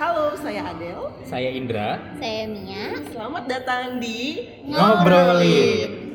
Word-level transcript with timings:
Halo, 0.00 0.32
saya 0.32 0.64
Adel. 0.64 1.12
Saya 1.28 1.52
Indra. 1.52 2.00
Saya 2.16 2.48
Mia. 2.48 3.04
Selamat 3.12 3.44
datang 3.44 4.00
di 4.00 4.48
Ngobrolin. 4.64 6.08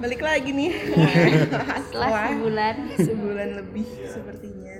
Balik 0.00 0.24
lagi 0.24 0.50
nih. 0.56 0.72
Setelah 1.92 2.08
sebulan. 2.42 2.74
sebulan 2.98 3.48
lebih 3.62 3.86
sepertinya. 4.10 4.78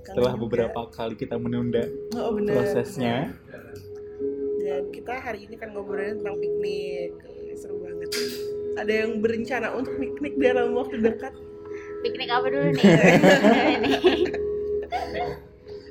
Kangen 0.00 0.16
Setelah 0.16 0.32
juga. 0.32 0.42
beberapa 0.48 0.80
kali 0.88 1.14
kita 1.20 1.36
menunda 1.36 1.84
oh, 2.16 2.32
bener. 2.32 2.56
prosesnya, 2.56 3.36
Dan 4.60 4.88
kita 4.94 5.12
hari 5.20 5.44
ini 5.44 5.60
kan 5.60 5.76
ngobrolin 5.76 6.24
tentang 6.24 6.40
piknik. 6.40 7.12
Seru 7.60 7.76
banget. 7.84 8.08
Ada 8.80 8.92
yang 9.04 9.20
berencana 9.20 9.76
untuk 9.76 9.92
piknik 10.00 10.40
dalam 10.40 10.72
waktu 10.72 11.04
dekat? 11.04 11.36
Piknik 12.00 12.30
apa 12.32 12.46
dulu 12.48 12.72
nih? 12.72 12.84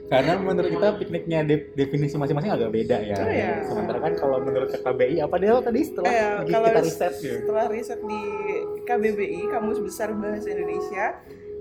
Karena 0.09 0.33
menurut 0.35 0.69
kita 0.69 0.97
pikniknya 0.97 1.39
de- 1.43 1.69
definisi 1.71 2.17
masing-masing 2.17 2.49
agak 2.49 2.69
beda 2.69 2.97
ya. 2.99 3.15
Oh, 3.15 3.29
ya. 3.29 3.51
Sementara 3.61 3.97
kan 3.99 4.13
kalau 4.15 4.41
menurut 4.41 4.73
KBI 4.73 5.21
apa 5.21 5.35
Del 5.37 5.61
tadi 5.61 5.79
setelah 5.81 6.09
Eh, 6.09 6.37
kita 6.43 6.69
riset 6.75 7.13
ya? 7.15 7.35
setelah 7.37 7.65
riset 7.69 7.99
di 8.01 8.21
KBBI 8.83 9.41
Kamus 9.47 9.79
Besar 9.79 10.09
Bahasa 10.11 10.49
Indonesia 10.49 11.13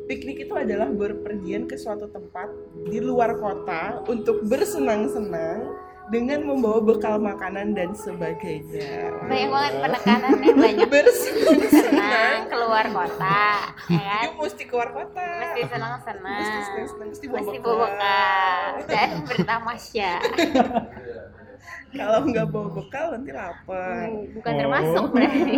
piknik 0.06 0.40
itu 0.40 0.54
adalah 0.54 0.88
berpergian 0.88 1.68
ke 1.68 1.76
suatu 1.76 2.08
tempat 2.08 2.48
di 2.82 2.96
luar 2.98 3.36
kota 3.36 4.00
untuk 4.08 4.40
bersenang-senang 4.42 5.68
dengan 6.08 6.40
membawa 6.42 6.80
bekal 6.82 7.16
makanan 7.16 7.72
dan 7.72 7.92
sebagainya 7.92 9.12
Banyak 9.22 9.48
banget 9.48 9.72
penekanannya 9.78 10.52
banyak. 10.54 10.88
bersenang-senang 10.92 11.84
Senang 11.84 12.40
keluar 12.48 12.84
kota, 12.86 13.44
ya 13.86 14.00
kan? 14.00 14.24
itu 14.24 14.34
mesti 14.38 14.64
keluar 14.64 14.88
kota 14.90 15.26
Mesti 15.38 15.60
senang-senang. 15.66 16.38
mesti 16.38 16.58
senang-senang 16.62 17.08
mesti 17.08 17.26
bawa 17.26 17.36
Mesti 17.38 17.52
bekal 17.54 17.66
bawa 17.66 17.86
bekal 17.86 18.68
dan 18.90 19.08
bertamasya. 19.22 20.12
kalau 21.90 22.18
nggak 22.22 22.46
bawa 22.46 22.68
bekal 22.74 23.06
nanti 23.10 23.30
lapar 23.30 24.06
Bukan 24.30 24.50
Oh. 24.50 24.58
termasuk 24.58 25.04
berarti. 25.10 25.56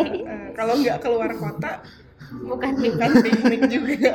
Kalau 0.52 0.74
nggak 0.76 0.98
keluar 1.00 1.30
kota 1.32 1.72
Bukan 2.30 2.72
bukan 2.76 3.10
piknik 3.20 3.62
juga 3.68 4.14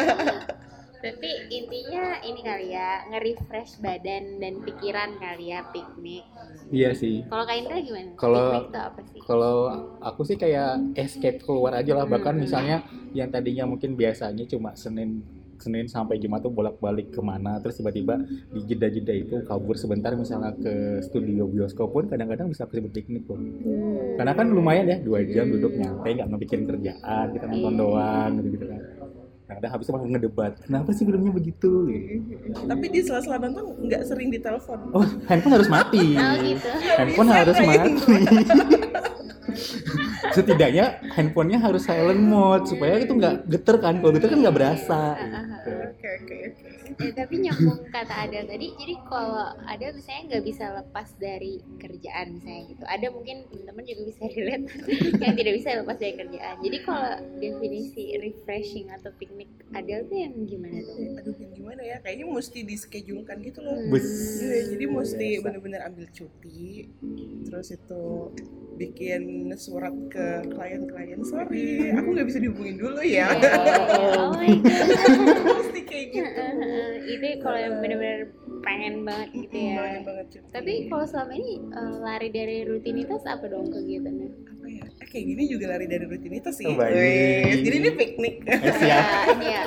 Tapi 1.06 1.30
intinya 1.54 2.18
ini 2.20 2.42
kali 2.42 2.74
ya, 2.74 3.06
nge-refresh 3.06 3.78
badan 3.78 4.42
dan 4.42 4.58
pikiran 4.66 5.22
kali 5.22 5.54
ya 5.54 5.62
piknik. 5.70 6.26
Iya 6.74 6.98
sih. 6.98 7.22
Kalau 7.30 7.46
Kak 7.46 7.56
Indra 7.56 7.78
gimana? 7.78 8.10
Kalau- 8.18 8.50
piknik 8.50 8.66
itu 8.66 8.80
apa 8.82 9.00
sih? 9.06 9.20
Kalau 9.22 9.56
aku 10.02 10.22
sih 10.26 10.34
kayak 10.34 10.98
escape 10.98 11.46
keluar 11.46 11.78
aja 11.78 11.94
lah. 11.94 12.10
Bahkan 12.10 12.34
Hmm. 12.34 12.42
misalnya 12.42 12.78
yang 13.14 13.30
tadinya 13.30 13.70
mungkin 13.70 13.94
biasanya 13.94 14.50
cuma 14.50 14.74
Senin 14.74 15.22
Senin 15.56 15.88
sampai 15.88 16.20
Jumat 16.20 16.44
tuh 16.44 16.52
bolak-balik 16.52 17.16
ke 17.16 17.22
mana 17.24 17.64
terus 17.64 17.80
tiba-tiba 17.80 18.20
di 18.52 18.60
jeda-jeda 18.68 19.16
itu 19.16 19.40
kabur 19.42 19.80
sebentar 19.80 20.12
misalnya 20.12 20.52
ke 20.52 21.00
studio 21.02 21.48
bioskop 21.48 21.96
pun 21.96 22.12
kadang-kadang 22.12 22.52
bisa 22.52 22.68
disebut 22.68 22.92
piknik 22.92 23.24
kok. 23.24 23.40
Hmm. 23.40 24.20
Karena 24.20 24.36
kan 24.36 24.52
lumayan 24.52 24.84
ya 24.84 24.98
dua 25.00 25.24
jam 25.24 25.48
duduk 25.48 25.80
nyantai 25.80 26.20
nggak 26.20 26.28
ngepikirin 26.28 26.66
kerjaan 26.68 27.26
kita 27.32 27.46
nonton 27.48 27.72
Iya. 27.72 27.80
doang 27.80 28.32
gitu 28.36 28.48
gitu 28.52 28.66
kan. 28.68 28.80
Kadang 29.46 29.72
habis 29.78 29.86
itu 29.86 29.94
malah 29.94 30.10
ngedebat 30.10 30.52
kenapa 30.66 30.90
sih 30.90 31.06
filmnya 31.06 31.30
begitu 31.30 31.86
gitu. 31.86 32.66
tapi 32.66 32.86
di 32.90 33.00
sela-sela 33.06 33.38
nonton 33.38 33.78
nggak 33.86 34.02
sering 34.02 34.34
ditelepon 34.34 34.80
Oh 34.90 35.06
handphone 35.30 35.54
harus 35.62 35.70
mati. 35.70 36.18
Oh 36.18 36.34
gitu. 36.42 36.70
handphone 36.98 37.30
Bisa 37.30 37.40
harus 37.46 37.58
mati. 37.62 38.18
Setidaknya 40.36 40.86
handphonenya 41.16 41.60
harus 41.62 41.86
silent 41.86 42.20
mode 42.20 42.66
supaya 42.68 43.00
itu 43.00 43.14
nggak 43.14 43.48
geter 43.48 43.76
kan. 43.80 44.02
Kalau 44.02 44.12
geter 44.18 44.30
kan 44.34 44.40
nggak 44.42 44.56
berasa. 44.56 45.02
gitu. 45.16 45.55
Eh, 46.96 47.12
tapi 47.12 47.36
nyambung 47.38 47.84
kata 47.88 48.24
Adel 48.24 48.46
tadi, 48.46 48.72
jadi 48.74 48.96
kalau 49.04 49.36
Adel 49.66 49.92
misalnya 49.94 50.24
nggak 50.32 50.44
bisa 50.44 50.66
lepas 50.74 51.12
dari 51.16 51.60
kerjaan 51.76 52.26
misalnya 52.34 52.64
gitu. 52.70 52.84
Ada 52.84 53.08
mungkin 53.10 53.38
teman-teman 53.46 53.84
juga 53.84 54.02
bisa 54.06 54.24
relate 54.26 54.66
yang 55.24 55.36
tidak 55.36 55.54
bisa 55.56 55.70
lepas 55.76 55.98
dari 55.98 56.14
kerjaan. 56.16 56.56
Jadi 56.60 56.78
kalau 56.82 57.12
definisi 57.36 58.04
refreshing 58.16 58.88
atau 58.90 59.12
piknik 59.14 59.48
Adel 59.72 60.06
tuh 60.06 60.18
yang 60.18 60.34
gimana 60.46 60.80
tuh? 60.80 60.96
aduh 61.16 61.36
yang 61.36 61.52
gimana 61.54 61.82
ya 61.82 61.98
kayaknya 62.00 62.26
mesti 62.28 62.60
di 62.62 62.76
schedulekan 62.76 63.38
gitu 63.42 63.60
loh 63.60 63.76
Hmm. 63.76 63.92
Iya, 63.92 64.72
jadi 64.72 64.86
mesti 64.88 65.28
bener-bener 65.42 65.82
ambil 65.84 66.08
cuti 66.08 66.88
terus 67.44 67.70
itu 67.70 68.04
bikin 68.76 69.24
surat 69.56 69.92
ke 70.08 70.26
klien-klien 70.48 71.20
sorry 71.22 71.92
aku 71.92 72.08
nggak 72.10 72.28
bisa 72.28 72.40
dihubungin 72.40 72.76
dulu 72.76 73.00
ya 73.00 73.32
Oh 73.32 74.32
my 74.32 74.52
god. 74.64 74.90
mesti 75.60 75.82
kayak 75.82 76.08
gitu 76.10 76.44
itu 76.94 77.28
kalau 77.40 77.58
yang 77.58 77.76
bener-bener 77.80 78.34
pengen 78.62 79.06
banget 79.06 79.30
gitu 79.36 79.56
ya. 79.56 80.02
Banget. 80.02 80.28
Tapi 80.50 80.74
kalau 80.88 81.06
selama 81.06 81.34
ini 81.36 81.52
eh, 81.62 81.96
lari 82.02 82.30
dari 82.30 82.58
rutinitas 82.66 83.22
apa 83.26 83.46
dong 83.48 83.70
kegiatannya? 83.70 84.30
apa 84.56 84.66
ya 84.72 84.82
eh, 84.82 85.08
kayak 85.08 85.26
gini 85.30 85.44
juga 85.46 85.66
lari 85.78 85.86
dari 85.86 86.06
rutinitas 86.10 86.54
sih 86.58 86.66
Oh. 86.66 86.74
Wih, 86.74 87.62
jadi 87.62 87.76
ini 87.86 87.90
piknik 87.94 88.36
Eh, 88.50 88.60
siap. 88.82 89.04
Ya, 89.06 89.10
ini 89.38 89.48
ya 89.54 89.64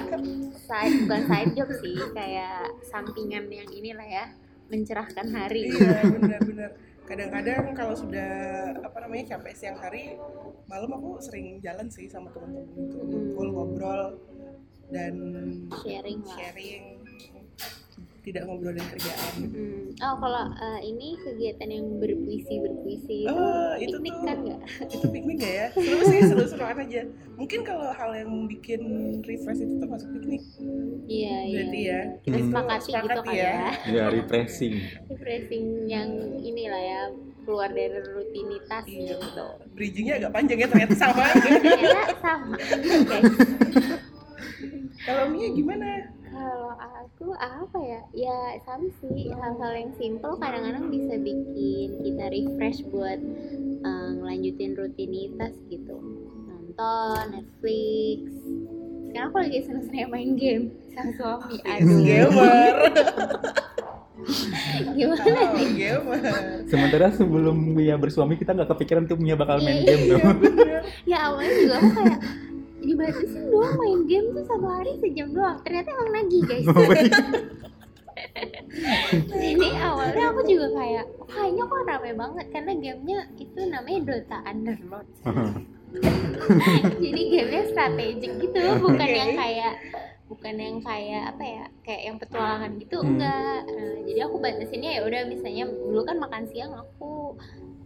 side 0.59 0.95
bukan 1.07 1.23
side 1.31 1.53
job 1.55 1.69
sih, 1.79 1.97
kayak 2.13 2.67
sampingan 2.85 3.47
yang 3.49 3.69
inilah 3.71 4.05
ya 4.05 4.25
mencerahkan 4.69 5.27
hari. 5.33 5.73
iya 5.73 6.03
benar-benar 6.05 6.71
kadang-kadang 7.09 7.73
kalau 7.73 7.97
sudah 7.97 8.29
apa 8.85 8.99
namanya 9.01 9.33
capek 9.33 9.57
siang 9.57 9.81
hari 9.81 10.13
malam 10.69 10.93
aku 10.93 11.17
sering 11.25 11.57
jalan 11.65 11.89
sih 11.89 12.05
sama 12.05 12.29
teman-teman 12.29 12.69
itu 12.69 13.01
ngumpul 13.01 13.49
ngobrol 13.49 14.21
dan 14.89 15.13
Sharing 15.79 16.21
lah. 16.21 16.35
sharing 16.35 16.85
tidak 18.21 18.45
ngobrolin 18.45 18.85
kerjaan 18.87 19.33
Hmm. 19.41 19.89
Oh 19.97 20.15
kalau 20.19 20.53
eh, 20.53 20.81
ini 20.85 21.17
kegiatan 21.17 21.65
yang 21.67 21.97
berpuisi 21.97 22.55
berpuisi 22.59 23.25
itu 23.25 23.33
Oh, 23.33 23.73
itu 23.75 23.89
piknik 23.95 24.13
tuh. 24.13 24.25
kan 24.27 24.37
nggak? 24.39 24.61
itu 24.87 25.07
piknik 25.09 25.37
gak 25.39 25.55
ya 25.55 25.67
seru 25.73 25.99
sih 26.05 26.21
seru-seruan 26.23 26.77
aja 26.79 27.03
mungkin 27.35 27.61
kalau 27.63 27.89
hal 27.89 28.11
yang 28.13 28.29
bikin 28.45 28.81
refresh 29.23 29.59
itu 29.59 29.75
termasuk 29.79 30.09
piknik 30.13 30.43
Iya 31.07 31.37
iya. 31.41 31.55
berarti 31.55 31.81
ya 31.83 32.01
Kita 32.21 32.37
Hmm. 32.37 32.47
sepakati 32.47 32.91
gitu 32.93 33.21
kan 33.23 33.33
ya. 33.33 33.41
ya. 33.41 33.71
Ya 33.89 34.05
refreshing. 34.11 34.75
Refreshing 35.09 35.65
yang 35.87 36.09
inilah 36.37 36.83
ya 36.83 37.03
keluar 37.41 37.71
dari 37.71 37.97
rutinitas 38.05 38.85
Iya. 38.85 39.17
gitu. 39.17 39.47
bridgingnya 39.73 40.15
agak 40.19 40.33
panjang 40.35 40.59
ya 40.59 40.69
ternyata 40.69 40.95
sama 40.95 41.25
Ternyata 41.33 42.13
sama 42.21 42.55
guys. 43.09 43.33
Kalau 45.05 45.25
Mia 45.29 45.49
gimana 45.51 45.87
Kalau 46.29 46.71
aku 46.77 47.33
apa 47.35 47.79
ya? 47.81 48.01
Ya 48.13 48.39
sama 48.63 48.85
sih 49.01 49.33
hal-hal 49.33 49.73
yang 49.75 49.93
simple 49.97 50.37
kadang-kadang 50.37 50.87
bisa 50.89 51.17
bikin 51.17 51.89
kita 52.05 52.25
refresh 52.29 52.85
buat 52.89 53.17
eh, 53.81 54.11
ngelanjutin 54.15 54.77
rutinitas 54.77 55.57
gitu. 55.67 55.97
Nonton 56.45 57.25
Netflix. 57.33 58.21
Sekarang 59.09 59.29
aku 59.33 59.39
lagi 59.41 59.59
seneng-seneng 59.65 60.09
main 60.13 60.31
game 60.37 60.65
sama 60.93 61.11
suami. 61.17 61.57
Aduh, 61.73 62.01
gamer 62.05 62.77
gimana 64.99 65.25
oh, 65.25 65.49
nih? 65.57 65.69
gamer 65.73 66.21
Sementara 66.69 67.09
sebelum 67.11 67.57
Mia 67.73 67.97
bersuami 67.97 68.37
kita 68.37 68.53
nggak 68.53 68.69
kepikiran 68.69 69.09
tuh 69.09 69.17
Mia 69.17 69.33
bakal 69.33 69.65
main 69.65 69.81
Iya. 69.81 69.89
game 69.89 70.03
tuh. 70.13 70.21
Ya 71.09 71.19
awalnya 71.25 71.53
juga 71.57 71.75
aku 71.81 71.89
kayak 71.97 72.19
dibatasin 72.89 73.45
doang 73.53 73.77
main 73.77 74.01
game 74.09 74.33
tuh 74.33 74.45
satu 74.49 74.67
hari 74.67 74.93
sejam 75.05 75.29
doang. 75.37 75.61
Ternyata 75.61 75.89
emang 75.93 76.11
nagih 76.17 76.43
guys. 76.49 76.67
Jadi 79.29 79.69
awalnya 79.79 80.25
aku 80.35 80.41
juga 80.49 80.69
kayak 80.75 81.05
"Oh, 81.23 81.29
kayaknya 81.29 81.63
kok 81.69 81.83
rame 81.87 82.11
banget 82.17 82.47
karena 82.51 82.73
gamenya 82.75 83.19
itu 83.39 83.61
namanya 83.69 84.01
Dota 84.05 84.39
Underlord. 84.43 85.09
Jadi 87.05 87.21
gamenya 87.33 87.63
strategik 87.73 88.33
gitu, 88.43 88.61
bukan 88.83 89.09
yang 89.09 89.33
kayak 89.39 89.75
bukan 90.29 90.55
yang 90.61 90.77
kayak 90.85 91.33
apa 91.33 91.41
ya 91.41 91.65
kayak 91.81 92.03
yang 92.05 92.17
petualangan 92.21 92.71
gitu 92.77 93.01
Hmm. 93.01 93.17
enggak 93.17 93.61
Nah, 93.65 93.97
jadi 94.05 94.21
aku 94.29 94.37
batasinnya 94.45 94.91
ya 94.93 95.03
udah 95.09 95.23
misalnya 95.25 95.65
dulu 95.73 96.05
kan 96.05 96.21
makan 96.21 96.45
siang 96.53 96.73
aku 96.77 97.33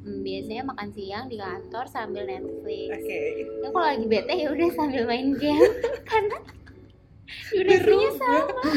hmm, 0.02 0.20
biasanya 0.22 0.62
makan 0.66 0.88
siang 0.92 1.24
di 1.30 1.36
kantor 1.38 1.84
sambil 1.88 2.22
Netflix. 2.26 2.90
Oke. 2.92 3.18
Ya 3.62 3.68
kalau 3.70 3.86
lagi 3.86 4.06
bete 4.06 4.34
ya 4.34 4.48
udah 4.50 4.68
sambil 4.74 5.02
main 5.06 5.28
game. 5.38 5.72
Karena 6.10 6.36
durasinya 7.54 8.10
sama. 8.18 8.62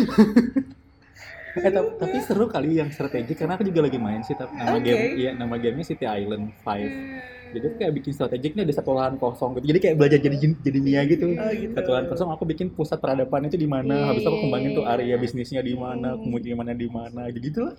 Eh 1.56 1.72
tapi, 1.72 1.88
tapi 1.96 2.18
seru 2.20 2.52
kali 2.52 2.84
yang 2.84 2.92
strategi 2.92 3.32
karena 3.32 3.56
aku 3.56 3.64
juga 3.64 3.88
lagi 3.88 3.96
main 3.96 4.20
sih 4.28 4.36
tapi 4.36 4.60
nama 4.60 4.76
Oke. 4.76 4.92
game 4.92 5.16
iya 5.16 5.32
nama 5.32 5.56
gamenya 5.56 5.88
City 5.88 6.04
Island 6.04 6.52
5 6.68 7.56
jadi 7.56 7.72
tuh 7.72 7.80
kayak 7.80 7.94
bikin 7.96 8.12
strategik 8.12 8.52
nih 8.52 8.68
ada 8.68 8.74
satu 8.76 8.92
lahan 8.92 9.16
kosong 9.16 9.56
gitu. 9.56 9.72
Jadi 9.72 9.80
kayak 9.80 9.96
belajar 9.96 10.20
jadi 10.20 10.38
jadi 10.60 10.80
Mia 10.84 11.02
gitu. 11.08 11.32
Oh, 11.40 11.52
gitu. 11.56 11.72
satu 11.72 11.90
lahan 11.96 12.06
kosong 12.12 12.30
aku 12.36 12.44
bikin 12.44 12.68
pusat 12.76 13.00
peradaban 13.00 13.48
itu 13.48 13.56
di 13.56 13.64
mana. 13.64 13.96
Iya, 13.96 14.06
habis 14.12 14.22
itu 14.24 14.28
aku 14.28 14.36
iya, 14.36 14.44
kembangin 14.44 14.72
tuh 14.76 14.84
iya. 14.84 14.94
area 15.00 15.16
bisnisnya 15.16 15.62
di 15.64 15.72
mana 15.72 16.10
Hmm. 16.16 16.22
kemudian 16.28 16.56
mana 16.60 16.76
di 16.76 16.88
mana. 16.92 17.32
Gitu 17.32 17.60
lah 17.64 17.76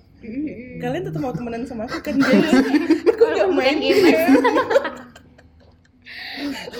Kalian 0.80 1.02
tetap 1.12 1.20
mau 1.20 1.32
temenan 1.36 1.68
sama 1.68 1.84
aku 1.84 1.98
kan? 2.00 2.16
Nggak 3.34 3.48
main 3.52 3.76
Bukan 3.76 3.82
game. 3.82 4.06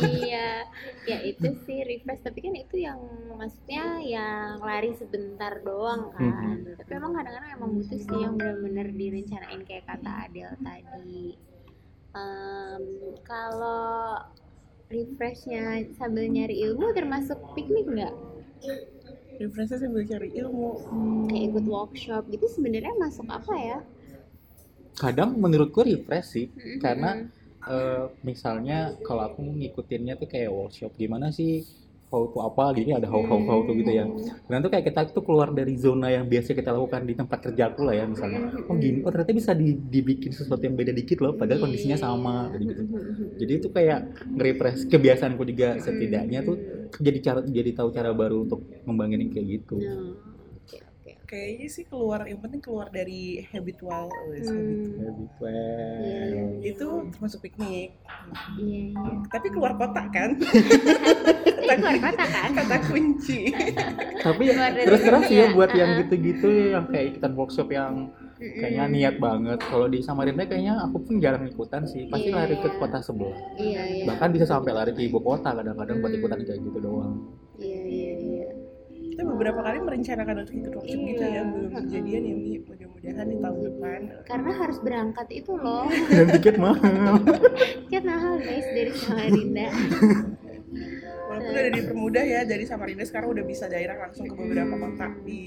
iya 0.05 0.63
ya 1.09 1.19
itu 1.25 1.49
sih 1.65 1.81
refresh. 1.87 2.23
Tapi 2.23 2.39
kan 2.45 2.55
itu 2.55 2.77
yang 2.85 3.01
maksudnya 3.37 4.01
yang 4.05 4.61
lari 4.61 4.93
sebentar 4.97 5.59
doang 5.65 6.13
kan. 6.13 6.77
Tapi 6.77 6.91
emang 6.93 7.13
kadang-kadang 7.17 7.53
emang 7.57 7.71
butuh 7.81 8.01
sih 8.01 8.19
yang 8.21 8.37
benar-benar 8.37 8.89
direncanain 8.93 9.63
kayak 9.65 9.85
kata 9.89 10.11
Adel 10.29 10.53
tadi. 10.61 11.37
Em, 12.17 12.85
kalau 13.25 14.17
refreshnya 14.89 15.85
sambil 15.99 16.31
nyari 16.31 16.63
ilmu 16.71 16.95
termasuk 16.95 17.37
piknik 17.53 17.85
nggak? 17.89 18.15
Refreshnya 19.37 19.85
sambil 19.85 20.05
cari 20.09 20.33
ilmu. 20.33 20.81
kayak 21.29 21.45
ikut 21.53 21.65
workshop 21.69 22.23
gitu 22.33 22.47
sebenarnya 22.49 22.95
masuk 22.97 23.29
apa 23.29 23.53
ya 23.57 23.79
kadang 25.03 25.31
menurutku 25.43 25.81
refresh 25.89 26.27
sih 26.35 26.47
Mm-mm. 26.57 26.79
karena 26.85 27.09
eh, 27.69 28.05
misalnya 28.29 28.75
kalau 29.07 29.23
aku 29.29 29.41
ngikutinnya 29.61 30.13
tuh 30.21 30.29
kayak 30.33 30.51
workshop 30.59 30.93
gimana 31.03 31.27
sih 31.39 31.51
how 32.13 32.23
to 32.33 32.39
apa 32.49 32.63
gini 32.79 32.91
ada 32.99 33.09
how 33.13 33.23
how 33.31 33.41
how 33.49 33.59
to 33.67 33.73
gitu 33.81 33.91
ya. 34.01 34.05
Dan 34.51 34.59
tuh 34.65 34.71
kayak 34.73 34.85
kita 34.89 35.01
tuh 35.17 35.23
keluar 35.27 35.49
dari 35.59 35.75
zona 35.85 36.07
yang 36.17 36.25
biasa 36.33 36.51
kita 36.59 36.71
lakukan 36.77 37.03
di 37.11 37.15
tempat 37.21 37.39
kerjaku 37.47 37.81
lah 37.87 37.95
ya 38.01 38.05
misalnya. 38.15 38.41
Oh 38.71 38.77
gini 38.85 38.99
oh 39.05 39.11
ternyata 39.13 39.33
bisa 39.41 39.53
di- 39.61 39.79
dibikin 39.95 40.33
sesuatu 40.39 40.63
yang 40.69 40.77
beda 40.81 40.93
dikit 40.95 41.19
loh 41.25 41.33
padahal 41.41 41.61
kondisinya 41.65 41.99
sama 41.99 42.49
jadi 42.55 42.65
gitu. 42.73 42.83
Jadi 43.41 43.53
itu 43.61 43.69
kayak 43.77 43.99
nge-refresh 44.37 44.81
kebiasaanku 44.93 45.43
juga 45.51 45.67
setidaknya 45.85 46.39
tuh 46.49 46.57
jadi 47.07 47.19
cara 47.27 47.39
jadi 47.45 47.71
tahu 47.79 47.89
cara 47.97 48.11
baru 48.17 48.37
untuk 48.49 48.61
ngembangin 48.87 49.19
yang 49.29 49.33
kayak 49.35 49.47
gitu. 49.61 49.75
Oke 49.85 50.36
Kayaknya 51.27 51.69
sih 51.69 51.85
keluar, 51.85 52.23
yang 52.23 52.39
penting 52.39 52.63
keluar 52.63 52.87
dari 52.89 53.43
habitual. 53.51 54.07
habit. 54.07 54.47
Hmm, 54.47 54.95
Habit 54.97 55.31
well. 55.37 56.47
Itu 56.63 56.87
termasuk 57.11 57.43
piknik. 57.43 57.99
iya 58.57 58.81
iya 58.91 59.15
Tapi 59.27 59.47
keluar 59.51 59.75
kota 59.75 60.07
kan? 60.09 60.39
Tapi 61.59 61.75
keluar 61.77 61.99
kota 62.01 62.25
kan 62.25 62.51
Kata 62.59 62.77
kunci. 62.85 63.51
tapi 64.17 64.43
terus 64.83 65.03
terang 65.03 65.23
sih 65.23 65.37
ya 65.37 65.51
buat 65.51 65.71
yang 65.71 65.91
uh-uh. 65.93 66.01
gitu-gitu 66.03 66.47
yang 66.73 66.87
kayak 66.87 67.15
ikutan 67.15 67.33
workshop 67.35 67.69
yang 67.69 68.11
kayaknya 68.37 68.85
niat 68.87 69.17
banget 69.17 69.59
kalau 69.63 69.87
di 69.87 69.99
Samarinda 69.99 70.45
kayaknya 70.45 70.83
aku 70.83 70.99
pun 71.01 71.15
jarang 71.17 71.47
ikutan 71.47 71.87
sih 71.87 72.07
pasti 72.07 72.29
Iya. 72.29 72.37
lari 72.37 72.57
ke 72.57 72.69
kota 72.77 72.99
sebelah 72.99 73.39
iya 73.57 73.83
iya 73.87 74.05
bahkan 74.05 74.29
bisa 74.29 74.45
sampai 74.45 74.75
lari 74.75 74.93
ke 74.93 75.07
ibu 75.07 75.19
kota 75.19 75.55
kadang-kadang 75.55 75.97
buat 75.99 76.13
ikutan 76.13 76.43
kayak 76.43 76.59
gitu 76.61 76.79
doang 76.81 77.23
iya 77.57 77.81
iya 77.83 78.13
iya 78.19 78.26
Kita 79.17 79.25
beberapa 79.25 79.65
kali 79.65 79.81
merencanakan 79.81 80.35
untuk 80.45 80.55
ikut 80.61 80.73
workshop 80.77 81.01
gitu 81.09 81.25
ya. 81.25 81.33
Iya. 81.33 81.43
Belum 81.49 81.73
kejadian 81.73 82.21
ya, 82.21 82.35
Mi. 82.37 82.53
Mudah-mudahan 82.61 83.27
di 83.27 83.37
tahun 83.41 83.59
depan. 83.65 84.01
karena 84.29 84.51
harus 84.53 84.79
berangkat 84.85 85.27
itu 85.33 85.53
loh 85.57 85.89
dan 86.13 86.27
tiket 86.37 86.57
mahal 86.61 87.17
tiket 87.89 88.05
mahal 88.05 88.35
guys 88.37 88.67
dari 88.69 88.93
Samarinda 88.93 89.69
Walaupun 91.27 91.53
udah 91.53 91.73
dipermudah 91.73 92.25
ya, 92.29 92.41
dari 92.45 92.65
Samarinda 92.69 93.05
sekarang 93.09 93.33
udah 93.33 93.45
bisa 93.49 93.67
daerah 93.67 93.97
langsung 93.97 94.29
ke 94.29 94.35
beberapa 94.37 94.77
kota 94.77 95.07
di 95.25 95.43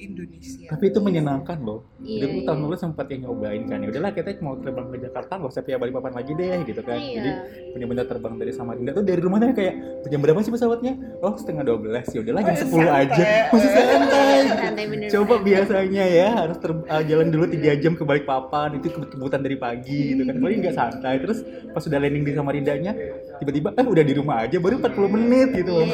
Indonesia. 0.00 0.66
tapi 0.66 0.84
itu 0.86 0.98
menyenangkan 0.98 1.58
loh 1.60 1.84
Iya, 2.00 2.24
Dulu 2.24 2.32
iya. 2.34 2.44
tahun 2.44 2.58
lalu 2.62 2.76
sempat 2.76 3.06
yang 3.06 3.20
nyobain 3.22 3.62
kan 3.64 3.78
ya 3.78 3.88
udahlah 3.88 4.10
kita 4.10 4.40
mau 4.40 4.56
terbang 4.56 4.88
ke 4.88 4.96
Jakarta 5.00 5.32
nggak 5.36 5.50
usah 5.50 5.62
via 5.62 5.76
Balikpapan 5.76 6.12
lagi 6.14 6.32
deh 6.32 6.48
gitu 6.64 6.80
kan 6.80 6.96
Iya. 6.96 7.12
jadi 7.14 7.30
benar-benar 7.70 8.06
terbang 8.06 8.34
dari 8.34 8.50
Samarinda 8.50 8.90
tuh 8.90 9.04
dari 9.04 9.20
rumahnya 9.20 9.52
kayak 9.52 9.74
jam 10.02 10.18
berapa 10.18 10.40
sih 10.40 10.48
pesawatnya 10.48 10.92
oh 11.18 11.34
setengah 11.34 11.62
12 11.62 12.08
ya 12.08 12.18
udahlah 12.20 12.42
jam 12.42 12.54
Oh, 12.56 12.80
10 12.80 12.88
aja 12.90 13.12
santai. 13.14 13.52
masih 13.52 13.70
santai 13.70 14.38
santai 14.50 14.84
bener 14.86 15.08
Coba 15.10 15.34
biasanya 15.38 16.04
ya 16.06 16.28
harus 16.36 16.56
ter- 16.56 16.86
uh, 16.86 17.02
jalan 17.02 17.28
dulu 17.28 17.44
tiga 17.46 17.76
jam 17.76 17.92
ke 17.92 18.02
Balikpapan 18.02 18.74
itu 18.74 18.88
kebut-kebutan 18.88 19.40
dari 19.40 19.56
pagi 19.56 20.14
gitu 20.14 20.22
kan. 20.22 20.34
Paling 20.34 20.58
nggak 20.60 20.72
santai. 20.72 21.18
Terus 21.18 21.38
pas 21.68 21.78
sudah 21.78 21.98
landing 21.98 22.22
di 22.22 22.32
Samarindanya 22.32 22.92
tiba-tiba 23.36 23.72
eh 23.72 23.82
udah 23.84 24.00
di 24.00 24.14
rumah 24.14 24.36
aja 24.40 24.56
baru 24.56 24.78
40 24.78 25.10
menit 25.10 25.48
gitu 25.52 25.70
loh. 25.74 25.86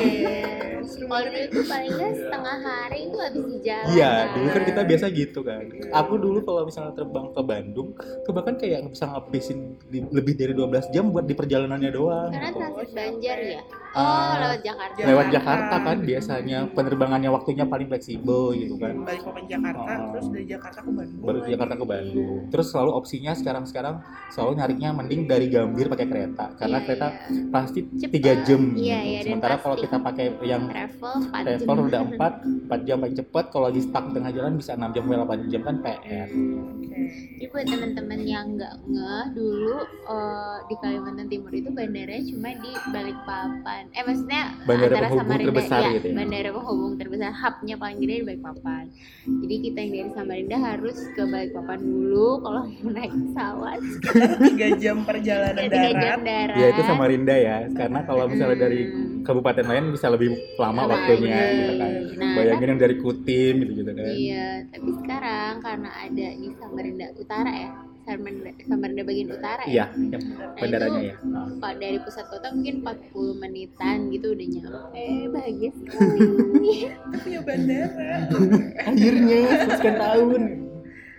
Yes, 0.87 1.03
kalau 1.03 1.27
dulu 1.27 1.47
tuh 1.51 1.65
paling 1.67 1.91
nggak 1.91 2.13
setengah 2.15 2.57
hari 2.63 2.99
itu 3.11 3.17
habis 3.19 3.43
di 3.45 3.59
jalan 3.61 3.87
Iya, 3.91 4.11
dulu 4.31 4.47
kan 4.49 4.63
kita 4.63 4.81
biasa 4.87 5.05
gitu 5.11 5.41
kan. 5.43 5.63
Aku 5.93 6.15
dulu 6.15 6.39
kalau 6.41 6.63
misalnya 6.63 6.93
terbang 6.95 7.27
ke 7.29 7.43
Bandung, 7.43 7.89
bahkan 8.31 8.55
kayak 8.55 8.87
bisa 8.87 9.05
ngabisin 9.09 9.59
lebih 9.91 10.35
dari 10.37 10.53
12 10.53 10.93
jam 10.93 11.11
buat 11.11 11.25
di 11.25 11.35
perjalanannya 11.35 11.91
doang. 11.91 12.31
karena 12.31 12.51
gitu. 12.53 12.61
transit 12.61 12.91
Banjar 12.93 13.39
ya 13.41 13.61
oh 13.97 13.97
Ah, 13.97 14.35
lewat 14.39 14.61
Jakarta 14.61 14.99
Lewat 15.03 15.27
Jakarta. 15.33 15.75
Kan 15.81 15.99
biasanya 16.03 16.59
penerbangannya 16.69 17.31
waktunya 17.33 17.65
paling 17.65 17.89
fleksibel 17.89 18.53
gitu 18.53 18.77
kan. 18.77 18.93
Balikpapan 19.01 19.45
Jakarta, 19.49 19.91
Oh. 19.97 20.09
terus 20.13 20.27
dari 20.31 20.47
Jakarta 20.47 20.79
ke 20.79 20.91
Bandung. 20.93 21.23
baru 21.25 21.39
di 21.41 21.51
Jakarta 21.51 21.75
ke 21.75 21.87
Bandung. 21.87 22.39
Terus 22.47 22.67
selalu 22.69 22.91
opsinya 22.93 23.33
sekarang-sekarang 23.33 23.95
selalu 24.31 24.53
nyarinya 24.55 24.91
mending 24.95 25.23
dari 25.25 25.47
Gambir 25.49 25.89
pakai 25.89 26.07
kereta 26.07 26.45
karena 26.55 26.79
Iya, 26.79 26.85
kereta 26.85 27.09
iya. 27.09 27.43
pasti 27.49 27.81
tiga 28.07 28.33
jam. 28.45 28.63
Iya, 28.77 28.99
iya, 29.01 29.19
dan 29.25 29.33
Sementara 29.33 29.57
kalau 29.59 29.77
kita 29.77 29.97
pakai 29.99 30.27
yang 30.45 30.63
travel 30.77 31.15
4 31.25 31.33
jam 31.33 31.59
travel 31.59 31.79
udah 31.89 32.03
4 32.05 32.69
4 32.69 32.87
jam 32.87 32.97
paling 33.01 33.17
cepat 33.17 33.45
kalau 33.49 33.65
lagi 33.67 33.81
stuck 33.81 34.05
tengah 34.13 34.31
jalan 34.31 34.53
bisa 34.55 34.77
6 34.77 34.93
jam 34.93 35.03
sampai 35.03 35.17
8 35.41 35.53
jam 35.53 35.63
kan 35.63 35.77
PR. 35.81 36.29
Oke. 36.29 37.01
Jadi 37.37 37.47
buat 37.49 37.65
teman-teman 37.65 38.21
yang 38.23 38.47
nggak 38.55 38.75
ngeh 38.85 39.27
dulu 39.33 39.77
eh, 39.85 40.57
di 40.67 40.75
Kalimantan 40.77 41.27
Timur 41.27 41.53
itu 41.53 41.69
bandaranya 41.71 42.23
cuma 42.27 42.51
di 42.55 42.73
Balikpapan. 42.91 43.83
Eh 43.93 44.03
maksudnya 44.03 44.43
Bandara 44.65 44.87
antara 44.87 45.07
penghubung 45.07 45.25
Samarinda 45.25 45.49
terbesar 45.53 45.81
ya, 45.81 45.91
gitu 45.95 46.07
ya? 46.07 46.15
bandara 46.15 46.51
penghubung 46.53 46.95
terbesar, 46.97 47.31
hubnya 47.33 47.75
paling 47.77 47.99
gede 47.99 48.15
di 48.15 48.25
Balikpapan. 48.25 48.85
Jadi 49.27 49.55
kita 49.63 49.79
yang 49.79 49.91
dari 49.93 50.11
Samarinda 50.13 50.57
harus 50.59 50.99
ke 51.13 51.23
Balikpapan 51.25 51.79
dulu 51.81 52.29
kalau 52.43 52.61
mau 52.83 52.91
naik 52.91 53.13
pesawat. 53.13 53.79
Tiga 54.43 54.69
jam 54.77 54.97
perjalanan 55.03 55.63
Ya, 55.63 55.71
darat. 55.71 56.03
jam 56.03 56.19
darat. 56.23 56.57
Ya 56.57 56.67
itu 56.71 56.83
Samarinda 56.83 57.35
ya 57.35 57.57
karena 57.73 58.01
kalau 58.05 58.25
misalnya 58.27 58.59
dari 58.59 58.81
Hmm. 58.87 59.16
Kabupaten 59.27 59.67
lain 59.67 59.85
bisa 59.91 60.07
lebih 60.09 60.39
lama 60.57 60.87
Lama, 60.87 60.95
waktunya 60.95 61.35
iya. 61.35 61.57
gitu 61.59 61.73
kan. 61.77 61.93
Nah, 62.17 62.35
Bayangin 62.39 62.69
yang 62.73 62.81
dari 62.81 62.97
Kutim 63.03 63.55
gitu 63.67 63.73
gitu 63.83 63.93
kan. 63.93 64.07
Iya, 64.15 64.49
tapi 64.71 64.91
sekarang 65.03 65.53
karena 65.61 65.91
ada 65.91 66.27
di 66.39 66.49
Samarinda 66.57 67.07
Utara 67.19 67.51
ya, 67.51 67.71
Samarinda, 68.07 68.51
Samarinda 68.63 69.03
bagian 69.03 69.29
utara 69.35 69.63
ya. 69.67 69.71
Iya, 69.75 69.85
yang 70.15 70.23
bandaranya 70.55 71.01
ya. 71.11 71.15
Nah. 71.27 71.51
Pak 71.59 71.73
dari 71.83 71.99
pusat 71.99 72.27
kota 72.31 72.55
mungkin 72.55 72.87
40 72.87 73.43
menitan 73.43 73.99
gitu 74.15 74.27
udah 74.31 74.47
nyampe. 74.47 75.07
Bahagia 75.35 75.71
sekali. 75.75 76.21
Punya 77.27 77.41
bandara. 77.43 78.15
Akhirnya 78.95 79.39
sekian 79.75 79.97
tahun. 79.99 80.43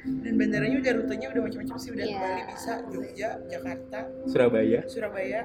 Dan 0.08 0.34
bandaranya 0.40 0.78
udah 0.80 0.94
rutenya 1.04 1.28
udah 1.36 1.42
macam-macam 1.44 1.76
sih. 1.76 1.90
Udah 1.92 2.06
Iya. 2.08 2.20
Bali 2.24 2.42
bisa, 2.56 2.74
Jogja, 2.88 3.30
Jakarta, 3.52 4.00
Surabaya, 4.32 4.80
Surabaya. 4.88 5.42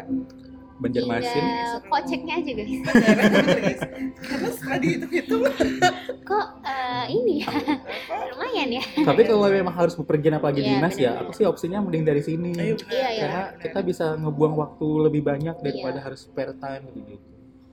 Banjarmasin. 0.80 1.44
Iya, 1.44 1.68
koceknya 1.86 2.34
aja 2.40 2.52
guys. 2.54 2.70
Guys. 2.72 3.80
Karena 4.28 4.48
setelah 4.48 4.78
dihitung-hitung 4.80 5.42
Kok 6.22 6.46
eh, 6.64 7.04
ini 7.12 7.34
ya 7.42 7.50
lumayan 8.32 8.68
ya. 8.80 8.84
Tapi 9.04 9.22
kalau 9.26 9.46
memang 9.46 9.74
harus 9.74 9.94
bepergian 9.98 10.38
apalagi 10.38 10.62
Iya, 10.64 10.70
dinas 10.78 10.94
ya, 10.96 11.10
aku 11.20 11.32
sih 11.36 11.44
opsinya 11.44 11.82
mending 11.82 12.04
dari 12.06 12.22
sini. 12.22 12.50
Ayo 12.56 12.74
benar. 12.78 12.90
Iya, 12.94 13.08
iya. 13.10 13.20
Karena 13.20 13.42
kita 13.60 13.78
bisa 13.82 14.04
ngebuang 14.16 14.54
waktu 14.56 14.86
lebih 15.10 15.22
banyak 15.22 15.56
daripada 15.60 15.98
Iya. 16.00 16.04
harus 16.08 16.20
spare 16.24 16.54
time 16.56 16.84
gitu. 16.94 17.14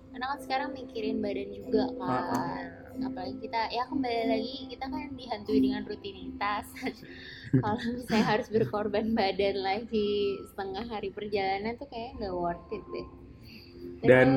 Karena 0.09 0.25
kan 0.35 0.39
sekarang 0.43 0.69
mikirin 0.75 1.17
badan 1.23 1.49
juga 1.55 1.83
kan. 1.95 2.09
Ah, 2.09 2.59
Apalagi 2.99 3.39
kita 3.39 3.71
ya 3.71 3.87
kembali 3.87 4.23
lagi 4.27 4.57
kita 4.67 4.85
kan 4.91 5.07
dihantui 5.15 5.59
dengan 5.63 5.81
rutinitas. 5.87 6.67
Kalau 7.51 7.81
misalnya 7.97 8.25
harus 8.25 8.47
berkorban 8.47 9.05
badan 9.11 9.57
lagi 9.57 10.09
setengah 10.53 10.85
hari 10.85 11.09
perjalanan 11.09 11.73
tuh 11.75 11.89
kayak 11.89 12.21
nggak 12.21 12.33
worth 12.33 12.69
it 12.69 12.83
deh. 12.93 13.07
Dan 13.99 14.27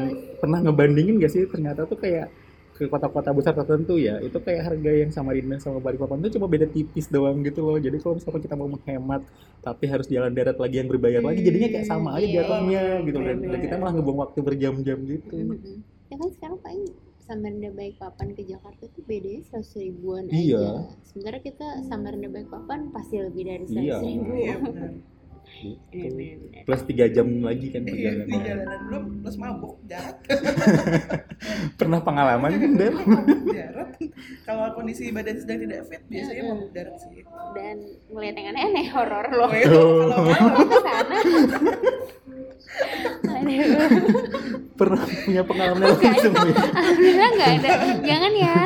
pernah 0.43 0.59
ngebandingin 0.59 1.23
gak 1.23 1.31
sih 1.31 1.47
ternyata 1.47 1.87
tuh 1.87 1.95
kayak 1.95 2.33
ke 2.73 2.89
kota-kota 2.89 3.31
besar 3.31 3.53
tertentu 3.53 4.01
ya 4.01 4.17
itu 4.19 4.35
kayak 4.41 4.65
harga 4.65 4.91
yang 4.91 5.13
Samarinda 5.13 5.61
sama 5.61 5.77
Balikpapan 5.79 6.25
tuh 6.25 6.41
cuma 6.41 6.49
beda 6.49 6.65
tipis 6.65 7.05
doang 7.07 7.45
gitu 7.45 7.61
loh 7.61 7.77
jadi 7.77 7.95
kalau 8.01 8.17
misalkan 8.17 8.41
kita 8.43 8.57
mau 8.57 8.65
menghemat 8.67 9.23
tapi 9.61 9.85
harus 9.87 10.09
jalan 10.09 10.33
darat 10.33 10.57
lagi 10.57 10.81
yang 10.81 10.89
berbayar 10.89 11.21
lagi 11.21 11.45
jadinya 11.45 11.69
kayak 11.69 11.87
sama 11.87 12.17
aja 12.17 12.25
Iya. 12.27 12.37
jatuhnya 12.43 12.83
gitu 13.05 13.19
dan, 13.21 13.37
dan 13.45 13.59
kita 13.61 13.75
malah 13.77 13.93
ngebuang 13.93 14.19
waktu 14.25 14.39
berjam-jam 14.41 14.99
gitu 15.05 15.37
Mhm. 15.37 15.75
Ya 16.11 16.17
kan 16.17 16.29
sekarang 16.33 16.59
paling 16.65 16.85
Samarinda 17.33 17.73
Balikpapan 17.73 18.29
ke 18.31 18.45
Jakarta 18.45 18.85
tuh 18.87 19.03
bedanya 19.03 19.41
seratus 19.43 19.73
ribuan 19.75 20.29
Iya. 20.29 20.61
aja. 20.85 20.93
Sementara 21.03 21.41
kita 21.41 21.67
Samarinda 21.83 22.29
Balikpapan 22.29 22.93
pasti 22.93 23.17
lebih 23.19 23.43
dari 23.43 23.65
seratus 23.65 23.89
Iya. 23.89 23.97
ribu. 24.05 24.33
Iya 24.35 24.55
benar. 24.59 24.91
gitu. 24.93 25.11
Bener-bener. 25.93 26.63
plus 26.63 26.83
tiga 26.83 27.05
jam 27.07 27.29
lagi 27.41 27.67
kan 27.69 27.83
Iya, 27.83 27.91
di 27.91 27.93
perjalanan 28.25 28.41
jalanan 28.41 28.81
belum 28.83 29.05
plus 29.21 29.37
mabuk 29.37 29.75
jarak 29.85 30.17
pernah 31.79 32.01
pengalaman 32.01 32.51
kan 32.53 32.73
Del? 32.73 32.95
darat 33.45 33.91
kalau 34.43 34.67
kondisi 34.73 35.11
badan 35.11 35.37
sedang 35.37 35.59
tidak 35.61 35.83
fit 35.87 36.03
biasanya 36.07 36.43
mabuk 36.49 36.71
darat 36.73 36.95
sih 36.97 37.21
dan 37.53 37.77
ngeliat 38.09 38.35
yang 38.35 38.49
aneh-aneh 38.51 38.87
horor 38.89 39.27
loh 39.31 39.45
Oh, 39.45 39.53
itu 39.53 39.81
kalau 40.07 40.25
malam 40.25 40.57
ke 40.65 40.79
sana. 40.81 41.17
pernah 44.73 45.05
punya 45.05 45.43
pengalaman 45.45 45.85
yang 45.85 46.01
langsung 46.01 46.33
ya? 46.33 46.55
alhamdulillah 46.73 47.29
nggak 47.37 47.51
ada 47.61 47.71
jangan 48.03 48.33
ya 48.35 48.55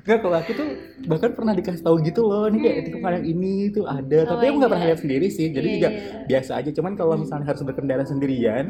Enggak, 0.00 0.18
kalau 0.26 0.36
aku 0.42 0.52
tuh 0.56 0.68
bahkan 1.06 1.30
pernah 1.30 1.52
dikasih 1.52 1.80
tahu 1.80 1.94
gitu 2.02 2.24
loh, 2.24 2.48
nih 2.48 2.58
kayak 2.58 2.76
di 2.82 2.90
tempat 2.90 3.10
yang 3.20 3.26
ini 3.28 3.52
tuh 3.70 3.84
ada, 3.84 4.18
Oh 4.24 4.26
tapi 4.34 4.48
aku 4.48 4.54
nggak 4.58 4.66
pernah 4.66 4.82
God. 4.82 4.88
lihat 4.90 4.98
sendiri 4.98 5.26
sih, 5.28 5.46
jadi 5.48 5.62
Iya, 5.62 5.74
juga 5.76 5.88
iya. 5.88 6.00
biasa 6.26 6.50
aja. 6.56 6.68
Cuman 6.72 6.92
kalau 6.94 7.14
misalnya 7.14 7.46
harus 7.46 7.60
berkendara 7.62 8.02
sendirian, 8.02 8.64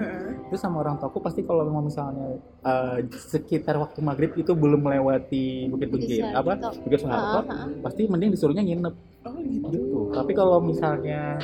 itu 0.44 0.56
sama 0.58 0.78
orang 0.78 0.98
tuaku 0.98 1.16
pasti 1.22 1.40
kalau 1.40 1.64
memang 1.64 1.86
misalnya 1.86 2.36
eh, 2.60 2.96
sekitar 3.08 3.78
waktu 3.78 3.98
maghrib 4.00 4.30
itu 4.34 4.52
belum 4.52 4.80
melewati 4.82 5.70
bukit-bukit 5.70 6.20
Bukit 6.20 6.36
apa 6.36 6.50
bukit 6.76 6.98
Soeharto, 7.00 7.38
Ah, 7.40 7.42
ah. 7.46 7.66
pasti 7.80 8.04
mending 8.04 8.30
disuruhnya 8.30 8.60
nginep 8.60 8.94
oh 9.22 9.32
gitu 9.38 9.66
gitu. 9.70 9.98
Tapi 10.12 10.32
kalau 10.34 10.58
misalnya 10.60 11.38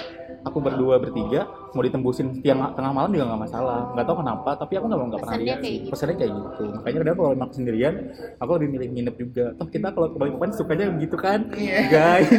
aku 0.47 0.59
berdua 0.63 1.03
bertiga 1.03 1.51
mau 1.75 1.83
ditembusin 1.83 2.41
tiang 2.41 2.73
tengah 2.73 2.93
malam 2.95 3.11
juga 3.11 3.35
nggak 3.35 3.43
masalah. 3.43 3.93
Nggak 3.93 4.07
tahu 4.07 4.17
kenapa 4.23 4.51
tapi 4.55 4.73
aku 4.79 4.87
nggak 4.87 5.01
nggak 5.11 5.23
pernah 5.27 5.37
lihat 5.43 5.59
kayak 5.59 5.67
sih. 5.67 5.75
gitu. 5.83 5.91
pesannya 5.93 6.17
kayak 6.17 6.33
gitu. 6.33 6.65
Makanya 6.71 6.99
kadang 7.03 7.17
kalau 7.19 7.31
emang 7.35 7.51
sendirian 7.53 7.95
aku 8.39 8.51
lebih 8.57 8.69
milih 8.79 8.89
nginep 8.95 9.15
juga. 9.19 9.45
Toh 9.59 9.69
kita 9.69 9.89
kalau 9.91 10.07
ke 10.15 10.17
Balikpapan 10.17 10.51
sukanya 10.55 10.85
begitu 10.95 11.17
kan? 11.19 11.41
Iya. 11.53 11.79
guys 11.91 12.31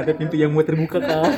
ada 0.00 0.12
pintu 0.16 0.34
yang 0.40 0.50
mau 0.54 0.64
terbuka 0.64 0.98
kan 1.10 1.28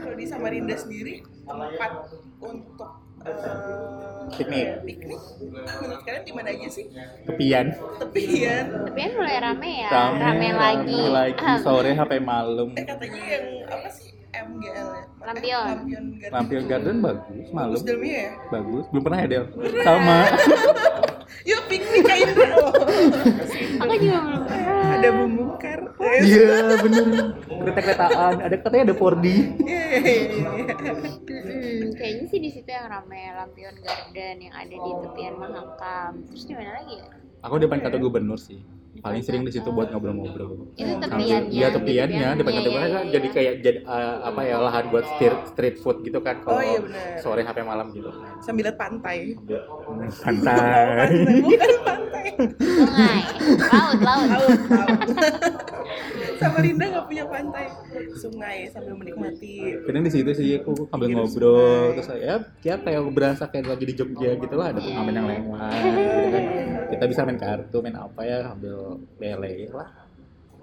kalau 0.00 0.14
di 0.18 0.26
Samarinda 0.26 0.74
sendiri 0.74 1.22
tempat 1.46 1.92
untuk 2.42 2.90
Piknik. 4.30 4.66
piknik. 4.86 5.20
Menurut 5.82 6.00
kalian 6.06 6.22
di 6.24 6.32
mana 6.32 6.48
aja 6.54 6.68
sih? 6.72 6.86
Tepian. 7.28 7.66
Tapi 8.00 8.20
kan 8.96 9.10
mulai 9.12 9.36
rame 9.42 9.70
ya. 9.84 9.88
Rame, 9.92 10.16
rame 10.22 10.48
lagi 10.56 10.96
rame 10.96 11.12
lagi. 11.12 11.42
Ah, 11.44 11.58
sore 11.66 11.92
sampai 11.92 12.18
malam. 12.22 12.72
Eh 12.72 12.84
katanya 12.86 13.20
yang 13.20 13.46
apa 13.68 13.88
sih? 13.92 14.08
MGL 14.30 14.88
ya? 14.94 15.04
Lampion. 15.20 15.66
Eh, 15.68 15.76
Lampion 15.76 16.04
Garden. 16.16 16.30
Lampion 16.32 16.64
Garden 16.64 16.96
bagus 17.04 17.48
malam. 17.52 17.76
Bagus 17.76 17.82
dalamnya 17.84 18.14
ya? 18.14 18.30
Bagus. 18.48 18.84
Belum 18.88 19.02
pernah 19.04 19.18
ya 19.18 19.26
Del? 19.28 19.44
Sama. 19.84 20.18
Yuk 21.48 21.62
piknik 21.72 22.04
ke 22.04 22.14
Indra 22.20 22.52
aku 23.80 23.94
juga 23.96 24.18
belum 24.22 24.42
pernah. 24.44 24.88
Ada 25.00 25.08
bumbu 25.14 25.44
kar 25.56 25.80
iya 26.20 26.76
bener. 26.80 27.06
Kereta-keretaan. 27.48 28.34
Ada 28.44 28.56
katanya 28.60 28.84
ada 28.92 28.94
4D 28.96 29.26
Iya, 29.64 29.84
iya, 30.00 30.00
iya, 30.04 30.74
kayaknya 32.20 32.36
sih 32.36 32.40
di 32.42 32.50
situ 32.52 32.68
yang 32.68 32.84
rame 32.86 33.32
Lampion 33.32 33.74
Garden 33.80 34.36
yang 34.38 34.52
ada 34.52 34.76
di 34.76 34.90
tepian 35.00 35.34
Mahakam. 35.40 36.12
Terus 36.28 36.44
di 36.44 36.52
mana 36.52 36.70
lagi 36.76 36.94
ya? 36.94 37.06
Aku 37.40 37.56
di 37.56 37.64
depan 37.64 37.80
kantor 37.80 38.00
gubernur 38.02 38.36
sih. 38.36 38.60
Paling 39.00 39.24
sering 39.24 39.48
di 39.48 39.52
situ 39.54 39.72
buat 39.72 39.88
ngobrol-ngobrol. 39.88 40.68
Itu 40.76 40.84
Sambil- 40.84 41.00
tepiannya? 41.00 41.48
Iya 41.48 41.68
tepiannya, 41.72 42.28
depan 42.36 42.52
kantor 42.52 42.60
Iya, 42.60 42.68
gubernur 42.68 42.84
iya, 42.84 42.92
kan 42.92 43.00
iya, 43.02 43.12
jadi 43.16 43.24
iya. 43.24 43.32
kayak 43.32 43.52
jadi 43.64 43.78
eh, 43.80 44.16
apa 44.20 44.40
ya 44.42 44.56
lahan 44.60 44.84
buat 44.92 45.04
street, 45.08 45.38
street 45.48 45.76
food 45.80 45.96
gitu 46.04 46.18
kan 46.20 46.36
kalau 46.44 46.60
Oh, 46.60 46.62
iya, 46.62 46.78
benar. 46.78 47.16
sore 47.16 47.40
sampai 47.40 47.64
malam 47.64 47.86
gitu. 47.90 48.10
sambil 48.38 48.68
lihat 48.68 48.76
pantai. 48.76 49.16
Santai. 50.12 51.08
bukan 51.46 51.72
pantai. 51.80 52.26
Sungai. 52.60 53.20
Laut 53.72 54.00
laut. 54.04 54.28
Laut 54.28 54.60
laut 54.68 55.08
Samarinda 56.40 56.84
nggak 56.88 57.06
punya 57.06 57.24
pantai 57.26 57.66
sungai 58.14 58.56
sambil 58.66 58.94
menikmati 58.96 59.76
Kadang 59.84 60.02
di 60.02 60.10
situ 60.10 60.30
sih 60.32 60.48
aku 60.56 60.88
sambil 60.88 61.06
Pinggir 61.06 61.20
ngobrol 61.20 61.60
sungai. 61.60 61.94
terus 61.94 62.08
ya 62.16 62.34
kayak 62.58 62.78
kayak 62.82 63.00
berasa 63.12 63.44
kayak 63.46 63.66
lagi 63.68 63.84
di 63.84 63.94
Jogja 63.94 64.30
gitu 64.34 64.54
lah 64.56 64.72
ada 64.72 64.80
pengamen 64.80 65.12
yang 65.12 65.26
lewat 65.28 65.72
gitu 65.76 66.28
kan. 66.30 66.44
Kita 66.90 67.04
bisa 67.06 67.20
main 67.22 67.38
kartu, 67.38 67.76
main 67.78 67.96
apa 67.96 68.20
ya 68.22 68.38
sambil 68.46 68.76
lele 69.16 69.52
lah. 69.70 69.90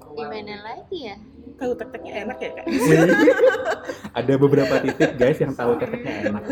di 0.07 0.23
mana 0.23 0.55
lagi 0.63 0.97
ya 1.03 1.15
tahu 1.53 1.71
tek-teknya 1.75 2.25
enak 2.25 2.37
ya 2.39 2.49
kak 2.55 2.65
ada 4.23 4.33
beberapa 4.35 4.75
titik 4.79 5.11
guys 5.13 5.37
yang 5.37 5.53
tahu 5.53 5.77
tekniknya 5.77 6.13
enak. 6.25 6.43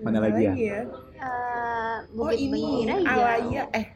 Mana 0.00 0.18
lagi 0.20 0.42
ya? 0.44 0.52
Eh, 0.54 1.96
oh 2.14 2.28
Bukit 2.28 2.38
ini 2.38 2.62
Alaya 3.02 3.64
eh 3.72 3.86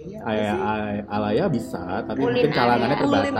Alaya 0.00 0.20
Alaya, 0.24 0.52
sih? 0.52 0.60
Alaya, 0.60 1.02
Alaya 1.08 1.44
bisa, 1.48 1.82
tapi 2.04 2.20
Ulin 2.20 2.32
mungkin 2.32 2.50
kalangannya. 2.52 2.96
Ulin 2.96 3.00
terbatas. 3.00 3.34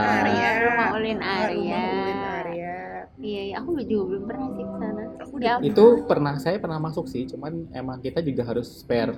Rumah 0.61 0.89
Ulin 0.97 1.19
Ah, 1.21 1.39
Area. 1.45 1.81
rumah 1.81 1.99
Ulin 2.05 2.21
Area 2.21 2.75
iya 3.21 3.53
iya 3.53 3.57
aku 3.61 3.77
juga 3.85 4.17
belum 4.17 4.23
pernah 4.25 4.49
sih 4.49 4.65
ke 4.65 4.75
sana 4.81 5.03
ya 5.41 5.55
Itu 5.61 5.85
pernah 6.09 6.35
saya 6.41 6.57
pernah 6.57 6.81
masuk 6.81 7.05
sih, 7.05 7.29
cuman 7.29 7.69
emang 7.77 8.01
kita 8.01 8.25
juga 8.25 8.49
harus 8.49 8.81
spare 8.81 9.13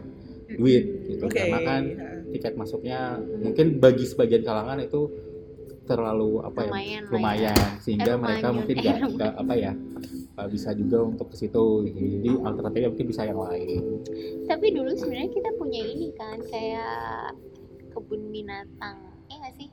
duit 0.53 1.07
gitu. 1.09 1.25
Oke. 1.31 1.39
Karena 1.39 1.59
kan 1.63 1.83
tiket 2.35 2.55
masuknya 2.59 3.17
mungkin 3.41 3.79
bagi 3.79 4.05
sebagian 4.05 4.43
kalangan 4.43 4.83
itu 4.83 5.07
terlalu 5.85 6.41
apa 6.41 6.61
Lumayan 6.65 7.03
ya. 7.03 7.03
lah 7.03 7.13
lumayan. 7.13 7.59
Sehingga 7.79 8.13
Eh, 8.13 8.17
mereka 8.17 8.47
lumayan. 8.47 8.57
mungkin 8.57 8.75
Eh, 8.75 8.83
nggak 8.83 8.97
lumayan. 8.97 9.15
nggak 9.15 9.33
apa 9.37 9.55
ya 9.55 9.73
bisa 10.45 10.71
juga 10.73 10.99
untuk 11.05 11.27
ke 11.29 11.37
situ. 11.37 11.65
Jadi 11.87 12.31
alternatifnya 12.41 12.89
mungkin 12.89 13.07
bisa 13.07 13.23
yang 13.23 13.39
lain. 13.39 13.81
Tapi 14.45 14.67
dulu 14.71 14.91
sebenarnya 14.93 15.31
kita 15.31 15.51
punya 15.55 15.81
ini 15.81 16.09
kan 16.13 16.39
kayak 16.43 17.37
kebun 17.91 18.31
binatang. 18.31 18.97
Ya 19.27 19.37
nggak 19.39 19.55
sih 19.55 19.69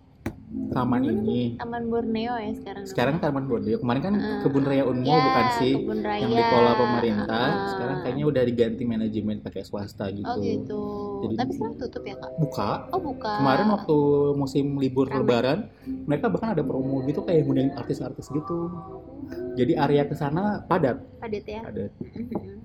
taman 0.70 1.02
ini. 1.04 1.56
Taman 1.56 1.84
Borneo 1.88 2.34
ya 2.36 2.52
sekarang 2.54 2.84
sekarang 2.84 3.16
Taman 3.18 3.46
Borneo. 3.46 3.78
Kemarin 3.78 4.02
kan 4.02 4.14
Eh, 4.16 4.40
kebun 4.42 4.64
raya 4.64 4.84
Unmu 4.84 5.06
ya, 5.06 5.18
bukan 5.20 5.46
sih? 5.58 5.74
kebun 5.76 6.00
raya. 6.02 6.22
Yang 6.22 6.32
dikelola 6.36 6.74
pemerintah. 6.76 7.46
Ah, 7.48 7.68
sekarang 7.70 7.98
kayaknya 8.02 8.26
udah 8.26 8.44
diganti 8.44 8.84
manajemen 8.84 9.38
pakai 9.40 9.62
swasta 9.62 10.10
gitu, 10.10 10.26
oh 10.26 10.38
gitu. 10.38 10.82
Jadi- 11.22 11.38
tapi 11.38 11.52
sekarang 11.54 11.76
tutup 11.78 12.04
ya 12.04 12.16
kak? 12.16 12.32
Buka. 12.38 12.70
Oh 12.90 13.00
buka. 13.00 13.34
Kemarin 13.38 13.68
waktu 13.70 13.98
musim 14.34 14.66
libur 14.76 15.06
Ramai. 15.06 15.20
lebaran 15.20 15.60
mereka 16.06 16.26
bahkan 16.28 16.50
ada 16.52 16.64
promo 16.64 17.02
gitu 17.04 17.22
kayak 17.22 17.44
ngundang 17.44 17.70
artis-artis 17.76 18.28
gitu. 18.28 18.60
Jadi 19.56 19.74
area 19.76 20.04
ke 20.04 20.14
sana 20.14 20.64
padat. 20.64 20.98
Padat 21.20 21.46
ya? 21.46 21.62
Padat. 21.62 21.92
Mhm. 22.10 22.58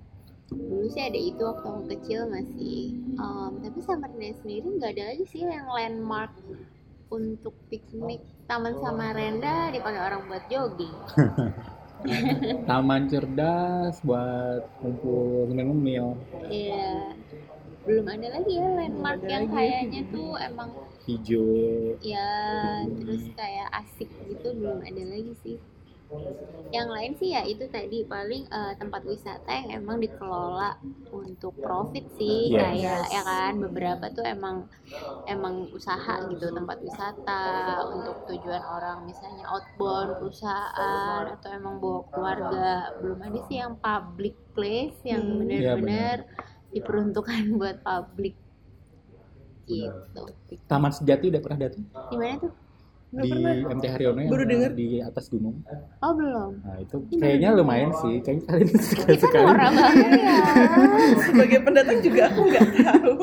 dulu 0.46 0.86
sih 0.86 1.02
ada 1.02 1.16
itu 1.16 1.40
waktu 1.40 1.66
aku 1.66 1.82
kecil 1.88 2.28
masih 2.28 2.94
Em, 3.14 3.52
tapi 3.58 3.78
Samarinda 3.80 4.30
sendiri 4.36 4.68
nggak 4.72 4.90
ada 4.92 5.04
lagi 5.10 5.24
sih 5.24 5.40
yang 5.40 5.66
landmark 5.66 6.30
untuk 7.14 7.54
piknik 7.70 8.20
Taman 8.44 8.74
Samarinda 8.76 9.70
dipakai 9.72 10.00
orang 10.02 10.26
buat 10.28 10.44
jogging. 10.50 10.94
Taman 12.68 13.08
cerdas 13.08 13.96
buat 14.04 14.66
ngumpul 14.82 15.48
ngemil 15.48 16.18
Iya. 16.52 17.16
Belum 17.84 18.04
ada 18.08 18.28
lagi 18.40 18.52
ya 18.56 18.68
landmark 18.68 19.22
yang 19.24 19.48
lagi. 19.48 19.56
kayaknya 19.56 20.00
tuh 20.12 20.36
emang 20.36 20.70
hijau. 21.08 21.96
Ya 22.04 22.28
terus 22.88 23.24
kayak 23.32 23.68
asik 23.80 24.08
gitu 24.28 24.52
belum 24.56 24.84
ada 24.84 25.02
lagi 25.04 25.32
sih 25.40 25.56
yang 26.74 26.88
lain 26.90 27.12
sih 27.20 27.30
ya 27.36 27.42
itu 27.46 27.64
tadi 27.70 28.02
paling 28.12 28.42
eh, 28.50 28.72
tempat 28.80 29.02
wisata 29.06 29.50
yang 29.58 29.68
emang 29.78 30.02
dikelola 30.02 30.70
untuk 31.14 31.54
profit 31.62 32.04
sih 32.18 32.50
Yes. 32.50 32.58
kayak 32.60 33.02
ya 33.14 33.22
kan 33.30 33.52
beberapa 33.62 34.04
tuh 34.16 34.24
emang 34.26 34.56
emang 35.34 35.54
usaha 35.78 36.14
gitu 36.30 36.46
tempat 36.58 36.78
wisata 36.86 37.42
untuk 37.94 38.16
tujuan 38.28 38.62
orang 38.76 38.98
misalnya 39.10 39.44
outbound 39.54 40.10
perusahaan 40.18 41.24
atau 41.34 41.48
emang 41.54 41.74
bawa 41.82 42.00
keluarga. 42.12 42.68
Belum 43.00 43.18
ada 43.22 43.38
sih 43.48 43.56
yang 43.62 43.74
public 43.78 44.34
place 44.56 44.98
yang 45.06 45.22
Hmm. 45.22 45.46
Iya, 45.50 45.78
benar-benar 45.78 46.16
diperuntukkan 46.74 47.42
buat 47.60 47.76
publik 47.86 48.34
gitu. 49.68 50.22
Taman 50.68 50.92
sejati 50.92 51.24
udah 51.32 51.40
pernah 51.40 51.58
datang? 51.68 51.84
Di 52.10 52.16
mana 52.20 52.34
tuh 52.42 52.52
Nggak 53.14 53.24
di 53.24 53.30
pernah. 53.30 53.54
MT 53.70 53.84
Haryono 53.86 54.18
yang 54.18 54.30
Baru 54.34 54.44
denger. 54.44 54.70
di 54.74 54.88
atas 54.98 55.24
gunung. 55.30 55.56
Oh 56.02 56.12
belum. 56.12 56.50
Nah 56.60 56.76
itu 56.76 56.96
kayaknya 57.14 57.48
lumayan 57.54 57.90
sih. 57.96 58.18
Kayaknya 58.18 58.44
kalian 58.44 58.68
kan 58.68 58.82
sekali 58.82 59.16
ya. 59.16 59.58
sebagai 61.22 61.58
pendatang 61.62 61.98
juga 62.02 62.22
aku 62.26 62.40
nggak 62.44 62.68
tahu. 62.74 63.14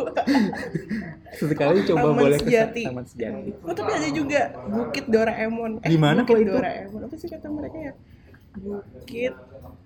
Sekali 1.31 1.79
coba 1.83 2.00
Taman 2.01 2.15
boleh 2.17 2.38
ke 2.38 2.45
Sejati. 2.45 2.83
taman 2.86 3.05
sejati. 3.05 3.50
Oh 3.62 3.74
tapi 3.74 3.91
ada 3.91 4.10
juga 4.10 4.41
Bukit 4.65 5.05
Doraemon. 5.07 5.71
Di 5.81 5.98
mana 5.98 6.24
kalau 6.24 6.39
itu? 6.39 6.51
Doraemon. 6.51 7.01
Apa 7.03 7.15
sih 7.15 7.27
kata 7.27 7.48
mereka 7.48 7.77
ya? 7.81 7.93
Bukit 8.53 9.33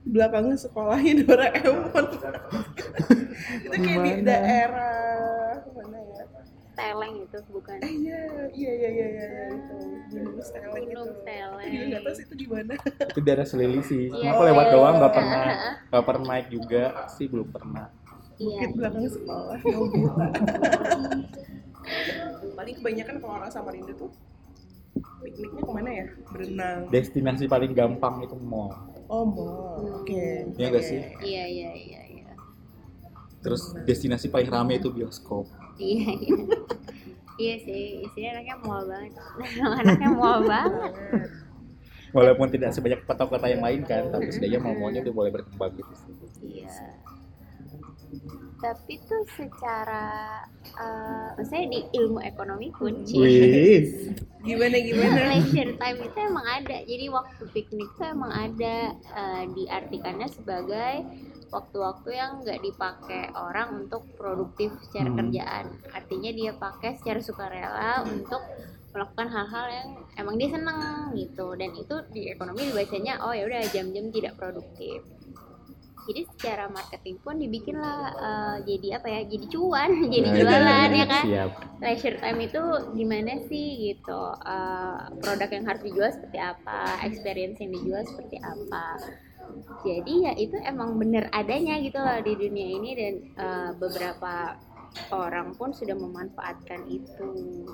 belakangnya 0.05 0.57
sekolahnya 0.59 1.13
Doraemon. 1.25 2.05
Itu 3.61 3.73
kayak 3.75 3.99
di 4.01 4.11
daerah 4.21 5.61
mana 5.71 5.97
ya 6.03 6.23
Teleng 6.75 7.13
itu 7.23 7.37
bukan. 7.47 7.77
eh 7.79 7.93
iya 7.95 8.19
iya 8.51 8.71
iya 8.71 8.89
iya 8.91 9.07
iya 9.07 9.25
iya, 9.25 9.43
itu. 9.49 9.75
Gunung 10.11 10.37
Steleng 10.39 10.85
itu. 10.85 10.91
Gunung 10.91 11.09
Aku 11.09 11.23
Steleng. 11.23 11.71
juga 11.71 11.85
nggak 11.87 12.01
tahu 12.03 12.13
sih 12.13 12.23
itu 12.25 12.35
di 12.35 12.47
mana 12.47 12.73
itu 13.07 13.19
daerah 13.23 13.45
Selili 13.47 13.81
sih. 13.81 14.03
Cuma 14.11 14.19
Iya, 14.21 14.29
aku 14.29 14.41
lewat 14.43 14.65
iya, 14.67 14.73
doang 14.75 14.95
nggak 14.99 15.11
iya. 15.11 15.17
pernah 15.17 15.43
nggak 15.89 16.03
pernah 16.05 16.23
naik 16.27 16.47
juga. 16.51 16.83
Sih 17.09 17.25
belum 17.27 17.47
pernah. 17.49 17.85
Iya. 18.35 18.59
Bukit 18.59 18.71
belakang 18.75 19.05
sekolah 19.07 19.57
mau 19.63 19.83
buta 19.87 20.25
paling 22.55 22.75
kebanyakan 22.75 23.15
kalau 23.21 23.33
orang 23.37 23.51
Samarinda 23.51 23.93
tuh 23.93 24.09
pikniknya 25.21 25.61
ke 25.61 25.71
mana 25.71 25.89
ya? 25.91 26.05
Berenang. 26.29 26.79
Destinasi 26.87 27.45
paling 27.45 27.71
gampang 27.71 28.23
itu 28.23 28.35
mall. 28.37 28.71
Oh 29.07 29.23
mall. 29.23 30.01
Oke. 30.01 30.49
Iya 30.55 30.65
nggak 30.69 30.83
sih? 30.83 30.99
iya 31.21 31.43
iya 31.45 31.71
iya 31.71 32.01
iya. 32.09 32.29
Terus 33.39 33.75
destinasi 33.85 34.27
paling 34.27 34.49
rame 34.49 34.75
itu 34.75 34.89
bioskop 34.89 35.45
iya. 35.79 36.11
Iya 36.15 36.35
iya 37.35 37.55
sih 37.59 38.07
isinya 38.07 38.39
anaknya 38.39 38.55
mual 38.63 38.81
banget. 38.87 39.11
Anaknya 39.83 40.09
mual 40.15 40.39
banget. 40.47 40.91
Walaupun 42.15 42.47
tidak 42.47 42.71
sebanyak 42.71 43.03
kota-kota 43.03 43.51
yang 43.51 43.59
lain 43.59 43.83
kan 43.83 44.07
tapi 44.07 44.31
setidaknya 44.31 44.63
mall-mallnya 44.63 45.03
udah 45.03 45.13
mulai 45.15 45.31
berkembang 45.35 45.75
gitu 45.75 45.93
sih. 45.99 46.13
iya. 46.63 46.71
Tapi 48.63 48.93
tuh 49.03 49.27
secara 49.35 50.39
eh 50.79 51.27
maksudnya 51.35 51.67
di 51.67 51.79
ilmu 51.99 52.23
ekonomi 52.23 52.71
pun 52.71 53.03
gimana 54.47 54.77
gimana? 54.79 55.19
Leisure 55.35 55.75
time 55.75 55.99
itu 56.07 56.17
emang 56.23 56.47
ada. 56.47 56.77
Jadi 56.87 57.05
waktu 57.11 57.43
piknik 57.51 57.89
tuh 57.99 58.07
emang 58.15 58.31
ada 58.31 58.95
eh, 58.95 59.43
diartikannya 59.51 60.27
sebagai 60.31 61.03
waktu-waktu 61.47 62.09
yang 62.11 62.31
nggak 62.41 62.59
dipakai 62.59 63.29
orang 63.31 63.83
untuk 63.83 64.05
produktif 64.13 64.73
secara 64.81 65.07
Hmm. 65.07 65.17
kerjaan. 65.19 65.65
Artinya 65.89 66.31
dia 66.31 66.51
pakai 66.51 66.95
secara 66.95 67.19
sukarela 67.19 67.91
untuk 68.03 68.41
melakukan 68.91 69.27
hal-hal 69.27 69.65
yang 69.69 69.87
emang 70.15 70.35
dia 70.35 70.49
seneng 70.49 70.79
gitu. 71.13 71.51
Dan 71.53 71.71
itu 71.73 71.95
di 72.09 72.27
ekonomi 72.27 72.65
dibacanya 72.65 73.19
oh 73.19 73.31
ya 73.31 73.43
udah 73.43 73.61
jam-jam 73.69 74.07
tidak 74.07 74.35
produktif. 74.35 75.03
Jadi 76.05 76.21
secara 76.29 76.69
marketing 76.69 77.17
pun 77.17 77.33
dibikinlah 77.35 77.99
eh, 78.13 78.55
jadi 78.63 79.01
apa 79.01 79.07
ya 79.09 79.21
jadi 79.25 79.45
cuan 79.49 79.89
jadi 80.13 80.27
Nah, 80.27 80.37
jualan 80.37 80.89
ya 80.93 81.05
kan? 81.07 81.23
siap. 81.25 81.49
Leisure 81.75 82.17
time 82.19 82.39
itu 82.41 82.61
gimana 82.93 83.33
sih 83.43 83.65
gitu? 83.87 84.21
Eh, 84.37 84.97
produk 85.17 85.49
yang 85.49 85.65
harus 85.65 85.81
dijual 85.81 86.09
seperti 86.09 86.37
apa? 86.37 87.01
Experience 87.03 87.57
yang 87.57 87.73
dijual 87.73 88.05
seperti 88.05 88.37
apa 88.37 88.85
jadi 89.85 90.13
ya 90.29 90.33
itu 90.37 90.57
emang 90.65 90.97
bener 90.97 91.29
adanya 91.29 91.77
gitu 91.81 91.97
loh 92.01 92.19
di 92.21 92.33
dunia 92.33 92.67
ini 92.79 92.89
dan 92.97 93.13
eh, 93.37 93.71
beberapa 93.77 94.57
orang 95.11 95.53
pun 95.59 95.75
sudah 95.75 95.93
memanfaatkan 95.93 96.87
itu 96.87 97.27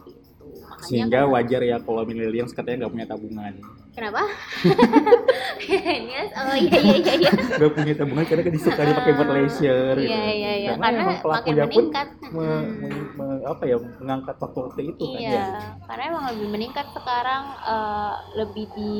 gitu 0.07 0.30
makanya 0.53 0.83
sehingga 0.83 1.19
kan- 1.21 1.31
wajar 1.31 1.61
ya 1.61 1.77
kalau 1.79 2.01
millennials 2.03 2.51
katanya 2.51 2.77
nggak 2.81 2.93
punya 2.93 3.07
tabungan. 3.07 3.53
Kenapa? 3.91 4.23
Yes, 5.61 6.31
oh 6.33 6.55
iya 6.55 6.77
iya 6.79 6.95
iya 6.97 7.13
iya. 7.17 7.31
Nggak 7.59 7.71
punya 7.71 7.93
tabungan 7.93 8.25
karena 8.25 8.41
kan 8.41 8.53
disuka 8.53 8.81
dipakai 8.81 9.13
buat 9.13 9.29
leisure 9.29 9.95
gitu. 9.95 10.09
iya 10.09 10.23
iya. 10.27 10.51
Iya 10.57 10.69
karena, 10.73 10.81
karena 10.81 11.01
emang 11.01 11.19
pelakunya 11.21 11.65
pun 11.65 11.69
meningkat. 11.69 12.07
me- 12.09 12.29
Hmm. 12.31 12.65
me- 12.79 13.11
me- 13.13 13.43
apa 13.43 13.63
ya 13.65 13.77
mengangkat 13.99 14.35
waktu-waktu 14.37 14.81
itu 14.87 15.03
kan 15.05 15.19
iya, 15.19 15.35
ya. 15.35 15.47
karena 15.85 16.03
emang 16.07 16.23
lebih 16.31 16.47
meningkat 16.49 16.87
sekarang 16.91 17.43
eh, 17.61 18.13
lebih 18.37 18.65
di 18.71 18.95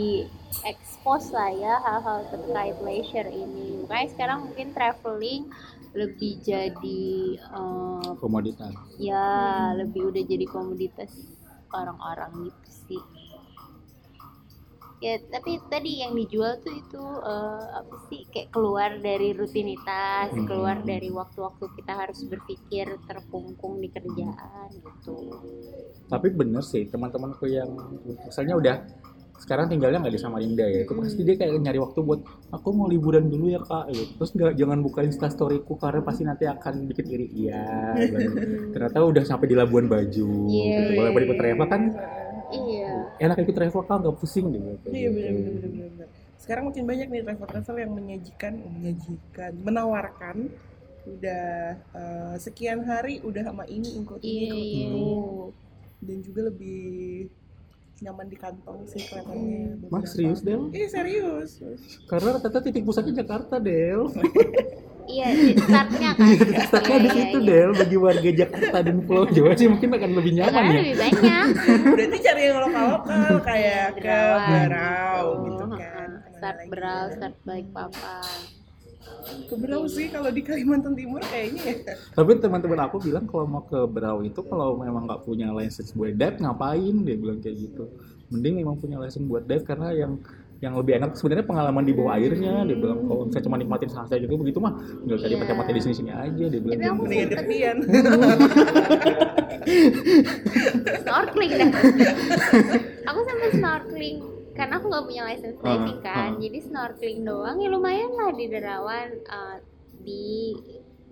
expose 0.64 1.32
lah 1.32 1.50
ya 1.50 1.74
hal-hal 1.80 2.18
terkait 2.28 2.78
leisure 2.78 3.30
ini. 3.30 3.82
Makanya 3.82 4.08
sekarang 4.12 4.38
mungkin 4.46 4.68
traveling 4.72 5.42
lebih 5.92 6.34
jadi 6.42 7.04
eh, 7.40 8.10
komoditas. 8.18 8.72
ya 8.98 9.26
lebih 9.74 10.12
udah 10.12 10.24
jadi 10.24 10.46
komoditas 10.46 11.12
orang-orang 11.74 12.48
gitu 12.48 12.70
sih. 12.88 13.04
Ya, 15.02 15.18
tapi 15.34 15.58
tadi 15.66 16.06
yang 16.06 16.14
dijual 16.14 16.62
tuh 16.62 16.78
itu 16.78 17.02
eh, 17.26 17.66
apa 17.74 17.96
sih 18.06 18.22
kayak 18.30 18.54
keluar 18.54 19.02
dari 19.02 19.34
rutinitas, 19.34 20.30
Hmm. 20.30 20.46
keluar 20.46 20.78
dari 20.86 21.10
waktu-waktu 21.10 21.74
kita 21.74 21.94
harus 21.98 22.22
berpikir 22.22 23.02
terkungkung 23.10 23.82
di 23.82 23.90
kerjaan 23.90 24.70
gitu. 24.72 25.42
tapi 26.06 26.28
bener 26.28 26.60
sih 26.62 26.86
teman-temanku 26.86 27.48
yang 27.48 27.72
misalnya 28.28 28.60
udah 28.60 28.76
sekarang 29.42 29.74
tinggalnya 29.74 30.06
nggak 30.06 30.14
di 30.14 30.22
Samarinda 30.22 30.66
ya. 30.70 30.86
Itu 30.86 30.94
pasti 30.94 31.26
dia 31.26 31.34
kayak 31.34 31.58
nyari 31.58 31.82
waktu 31.82 32.00
buat 32.06 32.22
aku 32.54 32.68
mau 32.78 32.86
liburan 32.86 33.26
dulu 33.26 33.50
ya 33.50 33.62
kak. 33.66 33.90
Gitu. 33.90 34.14
terus 34.22 34.32
nggak 34.38 34.54
jangan 34.54 34.80
buka 34.86 35.02
instastoryku 35.02 35.74
karena 35.82 36.02
pasti 36.06 36.22
nanti 36.22 36.46
akan 36.46 36.74
bikin 36.86 37.06
iri. 37.10 37.28
Iya 37.34 37.62
bilang. 37.98 38.34
ternyata 38.72 38.98
udah 39.02 39.24
sampai 39.26 39.50
di 39.50 39.56
Labuan 39.58 39.90
Bajo 39.90 40.30
Iya, 40.46 40.78
gitu. 40.86 40.92
walaupun 41.02 41.22
ikut 41.26 41.38
travel 41.42 41.68
kan? 41.68 41.84
Iya. 42.52 42.92
enak 43.24 43.38
ikut 43.48 43.56
travel 43.56 43.82
kan 43.88 44.04
nggak 44.04 44.18
pusing 44.20 44.52
gitu 44.52 44.92
iya 44.92 45.08
benar 45.08 45.32
benar 45.40 45.70
benar 45.72 46.08
sekarang 46.36 46.64
makin 46.68 46.84
banyak 46.84 47.08
nih 47.08 47.22
travel 47.24 47.48
travel 47.48 47.76
yang 47.80 47.92
menyajikan 47.94 48.54
menyajikan 48.60 49.52
menawarkan. 49.62 50.38
Udah 51.02 51.78
eh, 51.78 52.36
sekian 52.38 52.82
hari 52.86 53.22
udah 53.26 53.42
sama 53.46 53.66
ini 53.70 54.02
ikut 54.02 54.22
ini 54.22 54.50
ikut 54.50 54.66
itu 54.90 55.10
dan 56.02 56.18
juga 56.26 56.42
lebih 56.50 57.30
nyaman 58.02 58.26
di 58.26 58.34
kantong 58.34 58.82
sih 58.90 58.98
kelihatannya 59.06 59.86
Mas 59.88 60.10
beberapa. 60.10 60.10
serius 60.10 60.40
Del? 60.42 60.62
Iya 60.74 60.88
serius. 60.90 61.50
Karena 62.10 62.34
rata-rata 62.34 62.60
titik 62.60 62.82
pusatnya 62.82 63.22
Jakarta 63.22 63.62
Del 63.62 64.10
Iya, 65.02 65.28
startnya 65.58 66.10
kan. 66.16 66.30
Iya 66.30 66.62
startnya 66.72 66.96
Iya, 66.96 67.04
di 67.04 67.10
iya, 67.10 67.18
situ 67.18 67.38
iya. 67.42 67.48
Del 67.50 67.72
Bagi 67.74 67.98
warga 67.98 68.30
Jakarta 68.32 68.78
dan 68.82 68.98
Pulau 69.04 69.26
Jawa 69.28 69.52
sih 69.54 69.68
mungkin 69.68 69.90
akan 69.92 70.12
lebih 70.14 70.32
nyaman 70.34 70.54
Karena 70.54 70.72
ya 70.72 70.80
lebih 70.82 70.96
banyak. 70.98 71.46
Berarti 71.94 72.18
cari 72.22 72.42
yang 72.42 72.58
lokal 72.62 72.86
lokal 72.96 73.32
kayak 73.44 73.88
ke. 73.98 74.22
Berau 74.40 75.24
gitu 75.46 75.66
kan. 75.70 76.10
Start 76.38 76.58
berau, 76.70 77.04
start 77.14 77.36
balik 77.46 77.68
papan. 77.70 78.61
Ke 79.50 79.56
Berau 79.58 79.90
sih 79.90 80.08
kalau 80.14 80.30
di 80.30 80.42
Kalimantan 80.46 80.94
Timur 80.94 81.22
kayaknya 81.26 81.62
ya. 81.66 81.76
Tapi 82.14 82.38
teman-teman 82.38 82.80
aku 82.86 83.02
bilang 83.02 83.26
kalau 83.26 83.46
mau 83.50 83.64
ke 83.66 83.80
Berau 83.90 84.22
itu 84.22 84.40
kalau 84.46 84.78
memang 84.78 85.10
nggak 85.10 85.22
punya 85.26 85.50
license 85.52 85.92
buat 85.98 86.14
dive 86.14 86.38
ngapain 86.40 86.96
dia 87.02 87.16
bilang 87.18 87.42
kayak 87.42 87.58
gitu. 87.58 87.90
Mending 88.32 88.64
memang 88.64 88.78
punya 88.80 89.02
license 89.02 89.26
buat 89.26 89.44
dive 89.50 89.66
karena 89.66 89.92
yang 89.92 90.22
yang 90.62 90.78
lebih 90.78 90.94
enak 91.02 91.18
sebenarnya 91.18 91.42
pengalaman 91.50 91.82
di 91.82 91.90
bawah 91.90 92.14
airnya 92.22 92.62
dia 92.70 92.78
bilang 92.78 93.02
kalau 93.10 93.26
misalnya 93.26 93.46
cuma 93.50 93.58
nikmatin 93.58 93.90
sunset 93.90 94.22
gitu 94.22 94.38
begitu 94.38 94.62
mah 94.62 94.78
tinggal 94.78 95.18
cari 95.18 95.34
Iya. 95.34 95.58
pakai 95.58 95.74
di 95.74 95.82
sini-sini 95.82 96.12
aja 96.14 96.44
dia 96.54 96.60
bilang 96.62 96.78
aku 96.78 96.86
gitu. 96.86 97.02
Mendingan 97.02 97.30
ketepian. 97.34 97.78
Snorkeling 101.02 101.52
dah. 101.58 101.70
aku 103.10 103.20
sampai 103.26 103.50
snorkeling 103.58 104.18
karena 104.62 104.78
aku 104.78 104.86
nggak 104.88 105.06
punya 105.06 105.24
license 105.26 105.58
diving 105.60 106.00
Ah, 106.00 106.06
kan. 106.06 106.30
ah. 106.30 106.38
Jadi 106.38 106.58
snorkeling 106.62 107.22
doang 107.24 107.58
ya 107.58 107.68
lumayan 107.68 108.12
lah 108.14 108.30
di 108.32 108.46
Derawan 108.46 109.10
uh, 109.28 109.58
di 110.00 110.54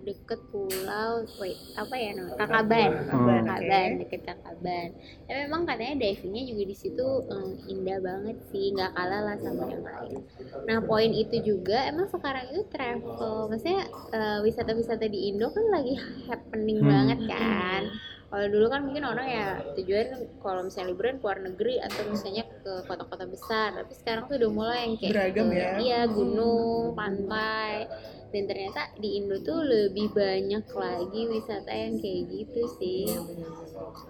deket 0.00 0.40
pulau 0.48 1.12
wait 1.36 1.60
apa 1.76 1.92
ya 1.92 2.16
namanya 2.16 2.40
Kakaban 2.40 2.88
Kakaban, 3.04 3.42
Kakaban 3.44 3.88
oke. 3.92 3.98
deket 4.00 4.20
Kakaban 4.24 4.88
ya 5.28 5.34
memang 5.44 5.68
katanya 5.68 5.94
divingnya 6.00 6.42
juga 6.48 6.62
di 6.64 6.76
situ 6.78 7.06
em, 7.28 7.48
indah 7.68 8.00
banget 8.00 8.36
sih 8.48 8.72
nggak 8.72 8.96
kalah 8.96 9.20
lah 9.20 9.36
sama 9.36 9.68
yang 9.68 9.84
lain 9.84 10.24
nah 10.64 10.80
poin 10.80 11.12
itu 11.12 11.44
juga 11.44 11.84
emang 11.84 12.08
sekarang 12.08 12.48
itu 12.48 12.64
travel 12.72 13.52
maksudnya 13.52 13.80
eh, 14.08 14.38
wisata-wisata 14.40 15.04
di 15.04 15.28
Indo 15.28 15.52
kan 15.52 15.68
lagi 15.68 15.92
happening 16.24 16.80
Hmm. 16.80 16.88
banget 16.88 17.20
kan 17.28 17.82
kalau 18.30 18.46
dulu 18.46 18.66
kan 18.70 18.86
mungkin 18.86 19.02
orang 19.02 19.26
ya 19.26 19.46
tujuan 19.74 20.06
kalau 20.38 20.62
misalnya 20.62 20.94
liburan 20.94 21.18
ke 21.18 21.24
luar 21.26 21.38
negeri 21.42 21.82
atau 21.82 22.02
misalnya 22.06 22.46
ke 22.46 22.72
kota-kota 22.86 23.26
besar. 23.26 23.74
Tapi 23.74 23.92
sekarang 23.98 24.30
tuh 24.30 24.38
udah 24.38 24.50
mulai 24.54 24.78
yang 24.86 24.94
kayak 25.02 25.12
Beragam 25.18 25.46
ke- 25.50 25.58
ya. 25.58 25.70
iya 25.82 26.00
gunung 26.06 26.94
pantai. 26.94 27.90
Dan 28.30 28.46
ternyata 28.46 28.94
di 28.94 29.18
Indo 29.18 29.42
tuh 29.42 29.66
lebih 29.66 30.14
banyak 30.14 30.62
lagi 30.62 31.20
wisata 31.26 31.74
yang 31.74 31.98
kayak 31.98 32.30
gitu 32.30 32.62
sih. 32.78 33.10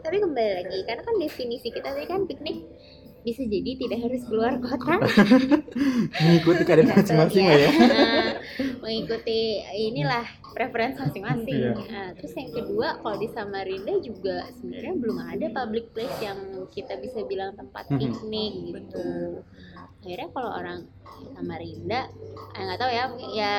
Tapi 0.05 0.21
kembali 0.21 0.53
lagi 0.61 0.79
karena 0.85 1.01
kan 1.01 1.17
definisi 1.17 1.73
kita 1.73 1.97
tadi 1.97 2.05
kan 2.05 2.29
piknik 2.29 2.69
bisa 3.21 3.43
jadi 3.45 3.71
tidak 3.77 3.99
harus 4.01 4.23
keluar 4.25 4.57
kota 4.57 4.97
mengikuti 6.25 6.63
keadaan 6.65 6.89
masing-masing 6.91 7.45
lah 7.47 7.59
ya. 7.59 7.71
Nah, 7.71 8.25
mengikuti 8.83 9.41
inilah 9.63 10.25
preferensi 10.51 10.99
masing-masing. 10.99 11.57
Iya. 11.61 11.73
Nah, 11.77 12.07
terus 12.17 12.33
yang 12.35 12.51
kedua 12.51 12.89
kalau 12.99 13.17
di 13.17 13.29
Samarinda 13.31 13.95
juga 14.01 14.49
sebenarnya 14.57 14.95
belum 14.97 15.19
ada 15.21 15.47
public 15.53 15.85
place 15.93 16.19
yang 16.21 16.39
kita 16.73 16.97
bisa 16.99 17.23
bilang 17.25 17.55
tempat 17.55 17.87
Mhm. 17.89 17.99
piknik 17.99 18.53
gitu. 18.75 19.09
Akhirnya 20.01 20.29
kalau 20.33 20.51
orang 20.51 20.81
Samarinda, 21.37 22.09
eh, 22.57 22.63
nggak 22.65 22.79
tahu 22.81 22.91
ya, 22.91 23.05
ya 23.37 23.53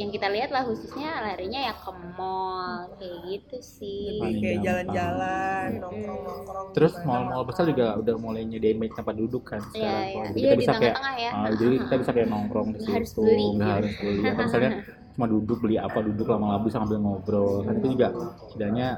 yang 0.00 0.10
kita 0.16 0.26
lihat 0.32 0.50
lah 0.54 0.62
khususnya 0.64 1.10
larinya 1.20 1.60
ya 1.68 1.74
ke 1.76 1.90
mall 2.16 2.88
kayak 2.96 3.18
gitu 3.28 3.56
sih. 3.60 4.16
Paling 4.16 4.40
kayak 4.40 4.58
jalan-jalan, 4.64 5.68
nongkrong-nongkrong. 5.76 6.66
Terus 6.72 6.92
mall-mall 7.04 7.44
besar 7.44 7.64
juga 7.68 7.86
udah 8.00 8.14
mulai 8.16 8.42
nyediain 8.48 8.78
banyak 8.80 8.94
tempat 8.96 9.14
duduk 9.20 9.42
kan 9.44 9.60
Iya, 9.60 9.70
sekarang. 9.76 10.04
iya. 10.08 10.24
Jadi 10.24 10.38
Iya 10.40 10.40
kita 10.40 10.54
di 10.56 10.60
bisa 10.62 10.72
kayak 10.72 10.94
tengah-tengah 10.96 11.14
ya. 11.20 11.30
ah, 11.36 11.50
jadi 11.60 11.74
kita 11.84 11.94
bisa 12.00 12.10
kayak 12.16 12.28
nongkrong 12.32 12.68
di 12.74 12.80
situ, 12.80 13.26
nggak 13.56 13.70
harus 13.76 13.92
beli. 14.00 14.22
Atau 14.24 14.42
misalnya 14.48 14.70
cuma 15.14 15.26
duduk 15.28 15.58
beli 15.60 15.76
apa 15.76 15.98
duduk 16.00 16.26
lama-lama 16.32 16.66
sambil 16.72 16.96
ngobrol. 17.02 17.66
Kan 17.66 17.74
itu 17.82 17.88
juga 17.94 18.08
setidaknya 18.48 18.88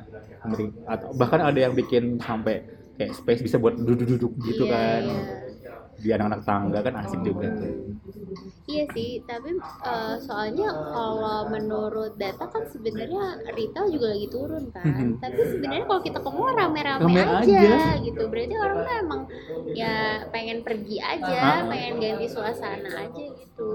atau 0.86 1.14
bahkan 1.14 1.40
ada 1.42 1.58
yang 1.58 1.74
bikin 1.74 2.18
sampai 2.18 2.66
kayak 2.98 3.12
space 3.14 3.42
bisa 3.46 3.56
buat 3.62 3.74
duduk-duduk 3.78 4.32
gitu 4.42 4.64
Iya, 4.66 4.74
kan. 4.74 5.02
iya. 5.02 5.34
Di 6.02 6.08
anak-anak 6.14 6.40
tangga 6.46 6.78
kan 6.82 6.94
asik 7.02 7.20
juga 7.22 7.46
tuh. 7.58 7.72
Iya 8.62 8.84
sih, 8.94 9.18
tapi 9.26 9.58
eh, 9.58 10.14
soalnya 10.22 10.70
kalau 10.70 11.50
menurut 11.50 12.14
data 12.14 12.46
kan 12.46 12.62
sebenarnya 12.70 13.42
retail 13.50 13.90
juga 13.90 14.14
lagi 14.14 14.28
turun 14.30 14.70
kan. 14.70 14.86
Mhm. 14.86 15.18
Tapi 15.18 15.40
sebenarnya 15.50 15.84
kalau 15.84 16.00
kita 16.00 16.18
ke 16.22 16.30
mall 16.30 16.54
rame-rame 16.54 17.02
Rame 17.02 17.22
aja, 17.42 17.58
aja. 17.58 17.98
gitu. 17.98 18.22
Berarti 18.30 18.54
orang 18.54 18.78
tuh 18.80 18.94
emang 19.02 19.20
ya 19.74 20.22
pengen 20.30 20.62
pergi 20.62 21.02
aja, 21.02 21.38
Ah. 21.42 21.66
pengen 21.66 21.98
ganti 21.98 22.26
suasana 22.30 22.86
aja 23.02 23.24
gitu. 23.34 23.70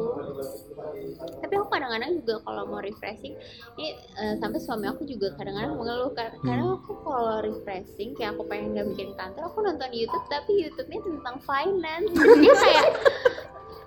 Tapi 1.38 1.54
aku 1.54 1.68
kadang-kadang 1.68 2.12
juga 2.24 2.36
kalau 2.42 2.64
mau 2.66 2.80
refreshing, 2.80 3.36
ini 3.76 3.88
eh, 4.16 4.34
sampai 4.40 4.60
suami 4.60 4.88
aku 4.88 5.04
juga 5.04 5.36
kadang-kadang 5.36 5.76
mengeluh 5.76 6.16
kan. 6.16 6.32
Karena 6.40 6.80
aku 6.80 6.96
kalau 7.04 7.44
refreshing, 7.44 8.16
kayak 8.16 8.40
aku 8.40 8.48
pengen 8.48 8.72
gak 8.72 8.88
bikin 8.96 9.12
kantor, 9.14 9.52
aku 9.52 9.60
nonton 9.62 9.92
YouTube 9.92 10.26
tapi 10.32 10.64
YouTube-nya 10.64 11.00
tentang 11.04 11.36
finance. 11.44 12.08
Dia 12.40 12.54
kayak 12.56 12.88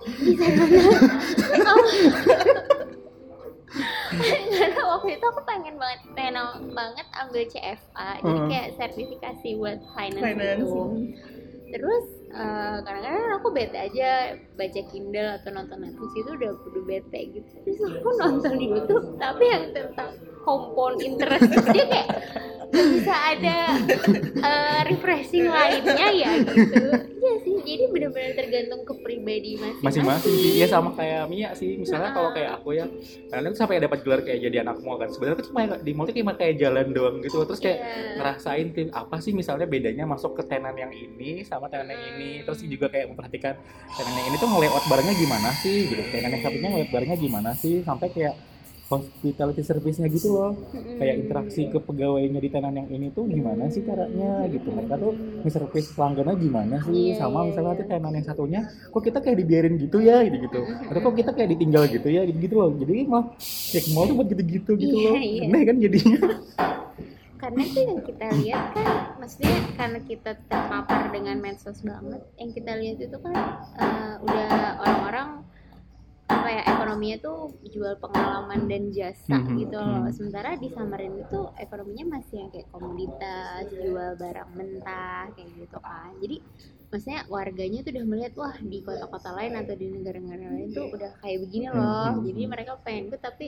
bisa 0.00 0.44
karena 4.50 4.82
waktu 4.82 5.08
itu 5.14 5.24
aku 5.24 5.40
pengen 5.46 5.78
banget 5.78 6.00
pengen 6.12 6.36
banget 6.74 7.06
ambil 7.14 7.42
CFA 7.46 8.10
jadi 8.18 8.40
Hmm. 8.40 8.48
kayak 8.50 8.68
sertifikasi 8.74 9.48
buat 9.56 9.78
finance, 9.94 10.24
Finance. 10.24 10.60
itu 10.66 10.82
terus 11.70 12.06
eh, 12.30 12.76
kadang-kadang 12.82 13.30
aku 13.38 13.48
bete 13.54 13.78
aja 13.78 14.34
baca 14.58 14.80
Kindle 14.90 15.30
atau 15.38 15.50
nonton 15.54 15.78
Netflix 15.78 16.10
itu 16.18 16.30
udah 16.34 16.50
udah 16.58 16.82
bete 16.82 17.20
gitu 17.30 17.50
terus 17.62 17.80
aku 17.86 18.08
nonton 18.18 18.52
di 18.58 18.66
YouTube 18.66 19.06
tapi 19.16 19.44
yang 19.46 19.64
tentang 19.70 20.10
compound 20.50 20.98
interest. 20.98 21.46
Dia 21.70 21.86
kayak 21.86 22.08
gak 22.70 22.86
bisa 22.86 23.10
ada 23.34 23.58
eh, 24.38 24.80
refreshing 24.86 25.46
lainnya 25.46 26.06
ya 26.14 26.30
gitu. 26.38 26.74
Iya 27.20 27.32
sih 27.42 27.54
jadi 27.66 27.84
benar-benar 27.90 28.32
tergantung 28.32 28.86
ke 28.86 28.94
pribadi 29.02 29.58
masing-masing. 29.58 29.82
Masing-masing 30.06 30.34
sih. 30.38 30.52
Ya 30.54 30.66
sama 30.70 30.94
kayak 30.94 31.26
Mia 31.26 31.50
sih. 31.52 31.74
Misalnya 31.74 32.10
Ah. 32.10 32.14
kalau 32.14 32.30
kayak 32.30 32.50
aku 32.56 32.78
ya 32.78 32.86
kadang 33.26 33.50
tuh 33.50 33.58
sampai 33.58 33.82
dapat 33.82 34.06
gelar 34.06 34.22
kayak 34.22 34.38
jadi 34.40 34.56
anak 34.62 34.78
mall 34.80 34.96
kan. 34.96 35.10
Sebenarnya 35.10 35.42
tuh 35.42 35.46
cuma 35.50 35.60
di 35.76 35.92
mall 35.92 36.06
tuh 36.06 36.14
cuma 36.14 36.32
kayak 36.32 36.54
jalan 36.56 36.86
doang 36.94 37.18
gitu. 37.20 37.42
Terus 37.42 37.58
kayak 37.58 37.78
Iya. 37.82 37.90
ngerasain 38.22 38.66
tim 38.70 38.88
apa 38.94 39.16
sih 39.18 39.32
misalnya 39.34 39.66
bedanya 39.66 40.06
masuk 40.06 40.38
ke 40.38 40.42
tenan 40.46 40.74
yang 40.74 40.94
ini 40.94 41.42
sama 41.42 41.66
tenan 41.66 41.90
yang 41.90 42.02
ini. 42.14 42.30
Hmm. 42.32 42.44
terus 42.46 42.62
juga 42.62 42.86
kayak 42.86 43.10
memperhatikan 43.10 43.54
tenan 43.90 44.14
yang 44.14 44.26
ini 44.30 44.36
tuh 44.38 44.46
nge-layout 44.46 44.84
barangnya 44.86 45.14
gimana 45.18 45.50
sih 45.58 45.90
gitu. 45.90 46.02
Tenan 46.06 46.30
yang 46.30 46.42
satunya 46.46 46.68
nge-layout 46.70 46.92
barangnya 46.94 47.18
gimana 47.18 47.50
sih? 47.52 47.82
Sampai 47.82 48.14
kayak 48.14 48.34
hospitality 48.90 49.62
service-nya 49.62 50.10
gitu 50.10 50.34
loh. 50.34 50.52
Kayak 50.98 51.22
interaksi 51.22 51.70
ke 51.70 51.78
pegawainya 51.78 52.42
di 52.42 52.50
tenan 52.50 52.74
yang 52.74 52.90
ini 52.90 53.14
tuh 53.14 53.30
gimana 53.30 53.70
sih 53.70 53.86
caranya 53.86 54.50
gitu. 54.50 54.74
Mereka 54.74 54.94
tuh 54.98 55.14
nge-service 55.46 55.94
pelanggannya 55.94 56.34
gimana 56.34 56.76
sih? 56.82 57.14
Iya, 57.14 57.22
sama 57.22 57.46
iya, 57.46 57.54
misalnya 57.54 57.70
iya. 57.70 57.76
nanti 57.78 57.84
tenan 57.86 58.12
yang 58.18 58.26
satunya 58.26 58.60
kok 58.66 59.02
kita 59.06 59.18
kayak 59.22 59.36
dibiarin 59.38 59.74
gitu 59.78 60.02
ya? 60.02 60.26
Gitu 60.26 60.36
gitu. 60.42 60.60
Atau 60.90 61.00
kok 61.06 61.14
kita 61.14 61.30
kayak 61.30 61.48
ditinggal 61.54 61.82
gitu 61.86 62.08
ya? 62.10 62.26
Gitu 62.26 62.38
gitu 62.42 62.54
loh. 62.58 62.70
Jadi 62.74 62.94
malah 63.06 63.26
cek 63.38 63.84
mall 63.94 64.04
tuh 64.10 64.14
buat 64.18 64.26
gitu 64.26 64.42
gitu 64.42 64.70
gitu 64.74 64.96
Iya, 64.98 65.06
loh. 65.06 65.16
iya. 65.22 65.42
aneh 65.46 65.62
kan 65.62 65.76
jadinya. 65.78 66.18
Karena 67.40 67.62
itu 67.64 67.78
yang 67.80 68.00
kita 68.04 68.26
lihat 68.44 68.64
kan 68.76 68.86
maksudnya 69.16 69.56
karena 69.72 69.98
kita 70.04 70.30
terpapar 70.44 71.08
dengan 71.08 71.40
medsos 71.40 71.80
banget 71.80 72.20
yang 72.36 72.50
kita 72.52 72.72
lihat 72.76 72.98
itu 73.00 73.16
kan 73.16 73.32
eh, 73.80 74.14
udah 74.20 74.50
orang-orang 74.84 75.28
ya 76.50 76.62
ekonominya 76.66 77.18
tuh 77.22 77.38
jual 77.64 77.94
pengalaman 78.02 78.66
dan 78.66 78.90
jasa 78.90 79.38
Mhm, 79.38 79.54
gitu 79.58 79.76
loh. 79.78 80.02
Mhm. 80.04 80.12
sementara 80.12 80.50
di 80.58 80.68
Samarinda 80.68 81.22
tuh 81.30 81.46
ekonominya 81.56 82.18
masih 82.18 82.42
yang 82.42 82.50
kayak 82.50 82.68
komoditas 82.68 83.62
jual 83.72 84.10
barang 84.18 84.50
mentah 84.52 85.30
kayak 85.32 85.50
gitu 85.56 85.78
kan. 85.78 86.10
Jadi 86.18 86.36
maksudnya 86.90 87.22
warganya 87.26 87.80
tuh 87.80 87.94
udah 87.94 88.04
melihat 88.04 88.32
wah 88.34 88.56
di 88.58 88.82
kota-kota 88.82 89.30
lain 89.32 89.54
atau 89.54 89.74
di 89.74 89.86
negara-negara 89.88 90.46
lain 90.50 90.68
tuh 90.70 90.90
udah 90.90 91.10
kayak 91.18 91.38
begini 91.46 91.66
loh. 91.70 92.10
Mhm. 92.12 92.22
jadi 92.26 92.40
mereka 92.46 92.72
pengen 92.82 93.02
ikut 93.08 93.22
tapi 93.22 93.46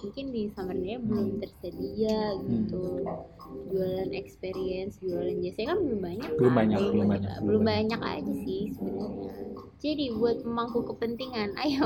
mungkin 0.00 0.24
di 0.28 0.42
Samarinda 0.50 0.96
belum 1.00 1.28
tersedia 1.38 2.18
gitu. 2.40 2.84
Jualan 3.70 4.10
experience 4.10 4.98
jualan 4.98 5.38
jasa 5.38 5.60
kan 5.66 5.78
belum 5.78 6.00
banyak 6.00 6.30
Belum 6.34 6.50
kan? 6.50 6.58
banyak, 6.58 6.78
belum 6.80 7.06
banyak, 7.06 7.30
belum 7.30 7.46
belum 7.46 7.62
banyak. 7.62 8.00
aja 8.00 8.32
sih 8.42 8.62
sebenarnya. 8.74 9.30
Jadi 9.80 10.04
buat 10.12 10.36
pemangku 10.42 10.80
kepentingan 10.84 11.50
ayo. 11.56 11.84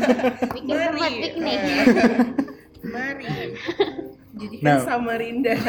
Bikin 0.54 0.70
tempat 0.72 1.12
piknik. 1.12 1.60
Mari. 2.84 3.26
Jadikan 4.38 4.64
Nah. 4.64 4.78
Samarinda. 4.82 5.54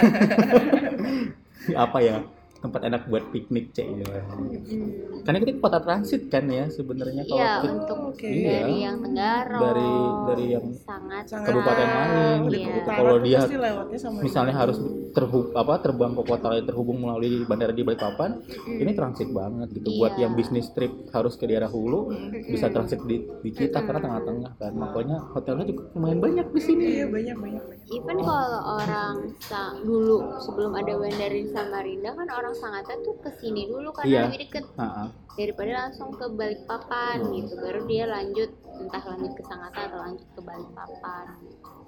apa 1.76 1.98
ya 1.98 2.18
tempat 2.66 2.82
enak 2.84 3.02
buat 3.06 3.24
piknik 3.30 3.72
cek 3.72 3.86
ya 3.86 4.06
Mm-mm. 4.28 5.22
karena 5.22 5.38
kita 5.40 5.58
kota 5.58 5.80
transit 5.80 6.28
kan 6.28 6.46
ya 6.48 6.66
sebenarnya 6.68 7.24
kalau 7.24 7.38
Iya 7.38 7.54
ke 7.56 7.68
untuk 7.72 8.00
dari 8.16 8.42
Iya. 8.42 8.60
yang 8.84 8.98
Tenggara 8.98 9.58
Dari- 9.58 10.12
dari 10.26 10.46
yang 10.50 10.66
sangat 10.76 11.24
Kabupaten 11.30 11.88
lain, 11.88 12.40
udah 12.44 12.58
Iya. 12.58 12.74
Kalau 12.88 13.16
dia 13.20 13.40
pasti 13.40 13.56
lewatnya 13.56 13.98
Samarinda. 13.98 14.24
misalnya 14.24 14.54
harus 14.56 14.78
terhub 15.12 15.46
apa 15.54 15.74
terbang 15.80 16.12
ke 16.12 16.24
kota 16.26 16.48
lain 16.50 16.66
terhubung 16.66 16.98
melalui 16.98 17.44
bandara 17.44 17.72
di 17.72 17.82
Balikpapan 17.82 18.32
Mm. 18.42 18.82
ini 18.82 18.92
transit 18.94 19.30
banget 19.30 19.68
gitu 19.72 19.90
buat 19.96 20.14
Iya. 20.14 20.22
yang 20.22 20.34
bisnis 20.34 20.68
trip 20.72 20.92
harus 21.10 21.34
ke 21.34 21.46
daerah 21.46 21.68
hulu 21.68 22.10
Mm. 22.10 22.50
bisa 22.50 22.68
transit 22.68 23.00
di, 23.04 23.22
di 23.40 23.50
kita 23.52 23.80
karena 23.80 24.02
tengah-tengah 24.02 24.52
kan 24.56 24.72
makanya 24.74 25.18
hotelnya 25.30 25.66
juga 25.66 25.82
lumayan 25.92 26.20
banyak 26.20 26.48
di 26.50 26.62
sini 26.62 26.84
Iya 26.96 27.08
banyak 27.08 27.36
banyak 27.36 27.64
banyak. 27.64 27.88
even 27.88 28.18
kalau 28.20 28.52
orang 28.78 29.16
sa- 29.40 29.76
dulu 29.78 30.18
sebelum 30.40 30.72
ada 30.74 30.94
bandara 30.96 31.14
di 31.32 31.46
Samarinda 31.46 32.10
kan 32.12 32.28
orang 32.32 32.55
Sangatta 32.56 32.94
tuh 33.00 33.16
ke 33.20 33.30
sini 33.36 33.68
dulu 33.68 33.92
karena 33.92 34.10
Iya. 34.10 34.22
lebih 34.26 34.40
deket 34.44 34.64
Nah, 34.74 35.12
daripada 35.32 35.72
langsung 35.78 36.10
ke 36.12 36.26
Balikpapan 36.30 37.18
Hmm. 37.20 37.34
gitu 37.34 37.54
baru 37.56 37.82
dia 37.86 38.06
lanjut 38.06 38.50
entah 38.76 39.04
lanjut 39.06 39.32
ke 39.34 39.44
Sangatta 39.44 39.80
atau 39.86 40.00
lanjut 40.02 40.28
ke 40.28 40.42
Balikpapan 40.42 41.26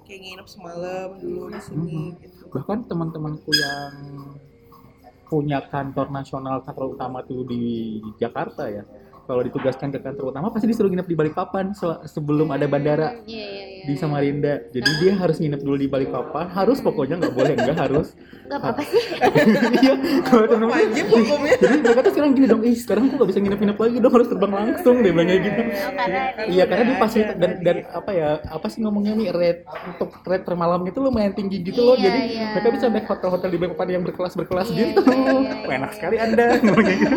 Kayak 0.02 0.20
nginep 0.22 0.48
semalam 0.48 1.08
dulu 1.16 1.42
di 1.48 1.60
sini 1.60 1.84
Mhm. 2.08 2.20
gitu. 2.22 2.42
bahkan 2.48 2.78
teman-temanku 2.82 3.50
yang 3.52 3.92
punya 5.24 5.60
kantor 5.62 6.08
nasional 6.08 6.64
kantor 6.64 6.96
utama 6.96 7.20
tuh 7.20 7.44
di 7.44 7.60
Jakarta 8.16 8.64
ya 8.66 8.84
kalau 9.28 9.44
ditugaskan 9.44 9.92
ke 9.92 10.00
kantor 10.00 10.32
utama 10.32 10.48
pasti 10.48 10.64
disuruh 10.64 10.88
nginep 10.88 11.04
di 11.04 11.12
Balikpapan 11.14 11.76
se- 11.76 12.00
sebelum 12.08 12.48
ada 12.48 12.64
bandara 12.64 13.12
Hmm, 13.12 13.28
iya, 13.28 13.44
iya, 13.44 13.64
iya, 13.68 13.84
di 13.84 13.92
iya. 13.92 14.00
Samarinda. 14.00 14.54
Jadi 14.72 14.90
dia 14.98 15.12
harus 15.14 15.36
nginep 15.36 15.60
dulu 15.60 15.76
di 15.76 15.84
Balikpapan. 15.84 16.48
Harus 16.48 16.80
pokoknya 16.80 17.20
nggak 17.20 17.34
boleh 17.36 17.52
nggak 17.54 17.76
harus. 17.76 18.16
Gak 18.48 18.56
apa-apa 18.56 18.80
sih. 18.82 19.02
Iya 19.78 19.94
kalau 20.24 20.48
hukumnya. 20.48 21.54
jadi 21.60 21.76
mereka 21.78 22.00
tuh 22.00 22.12
sekarang 22.16 22.30
gini 22.32 22.46
dong 22.48 22.62
ih 22.64 22.72
sekarang 22.74 23.02
aku 23.06 23.14
nggak 23.20 23.28
bisa 23.28 23.38
nginep-nginep 23.38 23.78
lagi 23.78 23.96
dong 24.00 24.14
harus 24.16 24.28
terbang 24.32 24.52
langsung 24.56 24.96
dia 25.04 25.12
bilangnya 25.12 25.36
gitu. 25.44 25.60
Oh, 25.60 25.92
ada- 25.92 26.48
iya 26.48 26.64
karena 26.64 26.84
di 26.88 26.94
Ada, 26.96 27.02
fasilitas 27.04 27.36
dan 27.36 27.50
dan 27.60 27.76
apa 27.92 28.10
ya 28.16 28.28
apa 28.40 28.66
sih 28.72 28.80
ngomongnya 28.80 29.12
nih 29.14 29.28
rate 29.30 29.60
untuk 29.86 30.10
rate 30.24 30.42
per 30.42 30.54
malamnya 30.56 30.90
itu 30.90 31.00
lumayan 31.04 31.36
tinggi 31.36 31.60
gitu 31.60 31.80
loh. 31.84 31.94
Iya, 31.94 32.04
jadi 32.08 32.20
iya. 32.24 32.46
mereka 32.56 32.68
bisa 32.72 32.84
naik 32.88 33.06
hotel-hotel 33.06 33.48
di 33.52 33.58
Balikpapan 33.60 33.88
yang 33.92 34.02
berkelas 34.02 34.32
berkelas 34.34 34.66
Iya, 34.72 34.96
gitu. 34.96 35.00
iya, 35.04 35.32
iya, 35.36 35.76
enak 35.76 35.90
iya. 35.92 35.96
sekali 35.96 36.16
anda. 36.16 36.46
ngomongnya 36.58 36.96
gitu 37.04 37.16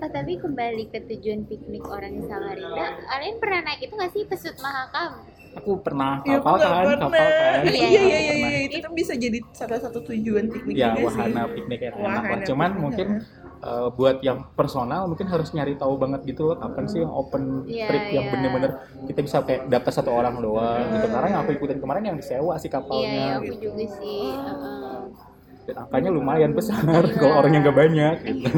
Oh, 0.00 0.08
tapi 0.08 0.32
kembali 0.34 0.88
ke 0.88 0.98
tujuan 1.06 1.44
piknik 1.44 1.84
orang 1.84 2.12
di 2.14 2.22
Samarinda 2.22 2.86
kalian 3.04 3.36
pernah 3.36 3.60
naik 3.62 3.80
itu 3.82 3.92
nggak 3.92 4.10
sih 4.10 4.22
pesut 4.24 4.56
Mahakam 4.58 5.12
aku 5.52 5.70
pernah 5.78 6.22
Iya, 6.22 6.38
aku 6.38 6.46
kapal 6.46 6.56
kan 6.56 6.84
pernah. 6.86 7.00
kapal 7.04 7.28
kan 7.28 7.58
Iya 7.60 7.68
Iya, 7.68 7.84
iya 7.84 8.00
iya 8.00 8.18
iya 8.18 8.32
pernah. 8.32 8.60
itu 8.64 8.76
tuh 8.80 8.92
bisa 8.92 9.12
jadi 9.14 9.38
salah 9.52 9.78
satu 9.78 9.98
tujuan 10.02 10.44
piknik 10.48 10.74
ya 10.74 10.88
juga 10.90 11.04
wahana 11.04 11.42
sih. 11.42 11.52
piknik 11.54 11.80
yang 11.82 11.94
enak 11.94 12.00
lah 12.00 12.22
Wahana 12.22 12.46
cuman 12.46 12.70
piknik, 12.70 12.80
mungkin 12.80 13.08
ya. 13.10 13.68
eh, 13.68 13.88
buat 13.90 14.16
yang 14.20 14.38
personal 14.50 15.02
mungkin 15.04 15.26
harus 15.26 15.48
nyari 15.50 15.74
tahu 15.74 15.94
banget 15.96 16.20
gitu 16.24 16.42
loh 16.46 16.56
kapan 16.56 16.84
sih 16.86 16.98
yang 16.98 17.12
open 17.12 17.42
Iya, 17.66 17.84
trip 17.84 18.04
yang 18.08 18.24
iya. 18.24 18.32
bener-bener 18.32 18.70
kita 19.04 19.20
bisa 19.20 19.36
kayak 19.42 19.62
daftar 19.66 19.92
satu 19.92 20.10
orang 20.10 20.38
doang 20.38 20.86
gitu 20.88 21.04
Hmm. 21.04 21.12
karena 21.12 21.28
yang 21.28 21.40
aku 21.42 21.50
ikutin 21.54 21.78
kemarin 21.78 22.04
yang 22.06 22.16
disewa 22.16 22.54
sih 22.54 22.64
iya 22.64 22.70
iya 22.70 22.72
kapalnya 22.72 23.24
aku 23.36 23.44
gitu. 23.44 23.56
juga 23.60 23.84
sih 23.92 24.24
heeh. 24.38 24.99
Dan 25.62 25.74
angkanya 25.78 26.10
lumayan 26.10 26.52
besar 26.52 26.80
Iya. 26.82 27.16
kalau 27.20 27.34
orangnya 27.38 27.60
nggak 27.62 27.78
banyak 27.78 28.14
gitu. 28.22 28.48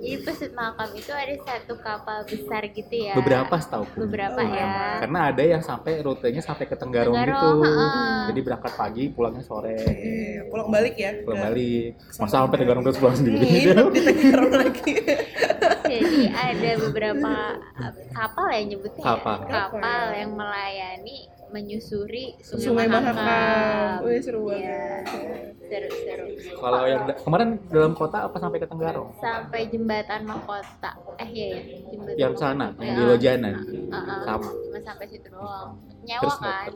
jadi 0.00 0.16
pesut 0.18 0.50
Mahakam 0.50 0.90
itu 0.94 1.12
ada 1.12 1.34
satu 1.38 1.74
kapal 1.76 2.18
besar 2.24 2.62
gitu 2.66 2.94
ya 2.96 3.12
beberapa 3.12 3.54
setahu 3.54 3.84
beberapa 3.98 4.38
Oh, 4.38 4.48
ya 4.48 4.72
karena 4.98 5.18
ada 5.28 5.42
yang 5.42 5.60
sampai 5.60 6.00
rutenya 6.00 6.40
sampai 6.40 6.64
ke 6.64 6.74
Tenggarong, 6.74 7.12
gitu 7.12 7.28
Tenggarong, 7.28 7.60
heeh. 7.62 8.20
jadi 8.28 8.40
berangkat 8.42 8.72
pagi 8.74 9.04
pulangnya 9.08 9.42
sore 9.42 9.76
Iya, 9.76 10.48
pulang 10.48 10.68
balik 10.68 10.94
ya. 10.96 11.10
pulang 11.20 11.40
balik 11.42 11.90
masa 12.16 12.36
sampai 12.40 12.56
Tenggarong 12.56 12.82
terus 12.82 12.98
pulang 12.98 13.14
sendiri 13.14 13.36
Nginep 13.38 13.86
di 13.90 14.00
Tangerang 14.00 14.50
lagi. 14.54 14.92
jadi 15.92 16.18
ada 16.30 16.70
beberapa 16.80 17.32
uh, 17.76 17.92
kapal 18.10 18.46
ya 18.48 18.62
nyebutnya 18.64 18.98
ya? 18.98 19.08
Kapal. 19.12 19.36
kapal 19.44 20.02
yang 20.12 20.32
melayani 20.32 21.18
menyusuri 21.50 22.38
Sungai, 22.38 22.62
Sungai 22.62 22.86
Mahakam. 22.86 23.16
Mahakam. 23.18 24.06
Wih, 24.06 24.20
seru 24.20 24.40
Iya, 24.48 25.02
banget. 25.02 25.58
seru-seru. 25.60 26.26
kalau 26.56 26.82
yang 26.84 27.02
da- 27.04 27.18
kemarin 27.18 27.48
dalam 27.66 27.92
kota 27.92 28.18
apa 28.22 28.36
sampai 28.36 28.58
ke 28.58 28.66
Tenggarong 28.66 29.10
Sampai 29.16 29.66
jembatan 29.66 30.20
Mahkota. 30.24 30.90
Eh 31.16 31.28
iya 31.28 31.46
ya, 31.48 31.60
jembatan 31.88 32.14
yang 32.16 32.34
sana 32.34 32.66
yang 32.76 32.94
di 32.94 33.02
Ya. 33.02 33.08
Lojanan 33.08 33.54
Heeh. 33.60 34.20
sama 34.22 34.46
Cuma 34.46 34.78
sampai 34.80 35.06
situ 35.06 35.26
doang. 35.28 35.74
Nyawa 36.00 36.22
Terus 36.22 36.38
kan. 36.38 36.70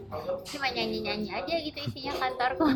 Cuma 0.45 0.67
nyanyi-nyanyi 0.69 1.29
aja 1.33 1.55
gitu 1.57 1.79
isinya 1.81 2.13
kantorku. 2.19 2.67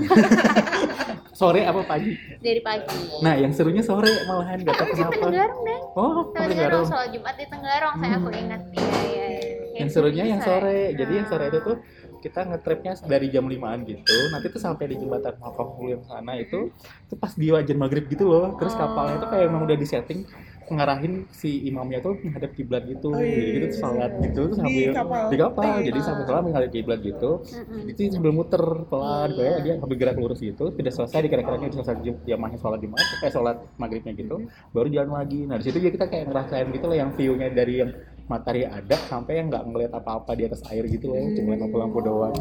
sore 1.30 1.62
apa 1.62 1.82
pagi 1.84 2.18
dari 2.40 2.58
pagi 2.58 3.22
nah 3.22 3.30
yang 3.32 3.54
serunya 3.54 3.78
sore 3.78 4.10
malahan 4.26 4.58
gak 4.58 4.74
tahu 4.74 4.86
ke 4.88 4.94
kenapa 4.96 5.14
Tenggarong 5.20 5.60
deh 5.62 5.78
oh 5.94 6.27
Tenggarong 6.30 6.50
Tenggarong 6.50 6.84
sholat 6.86 7.08
Jumat 7.10 7.34
di 7.34 7.46
Tenggarong 7.46 7.94
saya 7.96 8.14
aku 8.14 8.28
Hmm. 8.28 8.40
ingat 8.40 8.60
ya, 8.68 8.82
ya, 8.82 9.26
ya. 9.28 9.78
yang 9.78 9.88
serunya 9.88 10.24
yang 10.26 10.40
sore 10.40 10.78
jadi 10.92 11.12
yang 11.14 11.26
sore 11.26 11.44
Ah. 11.44 11.50
itu 11.50 11.60
tuh 11.62 11.76
kita 12.18 12.40
ngetripnya 12.44 12.92
dari 13.04 13.26
jam 13.28 13.46
5an 13.46 13.78
gitu 13.84 14.16
nanti 14.28 14.46
tuh 14.48 14.58
sampai 14.58 14.84
di 14.86 14.96
jembatan 14.96 15.38
Makahulu 15.38 15.86
yang 15.88 16.02
sana 16.02 16.34
itu 16.34 16.74
itu 16.74 17.14
pas 17.14 17.30
di 17.32 17.46
wajan 17.48 17.78
maghrib 17.78 18.04
gitu 18.06 18.26
loh 18.26 18.56
terus 18.56 18.74
Oh. 18.74 18.78
kapalnya 18.80 19.16
itu 19.16 19.26
kayak 19.28 19.44
emang 19.46 19.62
udah 19.64 19.76
disetting 19.76 20.26
ngarahin 20.70 21.14
si 21.30 21.64
imamnya 21.64 21.98
tuh 21.98 22.16
menghadap 22.18 22.52
kiblat 22.52 22.84
gitu 22.84 23.08
Oh, 23.08 23.18
iya, 23.18 23.26
jadi 23.26 23.40
gitu 23.40 23.48
iya, 23.48 23.60
terus 23.64 23.78
sholat 23.78 24.10
iya. 24.10 24.22
gitu 24.22 24.40
terus 24.42 24.54
Di 24.54 24.60
sambil 24.60 24.88
kapal. 24.92 25.24
di 25.24 25.36
kapal 25.36 25.64
Iya. 25.68 25.84
jadi 25.84 25.98
sambil 26.00 26.24
sholat 26.24 26.42
menghadap 26.42 26.70
kiblat 26.70 27.00
gitu 27.00 27.30
Mm-mm. 27.40 27.90
itu 27.90 28.00
sambil 28.08 28.32
muter 28.32 28.62
pelan 28.84 29.28
Iya. 29.28 29.36
kayak 29.38 29.56
dia 29.60 29.74
sambil 29.76 29.96
gerak 29.96 30.16
lurus 30.16 30.40
gitu 30.40 30.64
tidak 30.70 30.92
selesai 30.92 31.18
di 31.18 31.28
kira-kiranya 31.28 31.66
udah 31.66 31.76
selesai 31.78 31.94
jamaahnya 32.22 32.58
sholat 32.58 32.78
jumat 32.78 32.98
kayak 33.18 33.32
sholat 33.32 33.56
maghribnya 33.76 34.12
gitu 34.12 34.36
baru 34.70 34.88
jalan 34.88 35.10
lagi 35.14 35.40
nah 35.42 35.56
di 35.56 35.64
situ 35.64 35.76
juga 35.78 35.92
kita 35.94 36.06
kayak 36.06 36.24
ngerasain 36.28 36.66
gitu 36.68 36.84
loh 36.84 36.96
yang 36.96 37.10
view-nya 37.12 37.48
dari 37.48 37.74
yang 37.78 37.90
matahari 38.24 38.62
ada 38.62 38.96
sampai 39.02 39.40
yang 39.40 39.48
nggak 39.48 39.64
ngeliat 39.64 39.88
apa-apa 39.90 40.32
di 40.32 40.44
atas 40.44 40.60
air 40.68 40.84
gitu 40.84 41.08
loh 41.08 41.16
cuma 41.32 41.56
lampu-lampu 41.56 41.98
doang 41.98 42.36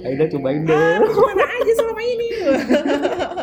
ayo 0.00 0.14
deh 0.14 0.28
cobain 0.30 0.62
deh 0.62 0.78
Ah, 0.94 1.02
ke 1.02 1.20
mana 1.20 1.44
aja 1.44 1.72
selama 1.74 2.02
ini? 2.04 2.28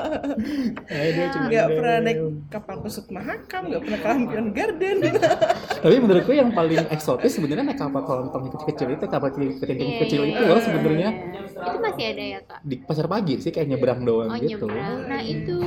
Nggak 1.52 1.68
pernah 1.76 1.98
naik 2.02 2.20
kapal 2.52 2.76
kusut 2.82 3.06
Mahakam, 3.12 3.62
nggak 3.72 3.82
pernah 3.84 4.00
ke 4.00 4.08
Lampion 4.08 4.48
Garden. 4.54 4.98
tapi 5.84 5.96
menurutku 5.98 6.32
yang 6.32 6.54
paling 6.54 6.86
eksotis 6.94 7.34
sebenarnya 7.36 7.74
naik 7.74 7.80
kapal 7.82 8.02
kelontong 8.06 8.42
yang 8.48 8.54
kecil-kecil 8.54 8.88
itu 8.94 9.06
kapal 9.10 9.30
kecil 9.34 9.50
Iya, 9.52 10.00
kecil 10.06 10.22
iya, 10.22 10.32
itu 10.32 10.42
loh 10.46 10.58
iya. 10.58 10.64
sebenarnya 10.64 11.10
itu 11.52 11.78
masih 11.82 12.06
ada 12.14 12.24
ya 12.24 12.40
kak 12.46 12.60
di 12.62 12.76
pasar 12.78 13.06
pagi 13.10 13.34
sih 13.42 13.52
kayak 13.54 13.68
nyebrang 13.70 14.02
doang 14.06 14.30
Oh 14.30 14.38
gitu 14.38 14.66
nyebrang. 14.70 14.98
Nah 15.10 15.22
itu 15.22 15.58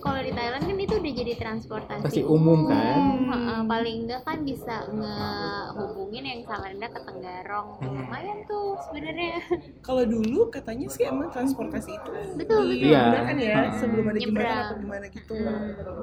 kalau 0.00 0.20
di 0.20 0.32
Thailand 0.32 0.64
kan 0.64 0.76
itu 0.80 0.94
udah 0.96 1.12
jadi 1.12 1.32
transportasi 1.36 2.02
Pasti 2.02 2.22
umum, 2.24 2.64
kan? 2.64 2.98
Heeh, 3.30 3.60
paling 3.68 3.96
enggak 4.08 4.20
kan 4.24 4.38
bisa 4.42 4.88
ngehubungin 4.90 6.24
yang 6.24 6.40
Samarinda 6.48 6.88
ke 6.88 7.00
Tenggarong. 7.04 7.68
Hmm. 7.80 7.94
Lumayan 8.00 8.38
tuh 8.48 8.80
sebenarnya. 8.88 9.40
Kalau 9.84 10.02
dulu 10.08 10.48
katanya 10.48 10.88
sih 10.88 11.04
emang 11.04 11.28
transportasi 11.30 11.90
itu 11.92 12.10
Betul, 12.36 12.74
betul. 12.74 12.90
Iya. 12.90 13.02
digunakan 13.12 13.36
ya. 13.36 13.56
Sebelum 13.72 14.04
ada 14.04 14.16
jembatan 14.16 14.34
Nyebrang. 14.42 14.64
atau 14.64 14.76
gimana 14.78 15.04
gitu. 15.08 15.34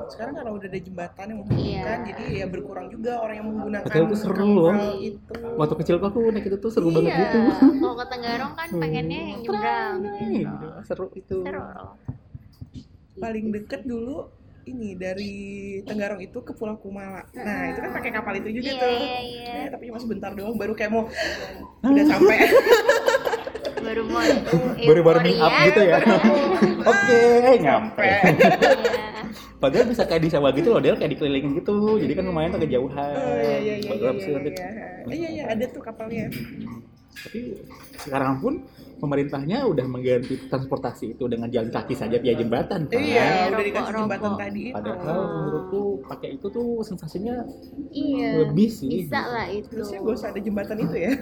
Sekarang 0.08 0.34
karena 0.34 0.52
udah 0.52 0.68
ada 0.68 0.80
jembatan 0.80 1.26
yang 1.26 1.38
menghubungkan, 1.38 1.68
Iya. 1.98 2.08
jadi 2.08 2.24
ya 2.34 2.46
berkurang 2.46 2.88
juga 2.88 3.12
orang 3.18 3.36
yang 3.36 3.48
menggunakan 3.48 3.86
Betul, 3.86 4.06
itu 4.06 4.16
seru 4.16 4.34
loh. 4.48 4.72
kapal 4.72 4.92
itu. 4.98 5.34
waktu 5.54 5.76
kecil 5.78 5.96
aku 6.00 6.20
naik 6.30 6.46
itu 6.46 6.58
tuh 6.58 6.70
seru 6.70 6.90
banget 6.90 7.10
iya. 7.10 7.22
gitu 7.24 7.40
Kalau 7.78 7.96
ke 7.96 8.06
Tenggarong 8.08 8.54
kan 8.54 8.68
pengennya 8.72 9.20
yang 9.26 9.40
nyebrang. 9.42 9.96
Iya, 10.00 10.28
gitu. 10.46 10.68
seru 10.84 11.06
itu 11.14 11.38
Seru. 11.42 11.62
Paling 13.16 13.46
deket 13.52 13.82
dulu 13.84 14.30
ini 14.64 14.94
dari 14.94 15.34
Tenggarong 15.82 16.22
itu 16.22 16.38
ke 16.40 16.52
Pulau 16.52 16.76
Kumala. 16.76 17.24
Nah 17.34 17.60
itu 17.68 17.80
kan 17.80 17.92
pakai 17.94 18.12
kapal 18.12 18.34
itu 18.36 18.50
juga 18.54 18.70
Iya, 18.70 18.78
tuh. 18.78 18.92
iya, 18.94 19.18
iya. 19.22 19.52
Eh, 19.58 19.68
tapi 19.70 19.84
cuma 19.86 19.98
sebentar 19.98 20.32
doang, 20.32 20.54
baru 20.54 20.72
kayak 20.72 20.92
mau 20.92 21.08
udah 21.82 22.06
sampai. 22.06 22.38
Baru 23.88 24.04
mau 24.04 24.20
baru 24.90 25.02
baru 25.02 25.20
make 25.24 25.40
up 25.40 25.48
euforia. 25.48 25.66
gitu 25.66 25.82
ya 25.82 25.98
oke 26.92 27.20
nyampe 27.58 28.04
Iya. 28.04 28.20
padahal 29.58 29.86
bisa 29.88 30.04
kayak 30.04 30.22
di 30.22 30.30
sawah 30.30 30.52
gitu 30.52 30.70
loh 30.70 30.82
dia 30.84 30.94
kayak 30.94 31.16
dikelilingin 31.16 31.56
gitu 31.56 31.96
jadi 31.98 32.14
kan 32.14 32.24
lumayan 32.28 32.52
tuh 32.52 32.62
kejauhan 32.62 33.16
Oh 33.16 33.38
iya 33.40 33.58
iya 33.58 33.76
iya. 33.80 33.90
Bagus 33.90 34.22
Iya 34.22 34.38
iya, 34.38 34.62
iya. 34.62 34.88
Iya 35.08 35.28
iya 35.32 35.44
ada 35.50 35.66
tuh 35.66 35.82
kapalnya. 35.82 36.28
Tapi 37.20 37.40
sekarang 37.98 38.38
pun 38.38 38.54
pemerintahnya 38.96 39.62
udah 39.64 39.86
mengganti 39.86 40.38
transportasi 40.44 41.14
itu 41.14 41.26
dengan 41.26 41.46
jalan 41.48 41.70
kaki 41.70 41.94
saja 41.94 42.18
via 42.18 42.34
jembatan 42.34 42.86
kan 42.86 42.98
Iya, 42.98 43.48
udah 43.48 43.64
dikasih 43.64 43.94
jembatan 43.96 44.26
rokok. 44.28 44.40
tadi 44.40 44.62
itu. 44.64 44.74
padahal 44.74 45.20
menurutku 45.30 45.82
pakai 46.04 46.30
itu 46.34 46.48
tuh 46.48 46.68
sensasinya 46.82 47.36
Iya. 47.90 48.30
lebih 48.44 48.68
sih 48.68 48.90
Bisa 49.04 49.22
lah 49.24 49.46
itu. 49.48 49.70
Terusnya 49.70 49.98
gak 50.00 50.16
usah 50.16 50.28
ada 50.28 50.40
jembatan 50.40 50.78
itu 50.80 50.96
ya. 51.00 51.12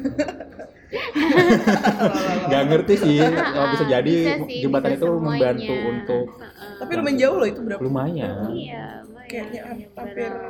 nggak 2.45 2.63
ngerti 2.65 2.93
sih 2.97 3.17
kalau 3.19 3.67
bisa 3.69 3.85
jadi 3.85 4.15
Bisa 4.15 4.33
sih, 4.45 4.61
jembatan 4.61 4.89
bisa 4.89 4.97
itu 4.97 5.07
membantu 5.17 5.63
semuanya. 5.67 5.91
untuk 5.91 6.25
Heeh. 6.33 6.71
Tapi 6.75 6.91
lumayan 6.93 7.17
jauh 7.17 7.35
loh 7.35 7.47
itu 7.49 7.59
berapa? 7.61 7.81
lumayan 7.81 8.35
Iya, 8.47 8.85
lumayan. 9.01 9.27
Kayaknya 9.27 9.61
hampir 9.65 9.89
Nyebrang. 9.91 10.43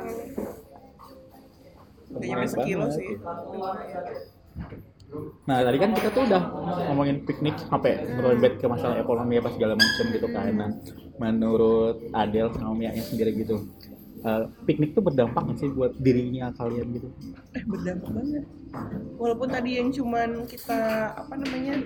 Gak 2.08 2.22
nyampe 2.22 2.46
sekilo 2.46 2.86
sih. 2.88 3.08
Nah 5.46 5.62
tadi 5.62 5.78
kan 5.78 5.90
kita 5.94 6.08
tuh 6.10 6.26
udah 6.26 6.42
ngomongin 6.90 7.22
piknik 7.22 7.54
sampai 7.70 8.02
merembet 8.18 8.58
ke 8.58 8.66
masalah 8.66 8.98
ekonomi 8.98 9.38
apa 9.38 9.54
segala 9.54 9.78
macam 9.78 10.04
gitu 10.10 10.26
kan. 10.34 10.50
Nah 10.50 10.70
menurut 11.16 11.96
Adel 12.12 12.50
sama 12.52 12.74
Mia 12.74 12.90
sendiri 12.98 13.32
gitu, 13.38 13.70
eh, 14.20 14.42
piknik 14.66 14.92
tuh 14.92 15.06
berdampak 15.06 15.46
nggak 15.46 15.58
sih 15.62 15.70
buat 15.70 15.94
dirinya 15.96 16.50
kalian 16.52 16.86
gitu? 16.98 17.08
Eh 17.54 17.62
berdampak 17.64 18.10
banget. 18.10 18.44
Walaupun 19.16 19.48
tadi 19.48 19.70
yang 19.80 19.88
cuman 19.88 20.44
kita 20.44 20.78
apa 21.14 21.34
namanya 21.38 21.80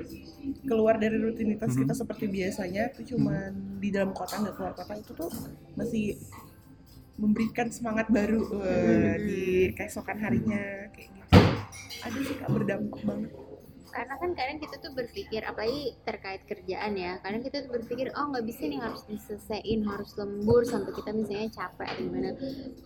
keluar 0.64 0.96
dari 0.96 1.20
rutinitas 1.20 1.76
Mhm. 1.76 1.80
kita 1.86 1.92
seperti 1.94 2.24
biasanya 2.26 2.90
itu 2.90 3.14
cuman 3.14 3.78
di 3.78 3.92
dalam 3.92 4.10
kota 4.16 4.40
nggak 4.40 4.56
keluar 4.56 4.72
kota 4.74 4.96
itu 4.96 5.12
tuh 5.12 5.30
masih 5.76 6.16
memberikan 7.20 7.68
semangat 7.68 8.08
baru 8.08 8.40
eh, 8.64 9.14
di 9.20 9.42
keesokan 9.76 10.18
harinya 10.18 10.88
kayak 10.90 11.08
gitu. 11.12 11.19
Ada 12.00 12.18
sih 12.20 12.34
kak 12.34 12.48
berdampak 12.48 13.02
banget. 13.04 13.32
karena 13.90 14.14
kan 14.14 14.30
kadang 14.38 14.62
kita 14.62 14.78
tuh 14.78 14.94
berpikir 14.94 15.42
apalagi 15.42 15.98
terkait 16.06 16.46
kerjaan 16.46 16.94
ya 16.94 17.18
kadang 17.18 17.42
kita 17.42 17.66
tuh 17.66 17.74
berpikir 17.74 18.14
oh 18.14 18.30
nggak 18.30 18.46
bisa 18.46 18.62
nih 18.64 18.78
harus 18.78 19.02
diselesaikan 19.02 19.82
harus 19.82 20.14
lembur 20.14 20.62
sampai 20.62 20.94
kita 20.94 21.10
misalnya 21.10 21.50
capek 21.50 21.90
atau 21.90 22.02
gimana 22.06 22.30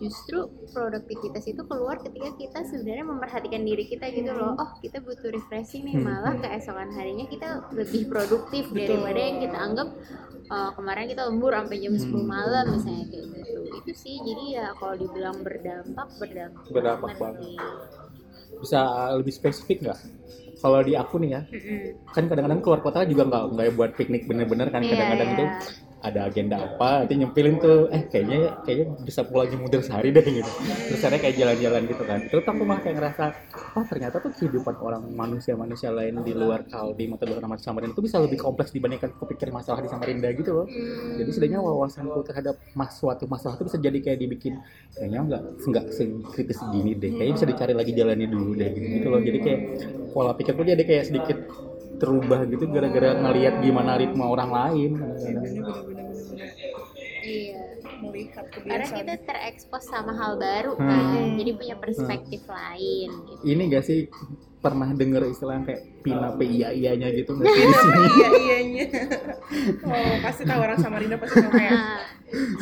justru 0.01 0.39
produktivitas 0.73 1.45
itu 1.45 1.61
keluar 1.61 2.01
ketika 2.01 2.33
kita 2.33 2.59
sebenarnya 2.65 3.05
memperhatikan 3.05 3.61
diri 3.61 3.85
kita 3.85 4.09
gitu 4.09 4.33
loh 4.33 4.57
oh 4.57 4.69
kita 4.81 4.97
butuh 4.97 5.29
refreshing 5.29 5.85
nih 5.85 5.93
Hmm. 5.93 6.09
malah 6.09 6.41
keesokan 6.41 6.89
harinya 6.89 7.29
kita 7.29 7.49
lebih 7.69 8.09
produktif 8.09 8.65
Betul. 8.67 8.97
daripada 8.97 9.19
yang 9.21 9.37
kita 9.39 9.57
anggap 9.61 9.87
"Oh, 10.47 10.69
kemarin 10.73 11.05
kita 11.05 11.21
lembur 11.23 11.53
sampai 11.53 11.77
jam 11.77 11.93
10 11.93 12.17
Hmm. 12.17 12.33
malam 12.33 12.65
misalnya 12.73 13.05
kayak 13.05 13.25
gitu 13.29 13.61
itu 13.77 13.91
sih 13.93 14.15
jadi 14.19 14.43
ya 14.51 14.65
kalau 14.73 14.97
dibilang 14.97 15.37
berdampak 15.39 16.09
berdampak, 16.17 16.65
Berdampak 16.65 17.13
banget. 17.13 17.61
Bisa 18.61 18.79
lebih 19.17 19.33
spesifik 19.35 19.77
nggak? 19.85 19.99
Kalau 20.61 20.79
di 20.81 20.93
aku 20.97 21.15
nih 21.21 21.29
ya, 21.35 21.41
Mm-mm. 21.51 22.09
kan 22.15 22.25
kadang-kadang 22.31 22.59
keluar 22.63 22.81
kota 22.81 23.05
juga 23.05 23.23
nggak 23.29 23.43
nggak 23.53 23.67
buat 23.77 23.91
piknik 23.99 24.23
bener-bener 24.29 24.67
kan 24.73 24.81
Iya, 24.81 24.89
kadang-kadang 24.95 25.29
iya. 25.29 25.35
itu 25.35 25.45
ada 26.05 26.29
agenda 26.29 26.61
apa 26.61 27.09
itu 27.09 27.17
nyempilin 27.17 27.57
tuh 27.57 27.89
eh 27.89 28.05
kayaknya 28.05 28.61
kayaknya 28.61 28.85
bisa 29.01 29.25
pulang 29.25 29.49
lagi 29.49 29.57
mundur 29.57 29.81
sehari 29.81 30.09
deh 30.13 30.21
gitu. 30.21 30.51
Terus 30.89 31.01
akhirnya 31.01 31.21
kayak 31.25 31.35
jalan-jalan 31.41 31.81
gitu 31.89 32.03
kan. 32.05 32.19
Terus 32.29 32.45
aku 32.45 32.61
malah 32.61 32.81
kayak 32.85 32.95
ngerasa 33.01 33.23
oh 33.73 33.85
ternyata 33.89 34.15
tuh 34.21 34.31
kehidupan 34.37 34.75
orang 34.77 35.03
manusia-manusia 35.09 35.89
lain 35.89 36.21
di 36.21 36.33
luar 36.37 36.63
Kaldi 36.69 37.09
atau 37.09 37.25
luar 37.25 37.39
Ramat 37.41 37.59
Samarinda 37.65 37.93
itu 37.97 38.03
bisa 38.05 38.17
lebih 38.21 38.37
kompleks 38.37 38.69
dibandingkan 38.69 39.09
kepikir 39.17 39.49
masalah 39.49 39.81
di 39.81 39.89
Samarinda 39.89 40.29
gitu 40.33 40.51
loh. 40.53 40.67
Hmm. 40.69 41.17
jadi 41.17 41.29
setidaknya 41.31 41.59
wawasanku 41.61 42.19
terhadap 42.27 42.55
mas 42.77 42.93
suatu 42.97 43.25
masalah 43.25 43.57
itu 43.57 43.65
bisa 43.65 43.77
jadi 43.81 43.97
kayak 44.01 44.19
dibikin 44.21 44.53
kayaknya 44.93 45.19
nggak 45.25 45.41
nggak 45.65 45.85
sekritis 45.91 46.59
gini 46.69 46.91
deh. 46.93 47.11
Kayaknya 47.17 47.33
bisa 47.35 47.47
dicari 47.49 47.73
lagi 47.73 47.91
jalannya 47.95 48.27
dulu 48.29 48.51
deh 48.53 48.69
gitu, 48.73 48.85
gitu 49.01 49.07
loh. 49.09 49.21
Jadi 49.21 49.37
kayak 49.41 49.59
pola 50.13 50.31
pikirku 50.37 50.61
jadi 50.63 50.83
kayak 50.83 51.03
sedikit 51.09 51.37
terubah 51.95 52.43
gitu 52.45 52.65
gara-gara 52.67 53.15
ngelihat 53.15 53.59
gimana 53.59 53.95
ritme 53.95 54.23
orang 54.23 54.49
lain. 54.49 54.91
Iya. 57.21 57.61
melihat 57.95 58.45
Karena 58.51 58.85
kebiasaan. 58.85 58.97
kita 59.01 59.13
terekspos 59.23 59.83
sama 59.87 60.13
hal 60.13 60.35
baru 60.35 60.75
Hmm. 60.75 60.83
kan, 60.83 61.39
jadi 61.39 61.51
punya 61.55 61.75
perspektif 61.75 62.43
lain. 62.45 63.09
Gitu. 63.09 63.41
ini 63.45 63.61
gak 63.67 63.83
sih 63.83 63.99
pernah 64.65 64.89
denger 64.89 65.21
istilah 65.29 65.61
kayak 65.61 65.81
pina 66.01 66.33
iya 66.41 66.69
iyanya 66.73 67.13
gitu 67.13 67.37
nggak 67.37 67.45
sih 67.53 67.65
iya 68.17 68.27
iyanya 68.41 68.85
oh 69.85 70.13
pasti 70.25 70.41
tahu 70.49 70.59
orang 70.65 70.77
Samarinda 70.81 71.21
pasti 71.21 71.37
tahu 71.45 71.53
kayak 71.53 71.81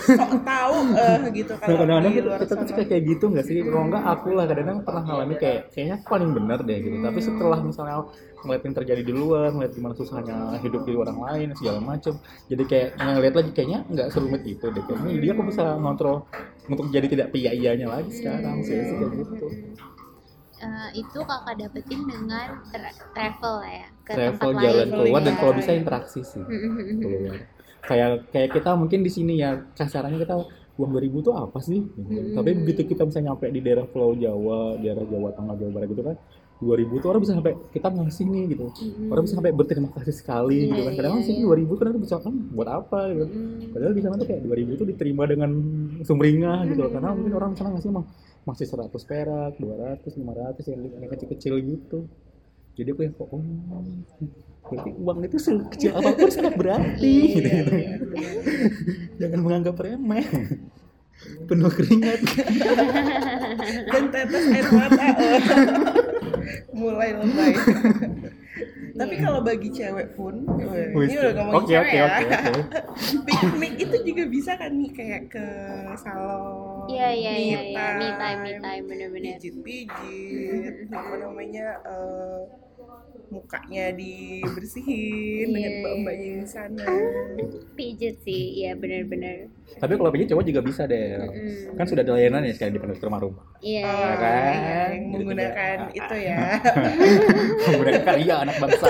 sok 0.04 0.32
tahu 0.44 0.76
eh 1.00 1.20
gitu 1.32 1.54
kalau 1.56 1.78
kadang-kadang 1.80 2.12
di 2.12 2.20
kita, 2.20 2.28
luar 2.28 2.40
kita 2.44 2.54
tuh 2.60 2.76
kayak 2.84 3.04
gitu 3.08 3.26
nggak 3.32 3.46
sih? 3.48 3.58
Kalau 3.64 3.86
nggak 3.90 4.04
aku 4.04 4.28
lah 4.36 4.46
kadang-kadang 4.46 4.80
pernah 4.84 5.04
ngalami 5.08 5.36
kayak 5.40 5.62
kayaknya 5.72 5.96
aku 6.00 6.06
paling 6.12 6.30
bener 6.36 6.60
deh 6.62 6.78
gitu. 6.84 6.98
Tapi 7.00 7.20
setelah 7.24 7.60
misalnya 7.64 7.98
ngeliat 8.44 8.64
yang 8.68 8.76
terjadi 8.76 9.02
di 9.08 9.14
luar, 9.16 9.50
ngeliat 9.56 9.72
gimana 9.72 9.94
susahnya 9.96 10.38
hidup 10.60 10.84
di 10.84 10.94
orang 11.00 11.16
lain 11.16 11.48
segala 11.56 11.80
macem, 11.80 12.20
jadi 12.52 12.64
kayak 12.68 12.88
ngeliat 13.00 13.36
lagi 13.40 13.52
kayaknya 13.56 13.80
nggak 13.88 14.08
serumit 14.12 14.44
itu 14.44 14.66
deh. 14.68 14.84
Kayaknya 14.84 15.12
jadi 15.16 15.28
aku 15.32 15.42
bisa 15.48 15.64
ngontrol 15.80 16.18
untuk 16.68 16.86
jadi 16.92 17.08
tidak 17.08 17.28
pia 17.32 17.52
iyanya 17.56 17.88
lagi 17.88 18.12
sekarang 18.12 18.60
sih 18.68 18.76
kayak 18.76 19.12
gitu. 19.16 19.48
Eh, 20.66 20.92
itu 20.96 21.20
kakak 21.22 21.56
dapetin 21.58 22.02
dengan 22.04 22.48
tra- 22.68 22.96
travel 23.12 23.56
ya 23.64 23.86
ke 24.00 24.12
Travel 24.12 24.40
tempat 24.50 24.62
jalan 24.62 24.78
lain. 24.82 24.92
keluar 24.94 25.22
dan 25.22 25.30
Iya. 25.30 25.40
kalau 25.40 25.54
bisa 25.54 25.72
interaksi 25.72 26.20
sih 26.22 26.44
keluar. 26.96 27.38
Kayak 27.82 28.10
kayak 28.30 28.50
kita 28.54 28.70
mungkin 28.74 29.00
di 29.00 29.10
sini 29.10 29.34
ya 29.38 29.50
kasarannya 29.74 30.16
kita 30.18 30.36
uang 30.74 30.90
2000 30.90 31.20
tuh 31.22 31.34
apa 31.34 31.60
sih? 31.60 31.84
Gitu. 31.84 32.00
Hmm. 32.02 32.34
Tapi 32.34 32.50
begitu 32.58 32.82
kita 32.88 33.04
bisa 33.04 33.20
nyampe 33.20 33.46
di 33.46 33.60
daerah 33.60 33.84
Pulau 33.84 34.16
Jawa, 34.16 34.76
daerah 34.76 35.04
Jawa 35.04 35.30
Tengah, 35.32 35.54
Jawa 35.54 35.72
Barat 35.72 35.88
gitu 35.88 36.02
kan, 36.02 36.16
2000 36.60 36.96
tuh 36.98 37.08
orang 37.08 37.22
bisa 37.22 37.34
sampai 37.34 37.54
kita 37.70 37.88
ngasih 37.90 38.26
nih 38.26 38.44
gitu 38.50 38.66
Mm-mm. 38.72 39.12
orang 39.12 39.22
bisa 39.22 39.36
sampai 39.36 39.52
berterima 39.52 39.92
kasih 39.92 40.16
sekali 40.16 40.60
gitu 40.66 40.74
Iya, 40.74 40.86
kan 40.86 40.94
kadang 40.96 41.14
iya, 41.14 41.26
sih 41.26 41.36
iya. 41.36 41.44
2000 41.44 41.76
kan 41.76 41.92
bisa 41.94 42.16
kan 42.18 42.34
buat 42.50 42.70
apa 42.72 43.00
gitu 43.12 43.26
Mm-mm. 43.28 43.70
padahal 43.70 43.92
di 43.92 44.02
sana 44.02 44.16
tuh 44.16 44.26
kayak 44.26 44.42
2000 44.44 44.72
itu 44.72 44.84
diterima 44.86 45.24
dengan 45.26 45.52
sumringah 46.00 46.58
gitu 46.66 46.80
loh. 46.80 46.90
karena 46.90 47.10
Hmm. 47.10 47.18
mungkin 47.20 47.34
orang 47.36 47.52
sana 47.54 47.70
ngasih 47.70 47.92
mah 47.92 48.06
masih 48.44 48.68
100 48.68 48.92
perak 49.08 49.54
200 49.60 50.04
500 50.04 50.72
yang 50.72 50.82
yang 51.00 51.12
kecil-kecil 51.12 51.54
gitu. 51.64 52.00
Jadi 52.74 52.90
aku 52.90 53.02
yang 53.06 53.14
kok 53.16 53.30
oh 53.30 53.44
berarti 54.64 54.92
uang 54.96 55.20
itu 55.28 55.38
sekecil 55.38 55.92
apa 56.00 56.10
pun 56.16 56.30
sangat 56.32 56.56
berarti. 56.56 57.16
Iya, 57.40 57.62
gitu, 57.62 57.72
gitu. 57.78 58.06
jangan 59.22 59.40
menganggap 59.44 59.76
remeh. 59.80 60.26
Penuh 61.48 61.72
keringat. 61.72 62.20
Dan 63.88 64.04
tetes 64.14 64.46
air 64.50 64.68
mata 64.74 65.08
oh. 65.14 65.40
mulai 66.76 67.16
lebay 67.16 67.54
tapi 68.94 69.16
kalau 69.18 69.40
bagi 69.42 69.70
cewek 69.74 70.14
pun 70.14 70.46
ini 70.46 71.14
udah 71.18 71.34
ngomongin 71.34 71.58
oke 71.58 71.66
cewek 71.66 71.82
oke 71.82 71.98
ya. 71.98 72.06
oke 72.06 72.24
oke. 72.30 72.62
Piknik 73.28 73.74
itu 73.82 73.96
juga 74.06 74.24
bisa 74.30 74.52
kan 74.54 74.72
nih 74.78 74.92
kayak 74.94 75.24
ke 75.34 75.46
salon 75.98 76.86
Iya 76.86 77.10
iya 77.16 77.34
iya 77.34 77.60
me 77.64 77.70
iya. 77.72 77.86
Me 77.96 78.08
time 78.20 78.40
me 78.44 78.52
time 78.60 78.84
bener-bener. 78.86 79.34
pijit 79.40 79.56
pijit 79.64 80.76
apa 80.92 81.16
namanya 81.16 81.80
eh, 81.88 82.40
mukanya 83.34 83.90
dibersihin 83.92 85.50
dengan 85.50 85.72
Iya. 85.72 85.80
mbak-mbaknya 85.82 86.30
di 86.38 86.48
sana 86.48 86.86
Pijet 87.78 88.22
sih, 88.22 88.62
iya 88.62 88.72
bener-bener. 88.74 89.50
tapi 89.74 89.96
kalau 89.96 90.08
pijit 90.08 90.30
cowok 90.30 90.46
juga 90.46 90.62
bisa 90.62 90.86
deh 90.86 91.18
Mm-mm. 91.18 91.74
kan 91.74 91.84
sudah 91.84 92.02
ada 92.02 92.14
layanan 92.14 92.44
ya 92.44 92.54
sekarang 92.54 92.74
di 92.74 92.80
penduduk 92.80 93.02
rumah-rumah 93.02 93.44
Iya. 93.60 93.82
Oh, 93.84 93.98
iya. 93.98 94.14
kan? 94.16 94.54
iya, 94.54 94.78
yang 94.94 95.04
Jadi 95.04 95.10
menggunakan 95.18 95.78
juga- 95.80 95.98
itu 95.98 96.16
ya 96.22 96.38
kemudian 97.66 98.02
karya 98.04 98.36
anak 98.40 98.56
bangsa 98.58 98.86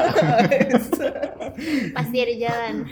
Pasti 1.93 2.17
ada 2.17 2.33
jalan. 2.35 2.73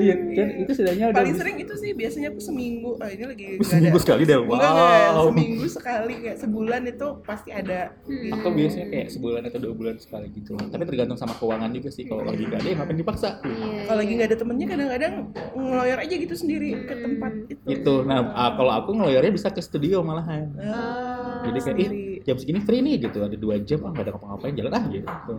iya 0.00 0.14
kan 0.16 0.48
itu 0.64 0.70
setidaknya 0.72 1.04
paling 1.12 1.36
sering 1.36 1.56
itu 1.60 1.74
sih 1.78 1.90
biasanya 1.92 2.28
aku 2.32 2.40
seminggu 2.40 2.90
ah 2.98 3.08
ini 3.10 3.24
lagi 3.26 3.44
nggak 3.56 3.66
seminggu 3.68 3.98
ada 3.98 4.04
sekali 4.04 4.22
deh 4.24 4.38
Enggak, 4.46 4.72
enggak, 4.72 5.10
wow. 5.12 5.26
seminggu 5.28 5.66
sekali 5.68 6.14
kayak 6.22 6.38
sebulan 6.40 6.80
itu 6.88 7.08
pasti 7.26 7.50
ada. 7.52 7.80
Hmm. 8.06 8.32
aku 8.32 8.46
biasanya 8.54 8.86
kayak 8.88 9.08
sebulan 9.12 9.42
atau 9.50 9.58
dua 9.60 9.74
bulan 9.74 9.96
sekali 9.98 10.26
gitu 10.32 10.54
tapi 10.56 10.82
tergantung 10.86 11.18
sama 11.18 11.34
keuangan 11.36 11.70
juga 11.74 11.88
sih. 11.92 12.04
Kalau 12.06 12.22
lagi 12.24 12.42
gak 12.46 12.60
ada 12.62 12.68
ya 12.68 12.74
ngapain 12.78 12.98
dipaksa? 12.98 13.28
Iya. 13.42 13.80
kalau 13.86 13.98
lagi 14.00 14.08
iya. 14.08 14.16
nggak 14.16 14.28
ada 14.28 14.38
temennya 14.38 14.66
kadang-kadang 14.66 15.14
ngeloyor 15.56 15.98
aja 16.00 16.14
gitu 16.16 16.34
sendiri 16.34 16.70
ke 16.86 16.94
tempat 16.94 17.32
itu. 17.50 17.66
Itu 17.68 17.94
nah 18.06 18.18
ah, 18.32 18.50
kalau 18.54 18.72
aku 18.72 18.90
ngeloyornya 18.96 19.32
bisa 19.34 19.48
ke 19.52 19.60
studio 19.60 20.00
malahan. 20.00 20.52
Ah, 20.60 21.44
jadi 21.50 21.58
kayak 21.62 21.76
sendiri. 21.76 21.96
ih 21.96 22.24
jam 22.26 22.36
segini 22.38 22.60
free 22.62 22.82
nih 22.82 22.94
gitu. 23.08 23.18
Ada 23.22 23.36
dua 23.36 23.56
jam 23.62 23.80
ah 23.86 23.90
gak 23.92 24.04
ada 24.06 24.10
ngapa-ngapain 24.16 24.54
jalan 24.56 24.72
ah 24.72 24.84
gitu. 24.88 25.34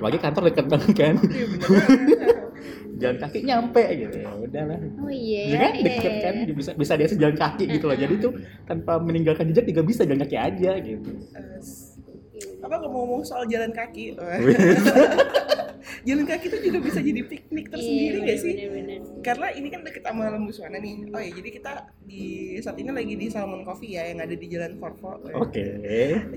Lagi 0.00 0.18
kantor 0.18 0.42
dekat 0.50 0.66
banget 0.70 0.92
kan. 0.94 1.14
Iya, 1.24 1.46
bener. 1.50 2.33
Jalan 3.00 3.16
kaki 3.20 3.38
nyampe 3.44 3.84
gitu. 3.96 4.16
Ya 4.20 4.30
udahlah. 4.34 4.78
Oh 5.00 5.12
iya 5.12 5.42
Jadi 5.48 5.54
ya. 5.54 5.58
kan 5.60 5.72
deket 5.74 6.12
iya, 6.12 6.22
kan? 6.22 6.34
iya. 6.34 6.54
bisa 6.54 6.70
bisa 6.74 6.92
dia 6.96 7.08
jalan 7.10 7.36
kaki 7.36 7.64
gitu 7.68 7.84
loh. 7.90 7.96
Jadi 7.96 8.14
tuh 8.20 8.32
tanpa 8.68 8.92
meninggalkan 9.00 9.50
jejak 9.50 9.66
juga 9.68 9.82
bisa 9.82 10.02
jalan 10.06 10.20
kaki 10.22 10.36
aja 10.36 10.72
gitu. 10.80 11.10
Eh, 11.34 11.60
apa 12.64 12.74
ngomong-ngomong 12.80 13.22
soal 13.22 13.44
jalan 13.46 13.70
kaki? 13.70 14.14
Jalan 16.04 16.24
kaki 16.28 16.52
itu 16.52 16.58
juga 16.68 16.78
bisa 16.84 17.00
jadi 17.00 17.20
piknik 17.24 17.72
tersendiri 17.72 18.16
Iya, 18.20 18.24
nggak 18.24 18.38
sih? 18.40 18.52
bener-bener. 18.56 19.00
karena 19.24 19.46
ini 19.56 19.68
kan 19.72 19.80
deket 19.84 20.02
sama 20.04 20.28
Lembuswana 20.28 20.76
nih. 20.80 20.94
Oh 21.12 21.20
ya 21.20 21.30
jadi 21.32 21.48
kita 21.48 21.72
di 22.04 22.24
saat 22.60 22.76
ini 22.76 22.90
lagi 22.92 23.14
di 23.16 23.26
Salmon 23.32 23.64
Coffee 23.64 23.96
ya 23.96 24.12
yang 24.12 24.20
ada 24.20 24.36
di 24.36 24.46
Jalan 24.48 24.76
Forfo 24.76 25.16
oke. 25.32 25.64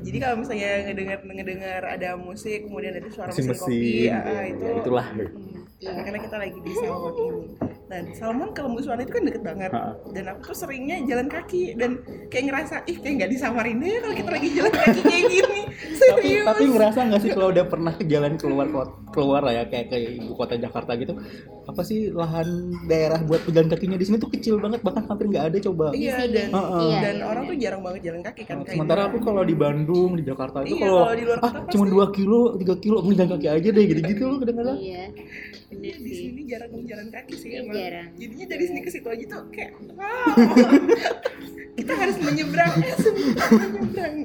Jadi 0.04 0.18
kalau 0.24 0.36
misalnya 0.40 0.88
ngedengar 0.88 1.20
ngedengar 1.24 1.82
ada 1.84 2.16
musik 2.16 2.64
kemudian 2.64 2.96
ada 2.96 3.08
suara 3.12 3.32
mesin, 3.32 3.44
mesin. 3.48 3.60
kopi 3.60 3.80
mesin 4.08 4.12
ah, 4.16 4.44
itu 4.48 4.64
ya, 4.64 4.74
itulah. 4.80 5.08
Hmm, 5.12 5.67
karena 5.82 6.20
kita 6.20 6.38
lagi 6.42 6.60
di 6.62 6.72
Salmon 6.82 7.14
ini 7.22 7.77
nah 7.88 8.00
Salmon 8.12 8.52
ke 8.52 8.60
Lembuswana 8.60 9.00
itu 9.00 9.12
kan 9.12 9.24
deket 9.24 9.44
banget 9.44 9.72
Ha-ha. 9.72 9.96
dan 10.12 10.24
aku 10.28 10.52
tuh 10.52 10.56
seringnya 10.60 11.00
jalan 11.04 11.28
kaki 11.28 11.72
dan 11.74 12.04
kayak 12.28 12.46
ngerasa 12.48 12.76
ih 12.84 13.00
kayak 13.00 13.14
nggak 13.18 13.32
di 13.32 13.38
Samarinda 13.38 13.88
ya 13.88 14.00
kalau 14.02 14.16
kita 14.16 14.30
lagi 14.30 14.48
jalan 14.52 14.74
kaki 14.74 15.00
kayak 15.02 15.24
gini 15.26 15.62
tapi 15.72 15.96
serius 15.96 16.46
tapi 16.46 16.64
ngerasa 16.68 17.00
nggak 17.08 17.22
sih 17.22 17.32
kalau 17.32 17.48
udah 17.50 17.66
pernah 17.66 17.94
ke 17.94 18.04
jalan 18.04 18.34
keluar 18.36 18.68
keluar 19.10 19.42
lah 19.42 19.54
ya 19.54 19.64
kayak 19.66 19.88
ke 19.88 19.98
ibu 20.20 20.36
kota 20.36 20.56
Jakarta 20.56 20.94
gitu 20.96 21.16
apa 21.64 21.82
sih 21.82 22.12
lahan 22.12 22.48
daerah 22.88 23.20
buat 23.24 23.44
pejalan 23.44 23.68
kakinya 23.68 23.96
di 23.96 24.04
sini 24.04 24.18
tuh 24.18 24.32
kecil 24.32 24.60
banget 24.60 24.80
bahkan 24.80 25.04
hampir 25.04 25.28
nggak 25.28 25.46
ada 25.48 25.58
coba 25.64 25.92
iya 25.92 26.28
dan 26.28 26.52
Ha-ha. 26.52 26.80
Iya, 26.82 26.98
dan 27.02 27.16
iya, 27.16 27.26
orang 27.26 27.44
bener. 27.44 27.52
tuh 27.52 27.58
jarang 27.60 27.82
banget 27.84 28.02
jalan 28.04 28.22
kaki 28.24 28.42
kan 28.44 28.58
kayak 28.62 28.76
sementara 28.76 29.02
gitu. 29.02 29.10
aku 29.10 29.18
kalau 29.22 29.42
di 29.44 29.56
Bandung 29.56 30.12
di 30.16 30.24
Jakarta 30.24 30.58
itu 30.62 30.76
Iya, 30.76 30.84
kalau 30.84 31.00
kalau 31.04 31.16
di 31.16 31.24
luar 31.24 31.40
ah 31.40 31.52
cuma 31.68 31.86
dua 31.88 32.06
kilo 32.12 32.40
tiga 32.56 32.76
kilo 32.78 32.98
mending 33.00 33.16
jalan 33.18 33.32
kaki 33.34 33.48
aja 33.48 33.70
deh 33.70 33.84
gitu 33.86 34.00
gitu 34.04 34.24
loh 34.26 34.38
kadang-kadang 34.40 34.78
Iya. 34.78 35.04
Bener 35.68 35.96
di 36.00 36.14
sini 36.14 36.42
jarang 36.48 36.72
jalan 36.82 37.08
kaki 37.10 37.34
sih 37.36 37.50
Iya, 37.50 37.60
emang. 37.62 37.76
Jarang. 37.78 38.10
Jadinya 38.16 38.46
dari 38.48 38.64
sini 38.66 38.80
ke 38.82 38.90
situ 38.90 39.08
aja 39.08 39.24
tuh 39.28 39.42
kayak 39.50 39.72
wow. 39.94 40.34
kita 41.78 41.94
harus 41.94 42.18
menyeberang, 42.18 42.74
eh, 42.82 42.96
menyeberang. 43.54 44.16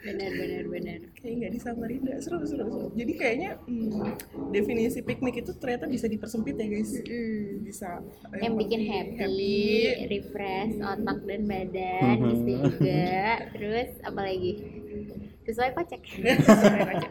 Bener 0.00 0.30
bener 0.30 0.64
bener. 0.66 0.98
Kayak 1.14 1.34
nggak 1.36 1.52
di 1.52 1.60
Samarinda, 1.60 2.14
seru 2.20 2.44
seru 2.44 2.68
seru. 2.68 2.92
Jadi 2.92 3.12
kayaknya 3.16 3.50
hmm, 3.64 4.04
definisi 4.50 5.00
piknik 5.00 5.40
itu 5.40 5.56
ternyata 5.56 5.84
bisa 5.86 6.04
dipersempit 6.04 6.56
ya 6.56 6.66
guys. 6.66 6.92
Mm. 7.00 7.64
Bisa 7.64 8.04
eh, 8.32 8.40
yang 8.44 8.54
bikin 8.56 8.80
happy, 8.84 9.56
refresh 10.06 10.76
otak 10.76 11.18
dan 11.24 11.42
badan 11.44 12.16
Mhm. 12.20 12.28
bisa 12.44 12.52
juga 12.66 13.12
terus 13.52 13.90
apa 14.02 14.20
lagi 14.20 14.52
sesuai 15.44 15.70
kocek 15.72 16.02
aja. 16.92 17.08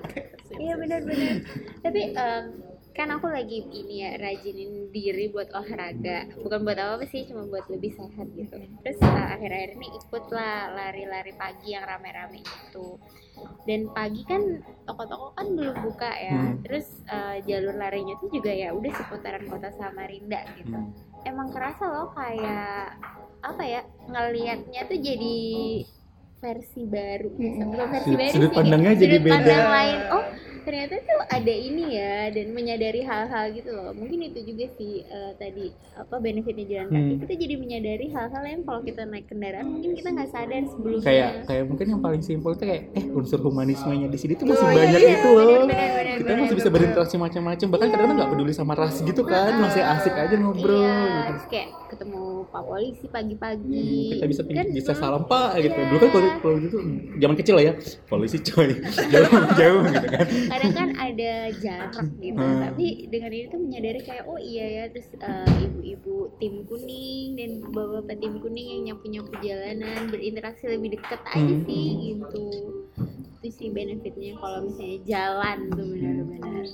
iya 0.59 0.73
benar-benar 0.75 1.35
tapi 1.79 2.01
em, 2.11 2.43
kan 2.89 3.07
aku 3.09 3.31
lagi 3.31 3.63
ini 3.63 4.03
ya 4.03 4.11
rajinin 4.17 4.91
diri 4.91 5.29
buat 5.29 5.47
olahraga. 5.51 6.27
Bukan 6.35 6.67
buat 6.67 6.75
apa 6.75 7.05
sih 7.05 7.23
cuma 7.25 7.47
buat 7.47 7.63
lebih 7.69 7.95
sehat 7.95 8.27
gitu. 8.35 8.59
Terus 8.83 8.97
eh, 8.99 9.27
akhir-akhir 9.39 9.69
ini 9.77 9.87
ikut 9.95 10.25
lah 10.29 10.73
lari-lari 10.73 11.31
pagi 11.33 11.71
yang 11.71 11.87
rame-rame 11.87 12.43
itu. 12.43 12.99
Dan 13.63 13.87
pagi 13.89 14.27
kan 14.27 14.41
toko-toko 14.83 15.31
kan 15.31 15.47
belum 15.55 15.77
buka 15.85 16.11
ya. 16.11 16.35
Hmm. 16.35 16.59
terus 16.61 16.87
eh, 17.07 17.39
jalur 17.45 17.73
larinya 17.73 18.19
tuh 18.19 18.29
juga 18.29 18.51
ya 18.51 18.75
udah 18.75 18.91
seputaran 18.91 19.47
kota 19.47 19.69
Samarinda 19.71 20.43
gitu. 20.55 20.75
Hmm. 20.75 20.91
emang 21.27 21.51
kerasa 21.51 21.83
loh 21.83 22.15
kayak 22.15 22.95
apa 23.43 23.63
ya 23.63 23.81
ngelihatnya 24.07 24.87
tuh 24.87 24.99
jadi 24.99 25.37
versi 26.39 26.81
baru. 26.83 27.27
Bukan 27.35 27.87
versi 27.91 28.07
Sudut- 28.07 28.19
baru 28.19 28.31
sudut 28.31 28.49
sih, 28.51 28.55
pandangnya 28.55 28.91
sudut 28.91 29.03
jadi 29.03 29.17
beda. 29.19 29.33
pandang 29.35 29.67
lain. 29.69 29.99
Oh 30.09 30.25
ternyata 30.69 31.01
tuh 31.01 31.21
ada 31.25 31.49
ini 31.49 31.97
ya 31.97 32.29
dan 32.29 32.53
menyadari 32.53 33.01
hal-hal 33.01 33.45
gitu 33.51 33.73
loh. 33.73 33.89
Mungkin 33.91 34.21
itu 34.23 34.39
juga 34.45 34.69
sih 34.77 35.01
eh, 35.01 35.33
tadi 35.35 35.65
apa 35.97 36.15
benefitnya 36.15 36.65
jalan 36.69 36.87
kaki. 36.87 37.01
Hmm. 37.01 37.19
kita 37.25 37.33
jadi 37.35 37.55
menyadari 37.57 38.07
hal-hal 38.07 38.43
yang 38.45 38.61
kalau 38.61 38.81
kita 38.81 39.01
naik 39.03 39.25
kendaraan 39.25 39.65
mungkin 39.65 39.97
kita 39.97 40.09
nggak 40.13 40.29
sadar 40.29 40.61
sebelumnya. 40.69 41.03
Kayak 41.03 41.31
kayak 41.43 41.63
mungkin 41.65 41.85
yang 41.89 42.01
paling 42.01 42.21
simpel 42.21 42.53
itu 42.53 42.63
kayak 42.63 42.83
eh 42.93 43.05
unsur 43.09 43.41
humanismenya 43.41 44.05
di 44.05 44.17
sini 44.17 44.37
tuh 44.37 44.45
masih 44.45 44.57
Oh, 44.59 44.69
iya, 44.69 44.77
banyak 44.77 45.01
iya, 45.01 45.09
gitu 45.15 45.29
loh. 45.31 45.47
benar, 45.65 45.89
benar, 45.89 46.15
kita 46.19 46.27
benar, 46.29 46.41
masih 46.45 46.55
bisa 46.55 46.69
berinteraksi 46.69 47.15
macam-macam 47.17 47.67
bahkan 47.67 47.87
kadang-kadang 47.89 48.17
nggak 48.19 48.31
peduli 48.31 48.53
sama 48.53 48.73
ras 48.75 48.95
gitu 48.99 49.21
kan 49.23 49.51
masih 49.57 49.81
asik 49.81 50.13
aja 50.13 50.35
ngobrol 50.37 50.85
iya 50.85 51.33
gitu. 51.33 51.45
kayak 51.49 51.67
ketemu 51.89 52.21
pak 52.45 52.61
polisi 52.61 53.05
pagi-pagi. 53.09 53.81
Hmm, 53.81 54.11
kita 54.13 54.25
bisa 54.27 54.41
Kan, 54.45 54.67
bisa 54.69 54.91
salam 54.93 55.23
pak 55.25 55.57
gitu. 55.57 55.73
Iya. 55.73 55.87
dulu 55.89 55.97
kan 55.97 56.09
kalau 56.11 56.29
kalau 56.39 56.55
gitu 56.59 56.77
zaman 57.17 57.35
kecil 57.35 57.53
lah 57.57 57.63
ya 57.65 57.73
polisi 58.05 58.37
coy. 58.39 58.69
Jauh 59.13 59.41
jauh 59.55 59.81
gitu 59.87 60.07
kan 60.07 60.25
kadang 60.59 60.75
kan 60.75 60.89
ada 60.99 61.31
jarak 61.55 62.07
gitu 62.19 62.35
Hmm. 62.35 62.61
tapi 62.61 62.85
dengan 63.07 63.31
ini 63.31 63.45
tuh 63.47 63.59
menyadari 63.59 64.01
kayak 64.01 64.25
oh 64.25 64.35
iya 64.35 64.65
ya 64.67 64.83
terus 64.91 65.07
eh, 65.15 65.49
ibu-ibu 65.63 66.15
tim 66.37 66.67
kuning 66.67 67.27
dan 67.33 67.49
bapak-bapak 67.65 68.15
tim 68.19 68.33
kuning 68.37 68.67
yang 68.69 68.81
nyapu-nyapu 68.91 69.33
jalanan 69.39 70.01
berinteraksi 70.07 70.67
lebih 70.67 70.99
dekat 70.99 71.21
aja 71.25 71.39
Hmm. 71.39 71.63
sih 71.63 71.87
gitu 72.11 72.45
itu 73.39 73.47
sih 73.49 73.69
benefitnya 73.71 74.35
kalau 74.35 74.67
misalnya 74.67 74.99
jalan 75.07 75.57
tuh 75.71 75.85
benar-benar 75.87 76.65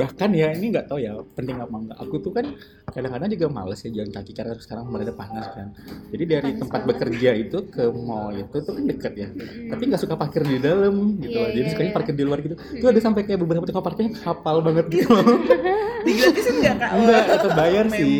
bahkan 0.00 0.30
ya 0.32 0.48
ini 0.56 0.72
nggak 0.72 0.86
tahu 0.88 0.98
ya 1.04 1.12
penting 1.36 1.60
apa 1.60 1.76
enggak 1.76 1.98
aku 2.00 2.16
tuh 2.24 2.32
kan 2.32 2.46
kadang-kadang 2.88 3.28
juga 3.30 3.46
males 3.52 3.80
ya 3.84 3.90
jalan 3.92 4.10
kaki 4.10 4.32
karena 4.32 4.52
sekarang 4.56 4.84
mulai 4.88 5.06
panas 5.14 5.46
kan. 5.52 5.66
Jadi 6.10 6.24
dari 6.26 6.50
Panas 6.50 6.60
tempat 6.64 6.80
bekerja 6.88 7.30
itu 7.36 7.58
ke 7.70 7.84
mall 7.92 8.34
itu 8.34 8.56
tuh 8.62 8.72
kan 8.74 8.84
deket 8.88 9.12
ya. 9.14 9.28
Tapi 9.70 9.82
nggak 9.90 10.00
suka 10.00 10.14
parkir 10.16 10.42
di 10.42 10.58
dalam 10.58 11.20
gitu 11.20 11.30
Iya, 11.30 11.40
loh. 11.44 11.50
Jadi 11.52 11.60
iya, 11.62 11.70
sukanya 11.70 11.90
iya. 11.90 11.96
parkir 11.96 12.14
di 12.16 12.24
luar 12.24 12.38
gitu. 12.42 12.54
Itu 12.74 12.86
ada 12.88 13.00
sampai 13.00 13.22
kayak 13.28 13.40
beberapa 13.42 13.64
tempat 13.68 13.84
parkir 13.84 14.02
yang 14.10 14.16
hafal 14.24 14.56
banget 14.64 14.86
gitu 14.90 15.10
loh. 15.12 15.26
Digratisin 16.06 16.54
nggak 16.64 16.76
kak? 16.80 16.90
enggak 16.96 17.22
tetap 17.28 17.52
bayar 17.52 17.84
sih. 17.92 18.14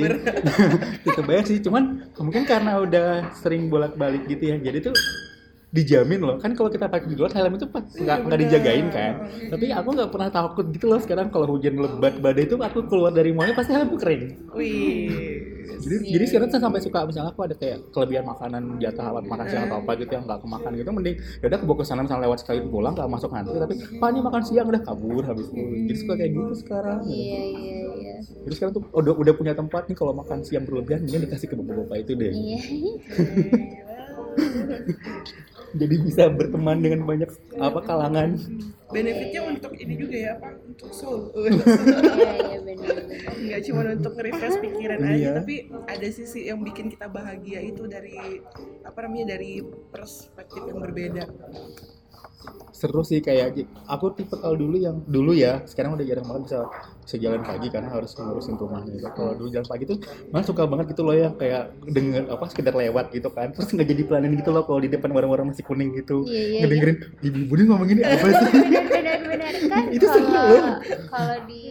tetap 1.08 1.24
bayar 1.24 1.44
sih. 1.48 1.58
Cuman 1.64 1.82
mungkin 2.20 2.42
karena 2.44 2.72
udah 2.84 3.08
sering 3.40 3.72
bolak-balik 3.72 4.28
gitu 4.28 4.52
ya. 4.52 4.56
Jadi 4.60 4.78
tuh 4.90 4.94
dijamin 5.70 6.18
loh. 6.18 6.36
Kan 6.42 6.58
kalau 6.58 6.66
kita 6.66 6.90
pakai 6.90 7.06
di 7.06 7.14
luar 7.14 7.30
helm 7.30 7.54
itu 7.54 7.66
pas 7.70 7.86
nggak 7.86 8.18
nggak 8.26 8.38
dijagain 8.42 8.86
kan. 8.90 9.12
Tapi 9.54 9.66
aku 9.70 9.88
nggak 9.94 10.10
pernah 10.10 10.28
takut 10.30 10.66
gitu 10.74 10.90
loh 10.90 10.98
sekarang 10.98 11.30
kalau 11.30 11.46
hujan 11.54 11.78
lebat 11.78 12.18
badai 12.18 12.50
itu 12.50 12.58
aku 12.58 12.90
keluar 12.90 13.14
dari 13.14 13.30
mallnya 13.30 13.54
pasti 13.54 13.70
helmku 13.74 13.96
kering. 13.98 14.50
Wih. 14.54 15.08
jadi 15.80 15.96
jadi 16.12 16.24
sekarang 16.28 16.48
saya 16.52 16.62
sampai 16.66 16.80
suka 16.84 17.08
misalnya 17.08 17.32
aku 17.32 17.40
ada 17.46 17.56
kayak 17.56 17.88
kelebihan 17.94 18.28
makanan 18.28 18.76
jatah 18.82 19.16
alat 19.16 19.24
makan 19.24 19.46
siang 19.48 19.64
atau 19.64 19.80
apa 19.80 19.96
gitu 19.96 20.12
yang 20.12 20.24
nggak 20.28 20.40
kemakan 20.44 20.70
gitu 20.76 20.90
mending 20.92 21.16
ya 21.16 21.44
udah 21.48 21.56
aku 21.56 21.64
bawa 21.72 21.78
ke 21.80 21.84
sana 21.88 22.00
misalnya 22.04 22.22
lewat 22.28 22.38
sekali 22.44 22.60
pulang 22.68 22.92
nggak 22.92 23.08
masuk 23.08 23.30
nanti 23.32 23.56
tapi 23.56 23.74
pak 23.96 24.08
ini 24.12 24.20
makan 24.20 24.42
siang 24.44 24.66
udah 24.68 24.82
kabur 24.84 25.22
habis 25.24 25.46
itu. 25.48 25.62
Jadi 25.88 25.96
suka 25.96 26.12
kayak 26.20 26.30
gitu 26.36 26.52
sekarang. 26.66 27.00
Iya 27.08 27.40
iya 27.48 27.76
iya. 27.96 28.14
Jadi 28.44 28.54
sekarang 28.58 28.72
tuh 28.76 28.82
udah 28.92 29.14
udah 29.16 29.34
punya 29.38 29.54
tempat 29.56 29.88
nih 29.88 29.96
kalau 29.96 30.12
makan 30.12 30.44
siang 30.44 30.68
berlebihan 30.68 31.00
mending 31.06 31.24
dikasih 31.30 31.48
ke 31.48 31.54
bapak-bapak 31.56 31.96
itu 32.04 32.12
deh. 32.18 32.32
Iya 32.34 32.60
jadi 35.72 35.94
bisa 36.02 36.22
berteman 36.28 36.78
dengan 36.78 37.06
banyak 37.06 37.30
apa 37.56 37.80
kalangan 37.82 38.34
Benefitnya 38.90 39.46
untuk 39.46 39.70
ini 39.78 39.94
juga 39.94 40.16
ya 40.18 40.34
Pak, 40.34 40.66
untuk 40.66 40.90
soul. 40.90 41.30
iya 41.38 42.58
iya 42.58 42.58
Nggak 43.38 43.60
cuma 43.70 43.80
untuk 43.86 44.12
nge-refresh 44.18 44.58
pikiran 44.58 44.98
aja, 44.98 45.14
Iya. 45.14 45.30
tapi 45.38 45.54
ada 45.86 46.08
sisi 46.10 46.50
yang 46.50 46.58
bikin 46.58 46.90
kita 46.90 47.06
bahagia 47.06 47.62
itu 47.62 47.86
dari 47.86 48.42
apa 48.82 48.98
namanya 49.06 49.38
dari 49.38 49.62
perspektif 49.94 50.66
yang 50.66 50.82
berbeda. 50.82 51.22
Seru 52.70 53.04
sih 53.04 53.20
kayak 53.20 53.52
aku 53.84 54.16
tipe 54.16 54.32
kalau 54.40 54.56
dulu 54.56 54.80
yang 54.80 55.04
dulu 55.04 55.36
ya 55.36 55.60
sekarang 55.68 55.92
udah 55.98 56.06
jarang 56.06 56.24
banget 56.24 56.42
bisa 56.48 56.58
bisa 57.04 57.16
jalan 57.20 57.42
pagi 57.44 57.68
karena 57.68 57.90
harus 57.92 58.14
ngurusin 58.16 58.56
rumah 58.56 58.80
gitu. 58.86 59.02
Kalau 59.12 59.32
dulu 59.36 59.48
jalan 59.52 59.68
pagi 59.68 59.84
tuh 59.84 59.98
malah 60.32 60.46
suka 60.46 60.62
banget 60.64 60.96
gitu 60.96 61.02
loh 61.04 61.12
yang 61.12 61.34
kayak 61.36 61.74
denger 61.84 62.30
apa 62.30 62.44
sekedar 62.48 62.72
lewat 62.72 63.12
gitu 63.12 63.28
kan. 63.34 63.52
Terus 63.52 63.68
nggak 63.74 63.88
jadi 63.90 64.02
pelanin 64.08 64.32
gitu 64.38 64.50
loh 64.54 64.64
kalau 64.64 64.80
di 64.80 64.88
depan 64.88 65.10
warung-warung 65.12 65.52
masih 65.52 65.66
kuning 65.66 65.92
gitu. 65.98 66.24
Iya, 66.24 66.40
iya, 66.40 66.60
ngedengerin 66.64 66.96
ibu-ibu 67.20 67.52
ini 67.58 67.64
ngomong 67.68 67.88
ini 67.92 68.00
apa 68.06 68.26
sih? 68.32 68.46
Benar 68.48 68.84
benar 68.88 69.18
benar. 69.26 69.52
Kan 69.68 69.84
Itu 69.96 70.06
seru 70.08 70.28
loh. 70.30 70.48
kalau 71.10 71.38
di 71.44 71.64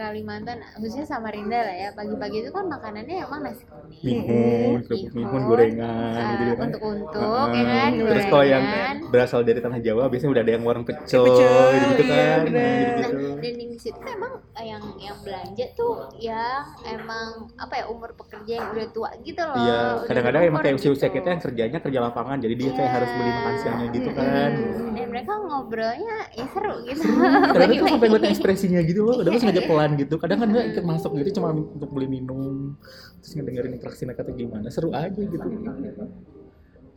Kalimantan 0.00 0.58
khususnya 0.74 1.04
Samarinda 1.04 1.58
lah 1.60 1.76
ya 1.76 1.88
pagi-pagi 1.92 2.36
itu 2.40 2.50
kan 2.50 2.64
makanannya 2.66 3.16
emang 3.20 3.40
nasi 3.42 3.64
kuning 3.68 4.00
mihun 4.00 4.80
kerupuk 4.86 5.12
Mihun, 5.12 5.42
gorengan 5.44 6.16
Ah, 6.16 6.30
gitu 6.32 6.52
kan 6.56 6.66
untuk-untuk 6.72 7.20
Ah, 7.20 7.52
ya 7.52 7.64
kan 7.68 7.90
terus 8.00 8.24
kalau 8.26 8.46
yang 8.46 8.64
gorengan. 8.64 8.96
berasal 9.12 9.40
dari 9.42 9.60
tanah 9.60 9.80
Jawa 9.80 10.02
biasanya 10.08 10.32
udah 10.32 10.42
ada 10.42 10.52
yang 10.56 10.64
warung 10.64 10.86
pecel, 10.88 11.20
Pecel, 11.20 11.64
gitu 11.74 12.02
iya, 12.02 12.16
kan 12.32 12.38
bener. 12.48 12.70
gitu 12.80 13.00
Nah, 13.00 13.10
dan 13.40 13.54
di 13.60 13.78
situ 13.78 13.96
tuh 13.96 14.10
emang 14.10 14.32
eh, 14.52 14.64
yang 14.66 14.82
yang 14.96 15.18
belanja 15.20 15.66
tuh 15.74 15.92
yang 16.16 16.62
emang 16.86 17.28
apa 17.56 17.74
ya 17.74 17.84
umur 17.88 18.10
pekerja 18.12 18.52
yang 18.56 18.68
udah 18.70 18.86
tua 18.88 19.10
gitu 19.20 19.42
loh. 19.42 19.56
Iya, 19.56 19.72
udah 19.74 20.06
kadang-kadang 20.06 20.42
emang 20.46 20.60
kayak 20.62 20.76
usia-usia 20.76 21.08
gitu. 21.08 21.16
kita 21.16 21.28
yang 21.28 21.40
kerjanya 21.40 21.78
kerja 21.80 22.00
lapangan, 22.00 22.36
jadi 22.38 22.54
dia 22.54 22.70
kayak 22.70 22.80
Iya. 22.82 22.94
harus 22.94 23.10
beli 23.10 23.30
makan 23.30 23.54
siangnya 23.56 23.86
gitu 23.90 24.10
kan. 24.12 24.50
Dan 24.90 25.06
mereka 25.10 25.32
ngobrolnya 25.40 26.16
ya 26.30 26.44
seru 26.46 26.74
gitu. 26.84 27.02
Kadang 27.50 27.68
tuh 27.74 27.88
sampai 27.88 28.08
buat 28.08 28.24
ekspresinya 28.24 28.80
gitu 28.80 29.00
loh, 29.02 29.16
tuh 29.20 29.40
sengaja 29.40 29.60
Iya. 29.60 29.68
Pelan 29.90 30.06
gitu. 30.06 30.14
Kadang 30.22 30.38
kan 30.46 30.48
dia 30.54 30.62
ikut 30.70 30.84
masuk 30.86 31.10
gitu 31.18 31.42
cuma 31.42 31.50
untuk 31.54 31.90
beli 31.90 32.06
minum, 32.06 32.78
terus 33.18 33.32
ngedengerin 33.34 33.74
interaksi 33.74 34.06
mereka 34.06 34.22
tuh 34.22 34.34
gimana, 34.38 34.70
seru 34.70 34.94
aja 34.94 35.18
gitu. 35.18 35.46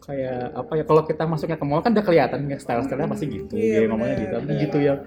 Kayak 0.04 0.52
apa 0.54 0.72
ya, 0.76 0.84
kalau 0.84 1.02
kita 1.02 1.24
masuknya 1.24 1.56
ke 1.56 1.64
mall 1.64 1.80
kan 1.80 1.92
udah 1.92 2.04
kelihatan 2.04 2.40
ya 2.46 2.58
style-stylenya 2.58 3.08
pasti 3.08 3.26
gitu, 3.30 3.56
Iya, 3.56 3.78
dia 3.78 3.88
ngomongnya 3.88 4.16
gitu. 4.18 4.34
Tapi 4.36 4.52
gitu 4.60 4.78
yang 4.80 5.00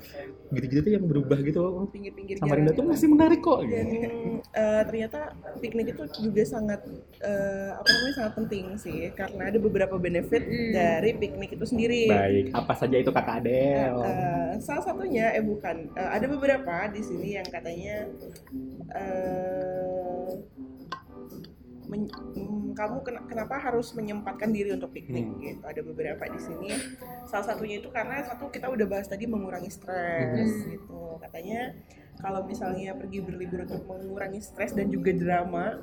gitu-gitu 0.47 0.80
tuh 0.80 0.92
yang 0.94 1.05
berubah 1.05 1.38
gitu 1.42 1.59
loh. 1.59 1.84
Pinggir-pinggir 1.86 2.38
Samarinda 2.38 2.70
tuh 2.70 2.80
itu. 2.80 2.90
masih 2.94 3.09
menarik 3.11 3.40
kok. 3.40 3.61
dan 3.61 3.84
Gitu. 3.84 4.09
eh, 4.49 4.82
ternyata 4.84 5.18
piknik 5.59 5.86
itu 5.90 6.03
juga 6.22 6.42
sangat 6.47 6.80
eh, 7.18 7.70
apa 7.72 7.88
namanya 7.90 8.14
sangat 8.14 8.32
penting 8.36 8.64
sih 8.76 9.11
karena 9.11 9.42
ada 9.47 9.59
beberapa 9.59 9.97
benefit 9.97 10.42
Hmm. 10.42 10.70
dari 10.72 11.11
piknik 11.12 11.51
itu 11.53 11.64
sendiri. 11.66 12.07
Baik, 12.07 12.44
apa 12.55 12.72
saja 12.72 12.94
itu 12.94 13.11
kakak 13.11 13.42
Adel? 13.42 13.94
Eh, 14.01 14.51
salah 14.61 14.80
satunya 14.82 15.28
eh 15.30 15.42
bukan 15.42 15.90
Eh, 15.92 16.11
ada 16.14 16.24
beberapa 16.26 16.88
di 16.88 17.03
sini 17.03 17.34
yang 17.34 17.47
katanya 17.47 18.07
eh, 18.94 20.30
men- 21.86 22.12
kamu 22.77 22.97
ken- 23.01 23.24
kenapa 23.24 23.57
harus 23.57 23.91
menyempatkan 23.91 24.53
diri 24.53 24.70
untuk 24.70 24.93
piknik 24.93 25.24
Hmm. 25.27 25.41
gitu. 25.41 25.64
Ada 25.64 25.81
beberapa 25.81 26.22
di 26.22 26.37
sini. 26.37 26.68
Salah 27.24 27.47
satunya 27.47 27.81
itu 27.81 27.89
karena 27.89 28.20
satu 28.20 28.47
kita 28.47 28.68
udah 28.68 28.85
bahas 28.85 29.09
tadi 29.09 29.24
mengurangi 29.24 29.72
stres 29.72 30.53
Hmm. 30.53 30.70
gitu. 30.70 31.16
Katanya 31.18 31.72
kalau 32.16 32.45
misalnya 32.45 32.93
pergi 32.93 33.18
berlibur 33.20 33.64
untuk 33.64 33.83
mengurangi 33.83 34.39
stres 34.39 34.72
dan 34.72 34.89
juga 34.89 35.11
drama 35.11 35.81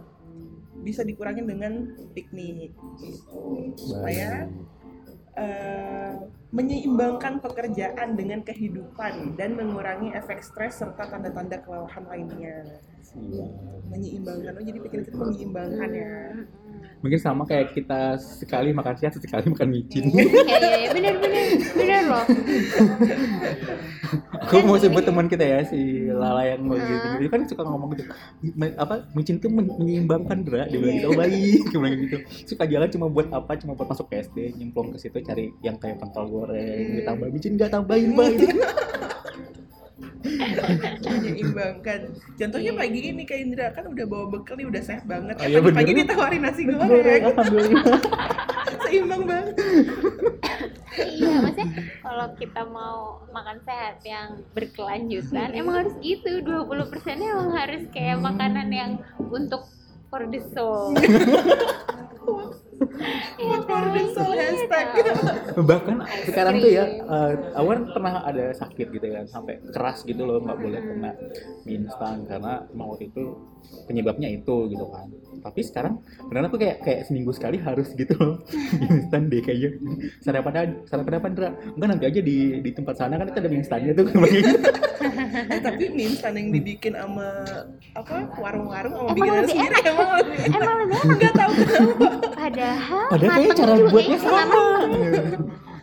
bisa 0.80 1.02
dikurangin 1.02 1.46
dengan 1.46 1.74
piknik 2.14 2.72
gitu. 3.00 3.42
Supaya 3.76 4.46
eh, 5.34 6.14
menyeimbangkan 6.54 7.42
pekerjaan 7.42 8.14
dengan 8.14 8.46
kehidupan 8.46 9.34
dan 9.34 9.58
mengurangi 9.58 10.14
efek 10.14 10.46
stres 10.46 10.78
serta 10.78 11.10
tanda-tanda 11.10 11.58
kelelahan 11.58 12.06
lainnya. 12.06 12.78
Iya. 13.14 13.46
menyeimbangkan. 13.84 14.54
Oh 14.54 14.64
jadi 14.64 14.80
pikir 14.80 15.00
itu 15.04 15.14
menyeimbangkan 15.14 15.90
ya 15.92 16.14
Mungkin 17.04 17.20
sama 17.20 17.44
kayak 17.44 17.76
kita 17.76 18.16
sekali 18.16 18.72
makan 18.72 18.96
siang, 18.96 19.12
sekali 19.12 19.44
makan 19.52 19.68
micin. 19.70 20.08
Iya 20.08 20.24
iya 20.56 20.76
iya 20.80 20.90
benar 20.96 21.14
benar 21.20 21.44
benar 21.76 22.02
loh. 22.08 22.24
Aku 24.44 24.62
mau 24.62 24.78
sebut 24.78 25.02
teman 25.02 25.26
kita 25.26 25.42
ya 25.42 25.60
si 25.66 26.06
Lala 26.06 26.46
yang 26.46 26.62
mau 26.64 26.78
gitu, 26.78 27.08
dia 27.18 27.30
kan 27.32 27.42
suka 27.44 27.66
ngomong 27.66 27.98
gitu, 27.98 28.06
"Me- 28.54 28.76
apa 28.78 29.10
micin 29.12 29.42
tuh 29.42 29.50
men- 29.50 29.74
menyeimbangkan 29.74 30.38
dra, 30.46 30.70
dia 30.70 30.78
bilang 30.78 30.96
gitu, 31.02 31.08
oh 31.10 31.18
baik, 31.18 31.62
dia 31.66 31.78
bilang 31.82 31.96
gitu. 31.98 32.18
Suka 32.46 32.64
jalan 32.70 32.90
cuma 32.94 33.08
buat 33.10 33.28
apa, 33.34 33.58
cuma 33.58 33.74
buat 33.74 33.90
masuk 33.90 34.14
ke 34.14 34.22
SD, 34.22 34.38
nyemplung 34.54 34.94
ke 34.94 35.02
situ 35.02 35.18
cari 35.24 35.50
yang 35.66 35.82
kayak 35.82 35.98
pentol 35.98 36.30
goreng, 36.30 37.02
ditambah 37.02 37.28
micin 37.34 37.58
nggak 37.58 37.72
tambahin 37.74 38.14
baik. 38.14 38.38
menyeimbangkan 41.04 42.00
contohnya 42.34 42.72
pagi 42.74 43.00
ini 43.06 43.24
kayak 43.24 43.42
Indra 43.44 43.68
kan 43.72 43.86
udah 43.86 44.06
bawa 44.06 44.26
bekal 44.30 44.56
nih 44.56 44.68
udah 44.68 44.82
sehat 44.82 45.04
banget 45.04 45.36
Oh, 45.36 45.46
iya, 45.46 45.60
pagi-pagi 45.60 45.92
bener. 45.92 46.02
ditawarin 46.08 46.42
nasi 46.42 46.62
Goreng, 46.64 46.88
goreng 46.88 47.22
alhamdulillah. 47.30 48.00
seimbang 48.84 49.24
banget 49.24 49.56
Iya 50.94 51.42
maksudnya 51.42 51.68
kalau 52.00 52.28
kita 52.38 52.62
mau 52.66 52.98
makan 53.30 53.58
sehat 53.62 53.98
yang 54.04 54.46
berkelanjutan 54.54 55.50
emang 55.52 55.76
harus 55.82 55.96
gitu 56.00 56.40
20 56.40 56.70
persennya 56.88 57.34
emang 57.34 57.52
harus 57.52 57.84
kayak 57.90 58.22
makanan 58.22 58.70
yang 58.70 58.92
untuk 59.18 59.66
for 60.08 60.30
the 60.30 60.38
soul. 60.54 60.94
Iya 63.40 63.58
soul 64.14 64.34
hashtag. 64.38 64.88
Bahkan 65.58 65.96
sekarang 66.30 66.56
tuh 66.62 66.72
ya, 66.72 66.86
eh, 66.86 67.34
Awan 67.58 67.90
pernah 67.92 68.24
ada 68.26 68.54
sakit 68.54 68.88
gitu 68.94 69.08
kan, 69.14 69.26
sampai 69.30 69.60
keras 69.74 70.06
gitu 70.06 70.24
loh, 70.24 70.42
nggak 70.42 70.60
boleh 70.60 70.80
kena 70.82 71.12
instan 71.68 72.26
karena 72.26 72.66
waktu 72.74 73.10
itu 73.10 73.38
penyebabnya 73.84 74.30
itu 74.30 74.68
gitu 74.68 74.86
kan. 74.88 75.08
Tapi 75.44 75.60
sekarang 75.60 76.00
beneran 76.26 76.48
aku 76.48 76.56
kayak 76.56 76.80
kayak 76.82 77.00
seminggu 77.04 77.36
sekali 77.36 77.60
harus 77.60 77.92
gitu 77.92 78.16
loh 78.16 78.40
instan 78.96 79.28
deh 79.28 79.40
kayaknya. 79.40 79.76
Sarapan 80.20 80.80
sarapan 80.86 81.20
apa 81.20 81.28
Ndra? 81.28 81.50
Enggak 81.76 81.88
nanti 81.90 82.06
aja 82.08 82.20
di 82.20 82.38
di 82.60 82.72
tempat 82.72 82.96
sana 82.96 83.16
kan 83.16 83.28
itu 83.28 83.38
ada 83.38 83.50
mie 83.50 83.60
instannya 83.60 83.92
tuh 83.92 84.06
Eh, 85.44 85.60
tapi 85.60 85.84
mie 85.92 86.08
instan 86.08 86.32
yang 86.34 86.48
dibikin 86.50 86.96
sama 86.96 87.28
apa 87.92 88.16
warung-warung 88.34 88.94
sama 88.96 89.12
bikinan 89.12 89.44
lebih 89.44 89.52
sendiri 89.52 89.78
emang 89.84 90.10
lebih 90.16 90.38
Emang 90.48 90.76
lebih 90.80 90.96
enak. 90.96 91.16
nggak 91.20 91.34
tahu 91.36 91.52
kenapa 91.54 92.08
Padahal 92.34 93.06
Padahal 93.12 93.30
matangnya 93.36 93.56
cara 93.56 93.74
juga 93.76 93.90
buatnya 93.92 94.18
setengah 94.18 94.46
sama. 94.48 94.72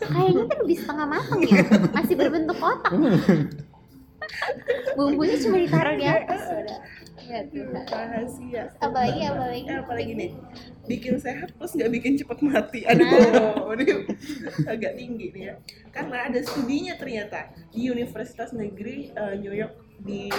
Kayaknya 0.01 0.45
kan 0.49 0.57
lebih 0.65 0.77
setengah 0.81 1.07
matang 1.07 1.41
ya. 1.45 1.57
Masih 1.93 2.15
berbentuk 2.17 2.57
kotak. 2.57 2.93
Bumbunya 4.97 5.37
cuma 5.39 5.57
ditaruh 5.59 5.95
di 5.97 6.07
atas. 6.07 6.43
Ya 7.29 7.41
Tuhan. 7.49 7.85
rahasia 7.87 8.63
Apalagi 8.81 9.21
apalagi. 9.27 9.65
Eh, 9.69 9.79
apalagi 9.81 10.13
nih 10.17 10.31
bikin 10.89 11.21
sehat 11.23 11.55
plus 11.55 11.77
nggak 11.77 11.93
bikin 11.93 12.19
cepet 12.19 12.39
mati 12.43 12.81
aduh 12.83 13.71
ini 13.79 14.11
agak 14.67 14.99
tinggi 14.99 15.27
nih 15.31 15.43
ya 15.47 15.55
karena 15.95 16.27
ada 16.27 16.41
studinya 16.43 16.99
ternyata 16.99 17.55
di 17.71 17.87
Universitas 17.87 18.51
Negeri 18.51 19.15
eh, 19.15 19.35
New 19.39 19.55
York 19.55 19.91
di 20.01 20.33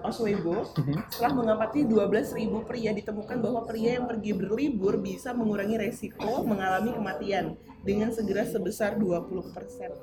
Oswego 0.00 0.64
setelah 1.12 1.32
mengamati 1.36 1.84
12.000 1.84 2.32
pria 2.64 2.96
ditemukan 2.96 3.44
bahwa 3.44 3.60
pria 3.68 4.00
yang 4.00 4.08
pergi 4.08 4.32
berlibur 4.32 4.96
bisa 4.98 5.36
mengurangi 5.36 5.76
resiko 5.76 6.42
mengalami 6.48 6.96
kematian 6.96 7.60
dengan 7.82 8.14
segera 8.14 8.46
sebesar 8.46 8.96
20%. 8.96 9.42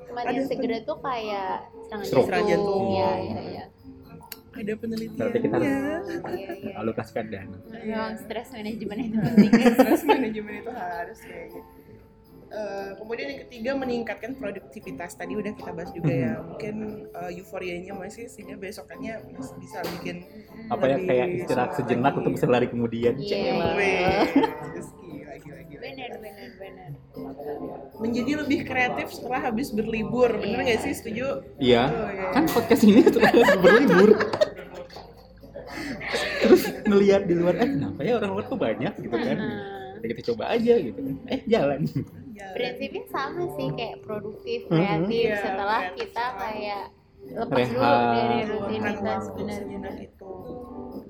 Kematian 0.06 0.44
segera 0.46 0.78
tuh 0.84 1.00
kayak 1.00 1.66
serangan 2.06 2.44
jantung. 2.46 2.92
Iya, 2.92 3.10
iya, 3.18 3.40
iya. 3.50 3.64
Ada 4.60 4.72
penelitiannya. 4.74 5.16
Berarti 5.18 5.38
kita 5.40 5.54
harus- 5.56 5.72
Iya, 6.30 6.50
iya. 6.54 6.72
Alokasikan 6.76 7.26
dana. 7.26 7.56
Memang 7.66 8.12
stres 8.16 8.48
manajemen 8.50 8.96
itu 9.00 9.16
penting. 9.24 9.50
Stress 9.74 10.02
manajemen 10.04 10.52
itu 10.58 10.70
harus 10.70 11.18
kayaknya. 11.20 11.62
Eh, 12.50 12.90
kemudian 12.98 13.26
yang 13.30 13.40
ketiga 13.46 13.70
meningkatkan 13.72 14.34
produktivitas 14.34 15.14
tadi 15.14 15.38
udah 15.38 15.54
kita 15.54 15.70
bahas 15.70 15.94
juga 15.94 16.10
ya 16.10 16.34
mungkin 16.42 16.74
eh, 17.08 17.38
euforianya 17.38 17.94
masih 17.94 18.26
sehingga 18.26 18.58
besokannya 18.58 19.22
masih 19.30 19.54
bisa 19.56 19.78
bikin 19.88 20.26
Apa 20.66 20.82
ya 20.84 20.98
kayak 20.98 21.26
istirahat 21.38 21.78
sejenak 21.78 22.10
lagi. 22.10 22.18
untuk 22.18 22.30
bisa 22.34 22.46
lari 22.46 22.66
kemudian. 22.66 23.14
Iya. 23.16 24.26
menjadi 27.96 28.32
lebih 28.38 28.60
kreatif 28.62 29.10
setelah 29.10 29.40
habis 29.42 29.70
berlibur. 29.70 30.30
Bener 30.32 30.60
nggak 30.60 30.80
sih? 30.80 30.92
Setuju? 30.92 31.44
Iya, 31.56 31.82
Oh, 31.84 32.08
iya. 32.08 32.30
kan 32.32 32.44
podcast 32.46 32.82
ini 32.82 33.00
setelah 33.02 33.30
berlibur. 33.56 34.10
Terus 36.40 36.62
ngelihat 36.82 37.22
di 37.24 37.34
luar, 37.34 37.54
eh 37.56 37.68
kenapa 37.68 38.00
ya 38.00 38.12
orang 38.16 38.30
luar 38.32 38.44
tuh 38.46 38.58
banyak 38.58 38.92
gitu 38.96 39.12
kan? 39.12 39.36
Nah, 39.36 40.06
kita 40.06 40.22
coba 40.32 40.44
aja 40.50 40.74
gitu 40.76 40.98
kan. 40.98 41.14
Eh 41.28 41.40
jalan. 41.46 41.80
Prinsipnya 42.50 43.04
sama 43.06 43.44
sih 43.52 43.68
kayak 43.70 43.96
produktif, 44.00 44.64
kreatif 44.66 45.28
Iya, 45.28 45.36
setelah 45.38 45.80
kreatif. 45.86 45.98
kita 46.02 46.24
kayak 46.34 46.82
lepas 47.20 47.66
dulu 47.68 47.78
Rehat. 47.78 48.08
dari 48.10 48.38
rutinitas 48.48 48.98
waktu 49.22 49.30
benar 49.36 49.54
sejenak 49.54 49.96
itu. 50.00 50.32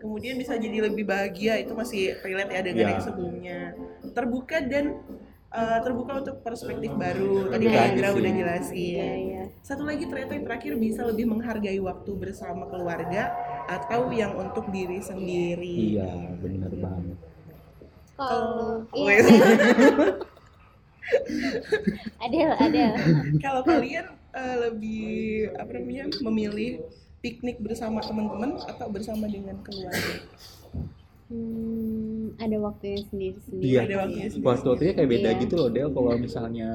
Kemudian 0.01 0.35
bisa 0.37 0.53
jadi 0.57 0.79
lebih 0.83 1.05
bahagia 1.07 1.55
itu 1.57 1.73
masih 1.73 2.19
relate 2.21 2.51
ya 2.51 2.61
dengan 2.61 2.77
Iya. 2.83 2.91
yang 2.91 3.01
sebelumnya. 3.01 3.59
Terbuka 4.11 4.57
dan 4.61 4.85
uh, 5.51 5.79
terbuka 5.83 6.13
untuk 6.23 6.37
perspektif 6.41 6.91
baru. 6.95 7.51
Tadi 7.51 7.65
Itu 7.67 7.75
Kak 7.75 7.83
aja 7.83 7.91
Indra 7.93 8.09
udah 8.15 8.33
Iya, 8.33 8.39
jelasin. 8.41 9.19
iya. 9.27 9.43
Satu 9.61 9.83
lagi 9.85 10.05
ternyata 10.07 10.33
yang 10.35 10.47
terakhir 10.47 10.73
bisa 10.77 11.01
lebih 11.07 11.27
menghargai 11.27 11.79
waktu 11.79 12.11
bersama 12.17 12.67
keluarga 12.71 13.35
atau 13.67 14.11
yang 14.11 14.35
untuk 14.35 14.67
diri 14.71 14.99
sendiri. 15.01 15.99
Iya, 15.99 16.11
bener 16.39 16.73
banget. 16.77 17.19
Kalau 18.17 18.85
Oh, 18.93 19.09
iya, 19.09 19.25
ada 22.21 22.41
ada. 22.67 22.87
Kalau 23.43 23.63
kalian 23.65 24.07
uh, 24.37 24.57
lebih 24.69 25.03
apa 25.57 25.71
namanya 25.75 26.05
memilih 26.23 26.71
piknik 27.21 27.59
bersama 27.61 28.01
teman-teman 28.01 28.57
atau 28.65 28.87
bersama 28.89 29.27
dengan 29.27 29.59
keluarga? 29.65 30.25
Hmm, 31.31 32.10
ada 32.37 32.57
waktunya 32.61 33.01
sendiri-sendiri. 33.03 33.65
Iya. 33.67 33.81
Ada 33.83 33.95
waktunya 33.99 34.29
sendiri. 34.29 34.47
Waktu-waktunya 34.47 34.93
kayak 34.95 35.09
beda 35.09 35.29
Iya. 35.29 35.41
gitu 35.41 35.55
loh 35.57 35.69
Del 35.69 35.89
kalau 35.91 36.11
misalnya 36.15 36.71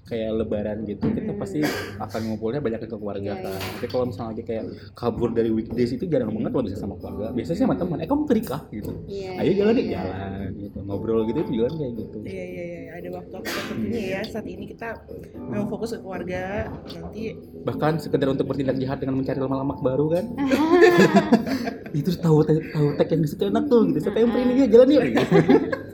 kayak 0.00 0.30
lebaran 0.34 0.78
gitu 0.82 1.06
kita 1.06 1.32
pasti 1.38 1.62
akan 1.96 2.20
ngumpulnya 2.26 2.58
banyak 2.58 2.82
ke 2.82 2.88
keluarga 2.90 3.30
Iya, 3.30 3.34
kan. 3.36 3.54
iya. 3.54 3.70
Tapi 3.78 3.86
kalau 3.86 4.04
misalnya 4.10 4.30
lagi 4.32 4.42
kayak 4.42 4.64
kabur 4.90 5.30
dari 5.30 5.50
weekdays 5.50 5.92
itu 5.92 6.04
jarang 6.04 6.34
banget 6.34 6.50
lo 6.50 6.62
bisa 6.64 6.74
sama 6.74 6.94
keluarga. 6.98 7.30
Biasanya 7.30 7.58
sama 7.60 7.74
teman. 7.78 8.02
Eh 8.02 8.08
kamu 8.10 8.22
terikah 8.26 8.62
gitu. 8.68 8.90
Iya, 9.06 9.30
Ayo 9.38 9.50
jalan 9.54 9.72
deh 9.72 9.86
iya. 9.86 10.02
jalan 10.02 10.50
gitu. 10.58 10.78
Ngobrol 10.82 11.22
gitu 11.24 11.38
itu 11.40 11.52
jalan 11.56 11.72
kayak 11.78 11.92
gitu. 11.94 12.18
Iya 12.20 12.32
iya 12.32 12.44
iya 12.44 12.59
ada 13.00 13.10
waktu-waktu 13.16 13.50
sepertinya 13.50 14.00
ya 14.00 14.20
saat 14.28 14.46
ini 14.46 14.64
kita 14.68 14.88
memang 15.34 15.68
fokus 15.72 15.96
ke 15.96 15.98
keluarga 16.04 16.68
nanti 16.92 17.34
Bahkan 17.60 17.92
sekedar 18.00 18.28
untuk 18.32 18.48
bertindak 18.48 18.76
jahat 18.80 19.00
dengan 19.04 19.20
mencari 19.20 19.38
lama-lama 19.40 19.76
baru 19.80 20.06
kan. 20.12 20.24
itu 21.98 22.14
tahu 22.16 22.46
tahu 22.46 22.86
tag 22.96 23.08
yang 23.10 23.20
di 23.24 23.28
situ 23.28 23.44
enak 23.48 23.64
tuh 23.68 23.80
gitu. 23.90 23.98
Saya 24.08 24.12
pengen 24.16 24.48
ini 24.48 24.52
dia 24.64 24.68
jalan 24.70 24.88
yuk. 24.96 25.04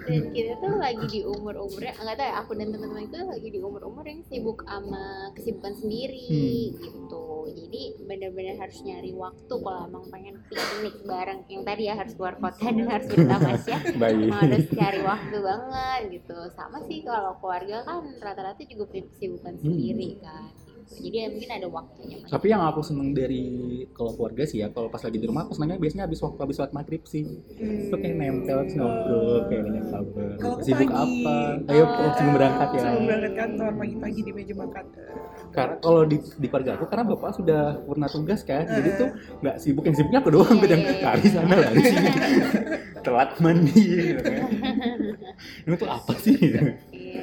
Dan 0.00 0.22
kita 0.30 0.52
tuh 0.56 0.74
lagi 0.76 1.04
di 1.06 1.20
umur 1.22 1.54
umurnya 1.56 1.92
nggak 1.94 2.16
tahu 2.16 2.26
ya 2.26 2.34
aku 2.36 2.50
dan 2.54 2.68
teman-teman 2.68 3.04
itu 3.04 3.18
lagi 3.20 3.48
di 3.48 3.58
umur 3.58 3.82
umur 3.84 4.04
yang 4.04 4.20
sibuk 4.22 4.58
sama 4.62 5.04
kesibukan 5.32 5.74
sendiri 5.74 6.22
Hmm. 6.24 6.80
gitu. 6.80 7.24
Jadi 7.44 7.82
benar-benar 8.02 8.56
harus 8.58 8.78
nyari 8.80 9.12
waktu 9.12 9.54
kalau 9.54 9.80
emang 9.84 10.04
pengen 10.08 10.34
piknik 10.46 10.96
bareng 11.04 11.40
yang 11.46 11.62
tadi 11.62 11.82
ya 11.84 11.94
harus 11.94 12.12
keluar 12.14 12.34
kota 12.34 12.66
dan 12.66 12.86
harus 12.86 13.06
bertamasya 13.06 13.76
Baik. 14.00 14.16
emang 14.22 14.40
harus 14.42 14.66
cari 14.70 15.00
waktu 15.00 15.36
banget 15.38 16.00
gitu. 16.10 16.36
Sama 16.50 16.78
sih 16.82 17.00
kalau 17.00 17.36
keluarga 17.38 17.84
kan 17.84 18.00
rata-rata 18.18 18.62
juga 18.64 18.84
punya 18.86 19.04
kesibukan 19.06 19.54
sendiri 19.56 20.18
kan 20.18 20.50
gitu. 20.86 21.00
jadi 21.02 21.16
ya 21.16 21.26
mungkin 21.28 21.50
ada 21.50 21.68
waktunya 21.68 22.16
Mas. 22.20 22.28
Tapi 22.28 22.46
yang 22.46 22.62
aku 22.62 22.80
seneng 22.80 23.10
dari 23.10 23.42
kalau 23.90 24.12
keluarga 24.12 24.44
sih 24.44 24.60
ya, 24.60 24.68
kalau 24.68 24.86
pas 24.86 25.00
lagi 25.00 25.16
di 25.16 25.24
rumah 25.24 25.42
aku 25.42 25.52
senangnya 25.52 25.76
biasanya 25.76 26.04
habis 26.04 26.20
waktu 26.20 26.38
habis 26.38 26.56
sholat 26.56 26.72
maghrib 26.72 27.02
sih. 27.04 27.24
Itu 27.56 27.94
kayak 27.94 28.14
nempel 28.14 28.58
terus 28.62 28.74
ngobrol 28.74 29.24
kayak 29.48 29.62
banyak 29.64 29.84
kabar. 29.88 30.28
Sibuk 30.60 30.88
pagi. 30.88 31.02
apa? 31.04 31.36
Ayo 31.66 31.84
Oh. 31.84 32.12
sebelum 32.12 32.34
berangkat 32.34 32.68
ya. 32.70 32.80
sebelum 32.80 33.04
berangkat 33.04 33.32
kantor 33.34 33.70
pagi-pagi 33.74 34.20
di 34.20 34.32
meja 34.32 34.54
makan 34.54 34.84
Karena 35.50 35.74
kalau 35.78 36.02
di, 36.02 36.16
di 36.18 36.46
keluarga 36.46 36.70
aku 36.74 36.84
karena 36.84 37.04
bapak 37.06 37.30
sudah 37.32 37.62
pernah 37.80 38.08
tugas 38.08 38.40
kan, 38.42 38.64
jadi 38.64 38.88
Eh. 38.88 38.94
tuh 38.96 39.08
nggak 39.40 39.56
sibuk 39.58 39.84
yang 39.84 39.94
sibuknya 39.94 40.18
aku 40.18 40.30
doang 40.30 40.50
Iya, 40.50 40.60
gitu 40.60 40.72
yang 40.72 40.82
iya, 40.82 40.94
lari 41.00 41.26
sana 41.28 41.54
lari 41.54 41.80
sini, 41.80 42.10
telat 43.06 43.30
mandi. 43.38 43.82
Gitu 44.10 44.20
kan. 44.20 44.42
Ini 45.62 45.74
tuh 45.74 45.88
apa 45.88 46.12
sih? 46.18 46.34
Iya, 46.34 46.60
iya. 46.90 47.22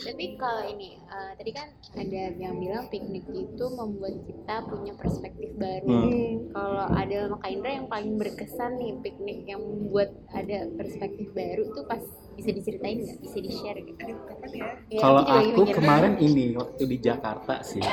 Tapi 0.00 0.24
kalau 0.34 0.64
ini, 0.66 0.96
eh, 1.20 1.32
tadi 1.36 1.50
kan 1.52 1.68
ada 2.00 2.22
yang 2.40 2.56
bilang 2.56 2.88
piknik 2.88 3.28
itu 3.28 3.64
membuat 3.76 4.16
kita 4.24 4.54
punya 4.64 4.92
perspektif 4.96 5.52
baru. 5.60 5.86
Hmm. 5.86 6.32
Kalau 6.56 6.86
ada 6.96 7.18
Maka 7.28 7.46
Indra 7.52 7.70
yang 7.76 7.88
paling 7.92 8.16
berkesan 8.16 8.80
nih 8.80 8.96
piknik 9.04 9.44
yang 9.44 9.60
membuat 9.60 10.16
ada 10.32 10.66
perspektif 10.74 11.28
baru 11.36 11.68
itu 11.68 11.80
pas 11.84 12.02
bisa 12.40 12.50
diceritain 12.56 12.96
nggak? 13.04 13.18
Bisa 13.20 13.38
di 13.44 13.50
share 13.52 13.80
gitu? 13.84 14.00
ya? 14.00 14.16
Ya, 14.88 14.98
Kalau 14.98 15.22
aku 15.22 15.62
kemarin 15.76 16.16
ini 16.16 16.56
waktu 16.56 16.88
di 16.88 16.96
Jakarta 16.96 17.60
sih, 17.60 17.84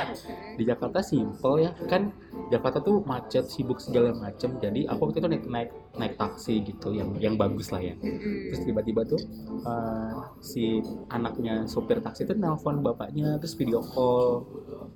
di 0.55 0.63
Jakarta 0.63 1.03
simple 1.03 1.67
ya 1.67 1.71
kan 1.91 2.15
Jakarta 2.47 2.79
tuh 2.79 3.03
macet 3.03 3.51
sibuk 3.51 3.83
segala 3.83 4.15
macem. 4.15 4.55
Jadi 4.63 4.87
aku 4.87 5.11
waktu 5.11 5.19
itu 5.19 5.27
naik 5.27 5.45
naik 5.51 5.69
naik 5.99 6.13
taksi 6.15 6.63
gitu 6.63 6.95
yang 6.95 7.11
yang 7.19 7.35
bagus 7.35 7.69
lah 7.75 7.83
ya. 7.83 7.99
Terus 7.99 8.63
tiba-tiba 8.63 9.03
tuh 9.03 9.19
eh, 9.67 10.11
si 10.39 10.79
anaknya 11.11 11.67
sopir 11.67 11.99
taksi 11.99 12.23
itu 12.23 12.33
nelpon 12.39 12.79
bapaknya 12.79 13.35
terus 13.37 13.53
video 13.59 13.83
call. 13.83 14.47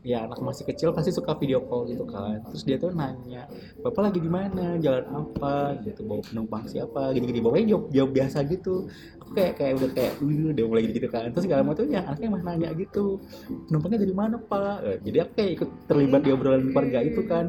Ya 0.01 0.25
anak 0.25 0.41
masih 0.41 0.65
kecil 0.65 0.95
pasti 0.95 1.11
suka 1.11 1.35
video 1.35 1.61
call 1.67 1.91
gitu 1.91 2.07
kan. 2.07 2.39
Terus 2.49 2.63
dia 2.63 2.79
tuh 2.79 2.95
nanya 2.95 3.51
bapak 3.83 4.09
lagi 4.09 4.19
di 4.23 4.31
mana? 4.31 4.79
Jalan 4.79 5.05
apa? 5.11 5.75
Gitu 5.83 6.07
bawa 6.07 6.23
penumpang 6.23 6.63
siapa? 6.71 7.11
Gini-gini 7.11 7.43
bapaknya 7.43 7.75
jawab, 7.75 7.85
jawab 7.91 8.11
biasa 8.15 8.37
gitu 8.47 8.87
aku 9.31 9.39
kayak 9.39 9.53
kayak 9.55 9.73
udah 9.79 9.89
kayak 9.95 10.13
"Wih, 10.19 10.51
udah 10.51 10.63
mulai 10.67 10.83
gitu 10.91 11.07
kan. 11.07 11.31
Terus 11.31 11.43
segala 11.47 11.63
macam 11.63 11.87
ya 11.87 12.03
anaknya 12.03 12.27
mah 12.35 12.41
nanya 12.43 12.69
gitu 12.75 13.23
penumpangnya 13.71 13.99
dari 14.03 14.11
mana 14.11 14.35
pak? 14.35 14.75
Eh, 14.83 14.97
jadi 15.07 15.17
aku 15.23 15.31
kayak 15.39 15.51
ikut 15.55 15.69
terlibat 15.87 16.21
di 16.27 16.29
obrolan 16.35 16.63
keluarga 16.75 16.99
itu 16.99 17.21
kan. 17.23 17.45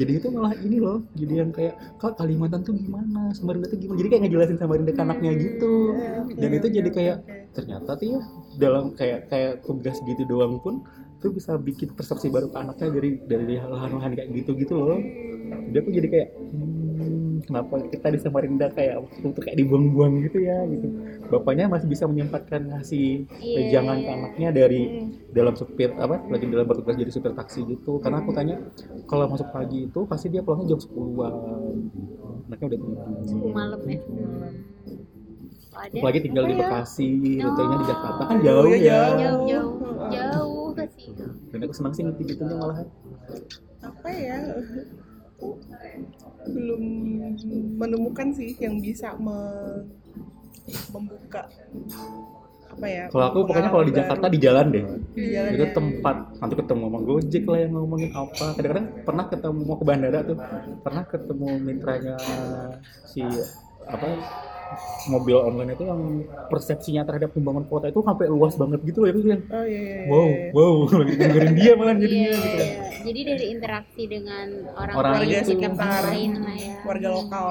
Jadi 0.00 0.12
itu 0.16 0.26
malah 0.32 0.56
ini 0.56 0.76
loh 0.80 1.04
jadi 1.12 1.44
yang 1.44 1.50
kayak 1.52 1.76
kak 2.00 2.16
Kalimantan 2.16 2.64
tuh 2.64 2.72
gimana? 2.72 3.36
Samarinda 3.36 3.68
tuh 3.68 3.76
gimana? 3.76 4.00
Jadi 4.00 4.08
kayak 4.08 4.22
ngejelasin 4.24 4.56
Samarinda 4.56 4.92
ke 4.96 5.02
anaknya 5.04 5.30
gitu. 5.36 5.74
dan 6.40 6.50
itu 6.56 6.66
jadi 6.72 6.90
kayak 6.92 7.16
ternyata 7.52 7.90
tuh 7.96 8.06
ya 8.16 8.20
dalam 8.56 8.92
kayak 8.96 9.28
kayak 9.28 9.52
tugas 9.64 9.96
gitu 10.04 10.22
doang 10.28 10.56
pun 10.60 10.80
tuh 11.20 11.32
bisa 11.32 11.56
bikin 11.56 11.92
persepsi 11.96 12.28
baru 12.28 12.48
ke 12.52 12.58
anaknya 12.60 12.88
dari 12.92 13.10
dari 13.24 13.56
lahan-lahan 13.60 14.12
kayak 14.16 14.28
gitu 14.32 14.56
gitu 14.56 14.74
loh. 14.76 15.00
Jadi 15.68 15.76
aku 15.82 15.90
jadi 15.92 16.08
kayak 16.12 16.28
hmm, 16.32 16.75
kenapa 17.46 17.74
kita 17.88 18.06
di 18.10 18.18
Samarinda 18.18 18.66
kayak 18.74 19.06
waktu 19.06 19.30
itu 19.32 19.40
kayak 19.40 19.56
dibuang-buang 19.62 20.12
gitu 20.26 20.38
ya 20.42 20.58
gitu. 20.66 20.86
Bapaknya 21.30 21.70
masih 21.70 21.86
bisa 21.86 22.04
menyempatkan 22.10 22.66
ngasih 22.70 23.24
Iya, 23.38 23.56
pejangan 23.70 23.96
ke 23.98 24.10
iya. 24.10 24.16
anaknya 24.18 24.48
dari 24.50 24.82
dalam 25.30 25.54
supir 25.54 25.90
apa 25.96 26.20
lagi 26.26 26.44
dalam 26.50 26.66
bertugas 26.66 26.98
jadi 26.98 27.12
supir 27.14 27.32
taksi 27.32 27.62
gitu. 27.64 28.02
Karena 28.02 28.20
aku 28.20 28.34
tanya 28.34 28.58
kalau 29.06 29.30
masuk 29.30 29.48
pagi 29.54 29.86
itu 29.86 30.00
pasti 30.04 30.26
dia 30.28 30.42
pulangnya 30.42 30.74
jam 30.76 30.80
10-an 30.82 31.34
anaknya 32.46 32.66
udah 32.70 32.78
tidur 32.78 32.98
Sepuluh 33.26 33.52
malam 33.54 33.80
ya. 33.86 33.98
Hmm. 34.00 34.54
Apalagi 35.76 36.20
tinggal 36.24 36.44
di 36.48 36.54
ya? 36.56 36.60
Bekasi 36.64 37.08
rutenya 37.36 37.76
di 37.76 37.86
Jakarta 37.86 38.22
kan 38.24 38.36
jauh. 38.40 38.64
ya 38.72 38.78
ya. 38.80 39.00
Jauh 39.12 39.44
jauh 39.44 39.74
jauh. 40.08 40.68
Ke 40.76 40.84
sih. 40.92 41.08
dan 41.52 41.58
aku 41.64 41.72
senang 41.72 41.92
sih 41.96 42.02
ngerti 42.04 42.22
gitunya 42.36 42.56
malahan. 42.56 42.86
Apa 43.80 44.08
ya 44.12 44.36
belum 46.46 46.82
menemukan 47.76 48.32
sih 48.32 48.56
yang 48.62 48.80
bisa 48.80 49.12
me- 49.18 49.84
membuka 50.90 51.46
apa 52.66 52.86
ya 52.90 53.04
kalau 53.08 53.24
aku 53.30 53.38
pokoknya 53.48 53.70
kalau 53.70 53.84
di 53.86 53.94
Jakarta 53.94 54.26
baru. 54.26 54.34
di 54.34 54.38
jalan 54.42 54.66
deh 54.68 54.84
di 55.14 55.26
jalan 55.32 55.50
itu 55.54 55.64
ya. 55.64 55.72
tempat 55.72 56.16
nanti 56.42 56.54
ketemu 56.58 56.82
sama 56.90 56.98
Gojek 57.06 57.44
lah 57.46 57.58
yang 57.62 57.72
ngomongin 57.72 58.10
apa 58.12 58.46
kadang-kadang 58.58 58.86
pernah 59.06 59.24
ketemu 59.30 59.60
mau 59.64 59.76
ke 59.78 59.84
bandara 59.86 60.18
tuh 60.26 60.36
pernah 60.84 61.04
ketemu 61.06 61.48
mitranya 61.62 62.14
si 63.06 63.22
apa 63.86 64.06
mobil 65.06 65.38
online 65.38 65.72
itu 65.72 65.84
yang 65.86 66.00
persepsinya 66.48 67.02
terhadap 67.02 67.30
pembangun 67.30 67.64
kota 67.64 67.86
itu 67.86 68.02
sampai 68.02 68.26
luas 68.26 68.54
banget 68.54 68.82
gitu 68.82 68.98
loh 69.02 69.08
itu 69.08 69.20
yang 69.24 69.42
oh 69.46 69.64
iya 69.64 69.78
iya, 69.78 69.94
iya. 69.94 70.10
wow 70.10 70.28
wow 70.52 70.74
lagi 71.00 71.14
dengerin 71.14 71.54
dia 71.54 71.72
malah 71.74 71.94
Iya, 71.94 72.02
jadinya 72.02 72.26
iya, 72.26 72.36
gitu 72.36 72.56
iya. 72.58 72.74
Jadi 73.06 73.20
dari 73.22 73.46
interaksi 73.54 74.02
dengan 74.10 74.46
orang, 74.74 74.94
Orang 74.98 75.12
lain, 75.14 75.22
Warga 75.22 75.38
itu. 75.38 75.48
sekitar 75.54 76.02
lain 76.10 76.30
lah 76.42 76.56
ya. 76.58 76.74
warga 76.82 77.08
lokal 77.08 77.48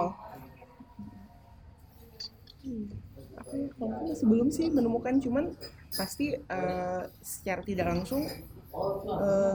aku 3.36 3.56
kalau 3.78 3.94
aku 3.94 4.04
masih 4.10 4.26
belum 4.26 4.48
sih 4.50 4.68
menemukan 4.68 5.16
cuman 5.22 5.46
pasti 5.92 6.36
eh, 6.36 7.02
secara 7.22 7.62
tidak 7.62 7.88
langsung 7.88 8.26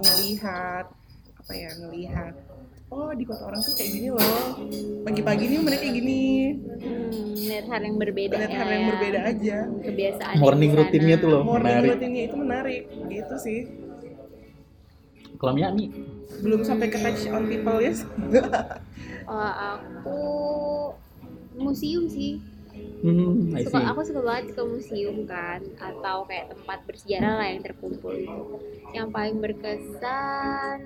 ngelihat 0.01 0.87
apa 1.37 1.53
ya 1.53 1.71
ngelihat 1.77 2.35
oh 2.91 3.11
di 3.15 3.25
kota 3.25 3.43
orang 3.45 3.61
tuh 3.63 3.75
kayak 3.75 3.91
gini 3.93 4.09
loh 4.11 4.45
pagi-pagi 5.03 5.45
nih 5.47 5.59
mereka 5.61 5.83
kayak 5.83 5.95
gini 5.97 6.21
Hmm, 6.81 7.35
lihat 7.37 7.67
hal 7.67 7.83
yang 7.83 7.97
berbeda 7.97 8.35
lihat 8.37 8.51
ya, 8.51 8.59
hal 8.59 8.69
yang 8.69 8.83
ya. 8.83 8.89
berbeda 8.89 9.21
aja 9.23 9.57
Kebiasaan 9.81 10.35
Morning 10.37 10.73
rutinnya 10.73 11.17
tuh 11.17 11.29
loh. 11.31 11.43
morning 11.43 11.67
menarik. 11.77 11.91
rutinnya 11.93 12.23
itu 12.25 12.37
menarik 12.37 12.83
gitu 13.09 13.35
sih 13.37 13.61
kalau 15.37 15.53
Mia 15.53 15.73
nih 15.73 15.89
belum 16.41 16.61
sampai 16.63 16.89
ke 16.89 16.99
touch 16.99 17.25
on 17.29 17.45
people 17.47 17.79
ya 17.79 17.93
Oh, 19.31 19.47
aku 19.47 20.19
museum 21.57 22.07
sih. 22.07 22.43
Hmm, 23.01 23.51
suka 23.63 23.81
aku 23.87 24.01
suka 24.05 24.21
banget 24.21 24.53
ke 24.53 24.63
museum 24.63 25.25
kan 25.25 25.61
atau 25.77 26.25
kayak 26.25 26.53
tempat 26.53 26.79
bersejarah 26.85 27.33
lah 27.37 27.47
yang 27.49 27.61
terkumpul 27.61 28.13
itu 28.13 28.41
yang 28.91 29.09
paling 29.09 29.37
berkesan 29.39 30.79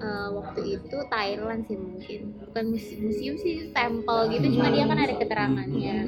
eh, 0.00 0.28
waktu 0.34 0.60
itu 0.80 0.96
Thailand 1.10 1.60
sih 1.68 1.78
mungkin. 1.78 2.20
Bukan 2.48 2.64
museum, 2.72 3.00
museum 3.06 3.34
sih 3.38 3.54
temple 3.70 4.22
gitu. 4.34 4.46
Cuma 4.58 4.68
dia 4.72 4.84
kan 4.86 4.98
ada 4.98 5.14
keterangannya. 5.14 5.98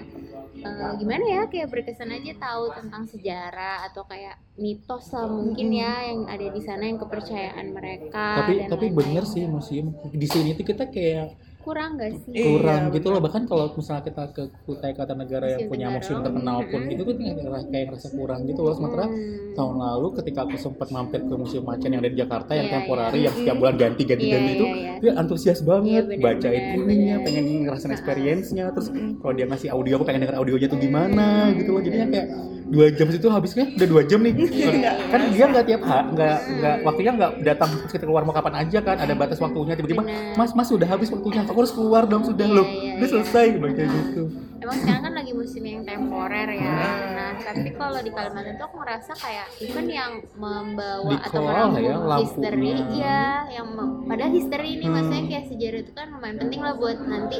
Eh, 0.57 0.93
gimana 0.99 1.25
ya 1.25 1.43
kayak 1.47 1.69
berkesan 1.69 2.11
aja 2.11 2.33
tahu 2.41 2.73
tentang 2.75 3.05
sejarah 3.07 3.87
atau 3.87 4.03
kayak 4.09 4.41
mitos 4.57 5.13
lah 5.13 5.29
mungkin 5.29 5.69
ya 5.69 6.11
yang 6.11 6.27
ada 6.27 6.47
di 6.49 6.61
sana 6.65 6.89
yang 6.89 6.97
kepercayaan 6.97 7.77
mereka 7.77 8.41
tapi 8.41 8.65
dan 8.65 8.73
tapi 8.73 8.87
lain-lain. 8.89 9.21
bener 9.21 9.25
sih 9.29 9.45
museum. 9.47 9.93
Di 10.11 10.27
sini 10.27 10.57
tuh 10.57 10.65
kita 10.65 10.89
kayak 10.89 11.37
kurang 11.67 11.99
gak 11.99 12.15
sih? 12.23 12.31
Iya, 12.31 12.45
kurang 12.47 12.83
gitu 12.95 13.07
loh. 13.11 13.19
Bahkan 13.19 13.43
kalau 13.45 13.75
misalnya 13.75 14.03
kita 14.07 14.23
ke 14.31 14.43
Kutai 14.63 14.95
Kartanegara 14.95 15.47
yang 15.51 15.67
punya 15.67 15.91
museum 15.91 16.23
terkenal 16.23 16.63
pun 16.71 16.81
Mm-mm. 16.81 16.95
itu 16.95 17.03
tuh 17.03 17.15
kayak, 17.19 17.35
kayak 17.67 17.85
ngerasa 17.91 18.09
kurang 18.15 18.41
gitu 18.47 18.61
loh. 18.63 18.73
Sementara 18.73 19.05
Hmm. 19.07 19.53
tahun 19.53 19.77
lalu 19.77 20.07
ketika 20.21 20.39
aku 20.45 20.57
sempat 20.57 20.89
mampir 20.89 21.21
ke 21.21 21.35
museum 21.35 21.65
macan 21.65 21.91
yang 21.91 22.01
ada 22.01 22.11
di 22.13 22.19
Jakarta 22.19 22.53
yang 22.55 22.69
Iya, 22.69 22.75
temporary 22.79 23.19
iya. 23.19 23.25
yang 23.27 23.35
setiap 23.35 23.57
bulan 23.57 23.75
ganti 23.75 24.03
ganti 24.05 24.25
Iya, 24.25 24.33
ganti 24.37 24.51
itu 24.55 24.67
iya, 24.67 24.77
iya. 24.77 24.93
dia 25.03 25.13
antusias 25.17 25.59
banget. 25.61 25.91
Iya, 25.91 26.03
bener, 26.07 26.23
bacain 26.23 26.63
bener, 26.63 26.87
ininya 26.87 27.17
pengen 27.21 27.45
ngerasain 27.67 27.93
experience-nya. 27.93 28.65
Terus 28.71 28.89
kalau 29.19 29.33
dia 29.35 29.47
ngasih 29.47 29.69
audio 29.73 29.93
aku 29.99 30.05
pengen 30.07 30.21
denger 30.23 30.37
audionya 30.39 30.69
tuh 30.69 30.79
gimana 30.79 31.27
gitu 31.53 31.71
loh. 31.73 31.83
Jadinya 31.83 32.07
kayak 32.09 32.29
dua 32.67 32.87
jam 32.91 33.07
situ 33.09 33.27
habisnya? 33.27 33.71
Udah 33.73 33.89
dua 33.89 34.03
jam 34.03 34.21
nih. 34.21 34.35
Iya, 34.77 34.93
kan 35.09 35.21
dia 35.31 35.45
nggak 35.47 35.65
tiap 35.65 35.83
hari 35.83 36.07
nggak 36.13 36.39
nggak 36.53 36.77
waktunya 36.83 37.11
nggak 37.13 37.31
datang 37.43 37.69
terus 37.73 37.93
kita 37.93 38.05
keluar 38.05 38.23
mau 38.23 38.33
kapan 38.33 38.55
aja 38.61 38.79
kan 38.81 38.97
ada 38.97 39.15
batas 39.15 39.39
waktunya 39.39 39.73
tiba-tiba 39.73 40.03
mas 40.35 40.51
mas 40.53 40.67
sudah 40.67 40.85
habis 40.85 41.09
waktunya 41.09 41.43
aku 41.43 41.59
harus 41.59 41.73
keluar 41.73 42.03
dong 42.05 42.23
sudah 42.23 42.45
Iya, 42.45 42.57
loh. 42.57 42.67
iya, 42.67 42.93
udah 42.95 43.01
iya. 43.01 43.13
selesai 43.13 43.47
baca 43.57 43.83
gitu. 43.83 44.23
Emang 44.57 44.77
sekarang 44.81 45.03
kan 45.05 45.15
lagi 45.15 45.33
musim 45.33 45.63
yang 45.63 45.83
temporer 45.85 46.49
ya. 46.51 46.81
Nah, 47.13 47.33
tapi 47.39 47.69
kalau 47.71 48.01
di 48.01 48.11
Kalimantan 48.11 48.57
tuh 48.57 48.67
aku 48.67 48.77
ngerasa 48.81 49.13
kayak 49.15 49.47
event 49.61 49.91
yang 49.93 50.13
membawa 50.35 51.13
atau 51.23 51.45
Dikelola 51.45 51.79
ya, 51.79 51.95
history 52.19 52.73
ya, 52.97 53.23
yang 53.53 53.67
padahal 54.03 54.33
history 54.33 54.69
ini 54.75 54.85
Hmm. 54.85 54.95
maksudnya 54.97 55.23
kayak 55.29 55.45
sejarah 55.47 55.81
itu 55.81 55.93
kan 55.93 56.07
lumayan 56.09 56.37
penting 56.41 56.61
lah 56.61 56.75
buat 56.75 56.99
nanti 56.99 57.39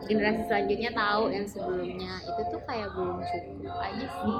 generasi 0.00 0.42
selanjutnya 0.44 0.90
tahu 0.90 1.22
yang 1.28 1.44
sebelumnya 1.44 1.88
itu 2.20 2.40
tuh 2.46 2.60
kayak 2.62 2.88
belum 2.90 3.18
cukup 3.18 3.76
aja 3.78 4.06
sih. 4.06 4.34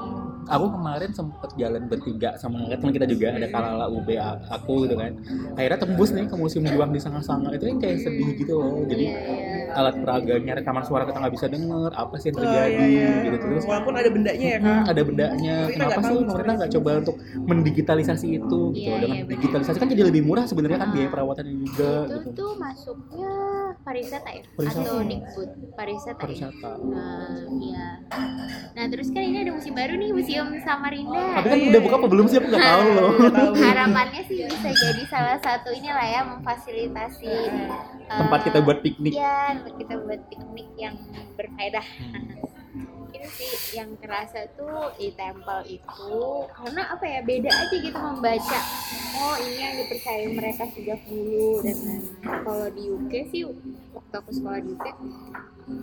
aku 0.48 0.66
kemarin 0.70 1.10
sempet 1.10 1.50
jalan 1.54 1.82
bertiga 1.84 2.30
sama 2.34 2.64
teman 2.66 2.88
kita 2.90 3.04
juga 3.04 3.26
ada 3.32 3.48
kalala 3.48 3.86
UB 3.86 4.08
aku 4.46 4.74
gitu 4.84 4.94
kan 4.94 5.12
akhirnya 5.54 5.78
tembus 5.78 6.10
nih 6.10 6.24
ke 6.24 6.34
museum 6.34 6.64
juang 6.64 6.88
di 6.88 6.96
sanga-sanga 6.96 7.50
itu 7.50 7.64
kan 7.66 7.76
kayak 7.78 7.96
sedih 7.98 8.30
gitu 8.34 8.52
loh 8.54 8.84
jadi 8.84 9.04
Iya, 9.08 9.18
iya. 9.18 9.72
alat 9.74 9.94
peraganya 9.98 10.52
rekaman 10.54 10.82
suara 10.82 11.04
kita 11.04 11.18
nggak 11.18 11.34
bisa 11.34 11.46
denger 11.46 11.90
apa 11.92 12.14
sih 12.14 12.26
yang 12.26 12.36
Oh, 12.36 12.40
terjadi 12.40 12.68
iya, 12.70 12.84
iya. 12.86 13.08
gitu 13.22 13.36
terus 13.38 13.62
Walaupun 13.64 13.94
ada 13.94 14.10
bendanya 14.10 14.46
ya 14.46 14.58
Hmm, 14.58 14.66
kak. 14.66 14.84
ada 14.88 15.02
bendanya. 15.02 15.56
Kita 15.60 15.72
Kenapa 15.78 16.00
sih 16.02 16.16
pemerintah 16.18 16.54
nggak 16.56 16.72
coba 16.72 16.90
untuk 16.98 17.16
mendigitalisasi 17.42 18.26
itu 18.30 18.60
gitu? 18.70 18.80
Iya, 18.80 18.94
Dengan 18.98 19.18
digitalisasi 19.28 19.76
kan 19.76 19.88
jadi 19.88 20.02
lebih 20.04 20.22
murah 20.22 20.44
sebenarnya 20.44 20.78
kan 20.78 20.88
Ah. 20.88 20.94
biaya 20.94 21.08
perawatannya 21.08 21.54
juga 21.58 21.90
itu 22.02 22.16
gitu. 22.18 22.30
tuh 22.34 22.50
masuknya 22.56 23.32
pariwisata 23.78 24.28
ya 24.30 24.42
Pariwisata. 24.50 24.82
atau 24.82 24.96
Dikbud 25.02 25.47
pariwisata, 25.76 26.18
ya? 26.18 26.22
Pariwisata. 26.22 26.70
Nah, 26.82 27.38
iya. 27.60 27.86
Nah, 28.74 28.84
terus 28.90 29.08
kan 29.10 29.22
ini 29.22 29.42
ada 29.42 29.52
museum 29.54 29.74
baru 29.74 29.94
nih, 29.98 30.10
Museum 30.14 30.48
Samarinda. 30.62 31.24
Tapi 31.38 31.46
kan 31.48 31.58
iya, 31.58 31.68
udah 31.74 31.80
buka 31.82 31.94
apa 31.98 32.08
belum 32.08 32.26
sih? 32.26 32.36
Aku 32.38 32.46
nggak 32.50 32.66
tahu 32.66 32.82
loh. 32.94 33.10
Harapannya 33.58 34.22
sih 34.26 34.36
bisa 34.46 34.70
jadi 34.72 35.02
salah 35.08 35.38
satu 35.42 35.68
inilah 35.74 36.06
ya 36.06 36.20
memfasilitasi 36.26 37.30
eh, 37.30 38.18
Tempat 38.18 38.40
kita 38.46 38.58
buat 38.64 38.78
piknik. 38.80 39.12
Iya, 39.14 39.58
tempat 39.62 39.74
kita 39.76 39.94
buat 40.02 40.20
piknik 40.32 40.68
yang 40.76 40.94
berfaedah. 41.36 41.86
Itu 43.08 43.28
sih 43.34 43.50
yang 43.78 43.96
terasa 43.98 44.44
tuh 44.54 44.92
di 45.00 45.12
tempel 45.16 45.64
itu 45.66 46.14
karena 46.52 46.82
apa 46.92 47.04
ya 47.04 47.20
beda 47.24 47.50
aja 47.50 47.76
gitu 47.76 47.98
membaca. 47.98 48.60
Oh 49.18 49.34
ini 49.40 49.58
yang 49.58 49.74
dipercaya 49.80 50.24
mereka 50.30 50.62
sejak 50.76 51.00
dulu 51.08 51.64
dan 51.64 51.76
kalau 52.44 52.68
di 52.70 52.84
UK 52.86 53.12
sih 53.32 53.42
waktu 53.96 54.14
aku 54.14 54.30
sekolah 54.30 54.60
di 54.62 54.70
UK 54.76 54.86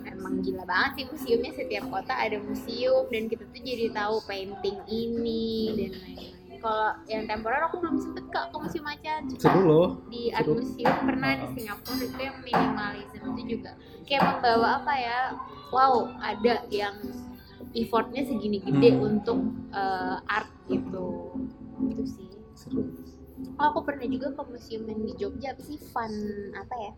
emang 0.06 0.42
gila 0.42 0.64
banget 0.66 0.90
sih 0.98 1.04
museumnya 1.10 1.52
setiap 1.54 1.84
kota 1.90 2.14
ada 2.14 2.38
museum 2.42 3.06
dan 3.10 3.30
kita 3.30 3.44
tuh 3.46 3.62
jadi 3.62 3.86
tahu 3.94 4.16
painting 4.26 4.78
ini 4.90 5.74
dan 5.78 5.92
lain-lain. 5.94 6.35
Kalau 6.66 6.98
yang 7.06 7.30
temporer 7.30 7.62
aku 7.62 7.78
belum 7.78 7.94
sempet 7.94 8.26
kak 8.26 8.50
ke 8.50 8.56
museum 8.58 8.82
macan. 8.82 9.20
Seru 9.38 9.60
loh. 9.62 9.88
di 10.10 10.34
art 10.34 10.42
Seru. 10.42 10.58
museum 10.58 10.94
pernah 11.06 11.30
di. 11.32 11.46
Singapura 11.54 11.94
itu 11.96 12.18
yang 12.18 12.36
minimalism 12.42 13.22
itu 13.30 13.42
juga 13.48 13.70
kayak 14.02 14.22
membawa 14.26 14.68
apa 14.82 14.92
ya 14.96 15.18
wow 15.70 15.94
ada 16.18 16.66
yang 16.68 16.94
effortnya 17.70 18.26
segini 18.26 18.58
gede 18.58 18.90
Hmm. 18.92 19.06
untuk 19.08 19.38
eh, 19.70 20.16
art 20.26 20.50
gitu 20.66 21.38
itu 21.86 22.02
sih 22.02 22.28
Seru. 22.52 22.82
oh 23.54 23.64
aku 23.64 23.86
pernah 23.86 24.02
juga 24.04 24.34
ke 24.34 24.42
museum 24.42 24.82
yang 24.84 25.00
di 25.04 25.12
Jogja 25.14 25.54
apa 25.54 25.62
sih 25.62 25.78
fun 25.78 26.10
apa 26.50 26.74
ya 26.80 26.92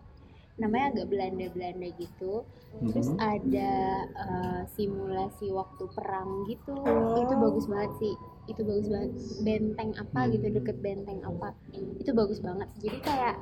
namanya 0.59 0.91
agak 0.93 1.07
Belanda-Belanda 1.07 1.89
gitu 1.97 2.43
terus 2.85 3.09
Mhm. 3.09 3.17
ada 3.17 3.73
eh, 4.05 4.63
simulasi 4.69 5.49
waktu 5.49 5.85
perang 5.89 6.45
gitu 6.45 6.75
Oh. 6.77 7.17
itu 7.17 7.35
bagus 7.35 7.65
banget 7.65 7.93
sih 7.97 8.15
itu 8.45 8.61
bagus 8.61 8.87
banget 8.87 9.11
benteng 9.41 9.91
apa 9.95 10.21
gitu 10.29 10.47
deket 10.51 10.77
benteng 10.79 11.21
apa 11.23 11.55
itu 11.97 12.11
bagus 12.13 12.39
banget 12.39 12.67
jadi 12.77 12.99
kayak 12.99 13.35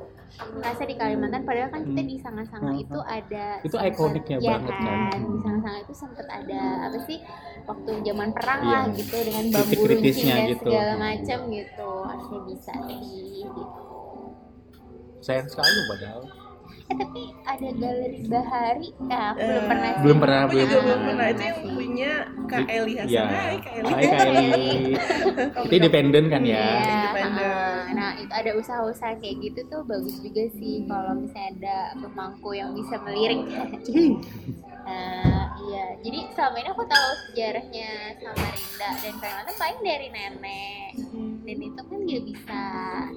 ngerasa 0.52 0.82
di 0.84 0.94
Kalimantan 0.94 1.42
padahal 1.42 1.70
kan 1.70 1.82
kita 1.84 2.00
Hmm. 2.00 2.10
di 2.10 2.16
Sanga-Sanga 2.18 2.70
Hmm. 2.70 2.82
itu 2.82 2.98
ada 3.00 3.46
Itu 3.62 3.76
ikoniknya 3.78 4.36
ya 4.36 4.50
banget 4.52 4.74
kan. 4.76 5.00
kan 5.08 5.20
di 5.24 5.38
Sanga-Sanga 5.40 5.78
itu 5.80 5.94
sempet 5.94 6.26
ada 6.26 6.60
apa 6.84 6.98
sih 7.00 7.18
waktu 7.64 7.90
zaman 8.02 8.28
perang 8.30 8.60
Iya. 8.60 8.72
lah 8.72 8.84
gitu 8.92 9.16
dengan 9.18 9.44
bambu 9.48 9.82
runcing 9.84 10.26
dan 10.26 10.46
gitu. 10.46 10.68
segala 10.68 10.92
macam 10.96 11.38
gitu 11.50 11.90
harusnya 12.04 12.40
bisa 12.44 12.72
sih 12.84 13.00
gitu. 13.46 13.62
Sayang 15.18 15.48
sekali 15.48 15.80
padahal. 15.88 16.22
Eh 16.86 16.94
tapi 16.94 17.22
ada 17.42 17.68
galeri 17.72 18.20
Bahari 18.24 18.88
nah 19.02 19.34
aku 19.34 19.42
belum 19.42 19.56
Eh, 19.56 19.66
pernah 19.66 19.90
sih. 19.90 20.02
Belum 20.02 20.18
pernah, 20.18 20.38
Aku 20.38 20.52
juga 20.52 20.64
belum 20.66 20.82
belum 20.82 21.00
pernah. 21.00 21.10
pernah. 21.10 21.26
Itu 21.26 21.42
yang 21.42 21.58
punya 21.66 22.12
Kak 22.46 22.66
Eli 22.68 22.92
Hasan. 22.94 23.10
Iya. 23.10 23.24
Hai 23.26 23.56
Kak 23.58 23.72
Eli. 23.74 23.90
Hai 23.90 24.04
Kak 24.06 24.20
Eli. 24.22 24.70
Itu 25.66 25.72
independen 25.74 26.24
kan 26.28 26.42
ya? 26.42 26.54
Iya, 26.56 26.70
Independen. 26.78 27.42
heeh. 27.42 27.74
Nah, 27.96 28.10
itu 28.14 28.30
ada 28.30 28.50
usaha-usaha 28.54 29.14
kayak 29.16 29.36
gitu 29.40 29.60
tuh 29.66 29.80
bagus 29.82 30.14
juga 30.20 30.44
sih 30.52 30.84
kalau 30.84 31.12
misalnya 31.16 31.50
ada 31.56 31.76
pemangku 31.98 32.50
yang 32.52 32.70
bisa 32.72 32.94
melirik. 33.00 33.40
Nah, 34.86 35.34
iya. 35.66 35.98
Jadi 35.98 36.30
selama 36.30 36.62
ini 36.62 36.70
aku 36.70 36.86
tahu 36.86 37.08
sejarahnya 37.26 37.90
Samarinda 38.16 38.88
dan 38.96 39.14
Kalimantan 39.18 39.54
paling 39.58 39.80
dari 39.82 40.08
nenek. 40.08 40.90
Dan 41.46 41.58
itu 41.62 41.78
kan 41.78 41.98
nggak 42.02 42.24
bisa 42.26 42.60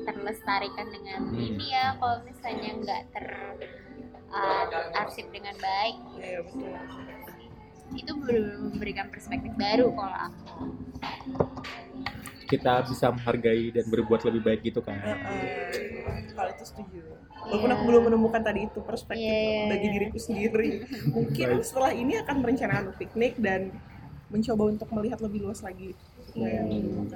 terlestarikan 0.06 0.88
dengan 0.94 1.20
Hmm. 1.28 1.42
ini 1.42 1.66
ya 1.74 1.98
kalau 1.98 2.22
misalnya 2.22 2.70
nggak 2.78 3.02
ter 3.10 3.26
uh, 4.30 5.02
arsip 5.02 5.26
dengan 5.34 5.58
baik. 5.58 5.96
Iya 6.22 6.40
betul. 6.46 6.70
Itu 7.90 8.12
benar-benar 8.22 8.70
memberikan 8.70 9.06
perspektif 9.10 9.50
baru 9.58 9.90
kalau 9.92 10.18
aku. 10.30 10.46
Kita 12.46 12.82
bisa 12.86 13.10
menghargai 13.10 13.70
dan 13.70 13.86
berbuat 13.90 14.22
lebih 14.26 14.42
baik 14.42 14.62
gitu 14.64 14.82
kan. 14.82 14.98
Heeh. 14.98 16.30
Kalau 16.34 16.50
itu 16.50 16.66
setuju. 16.66 17.02
Walaupun 17.40 17.66
Iya. 17.66 17.76
aku 17.78 17.84
belum 17.90 18.04
menemukan 18.10 18.42
tadi 18.42 18.60
itu 18.66 18.80
perspektif 18.82 19.26
Iya. 19.26 19.70
bagi 19.70 19.88
diriku 19.90 20.18
sendiri. 20.18 20.70
Mungkin 21.10 21.48
Baik. 21.58 21.66
setelah 21.66 21.92
ini 21.94 22.14
akan 22.22 22.36
merencanakan 22.42 22.94
piknik 22.94 23.42
dan 23.42 23.74
mencoba 24.30 24.70
untuk 24.70 24.90
melihat 24.94 25.18
lebih 25.26 25.50
luas 25.50 25.66
lagi 25.66 25.98
Hmm. 26.40 27.08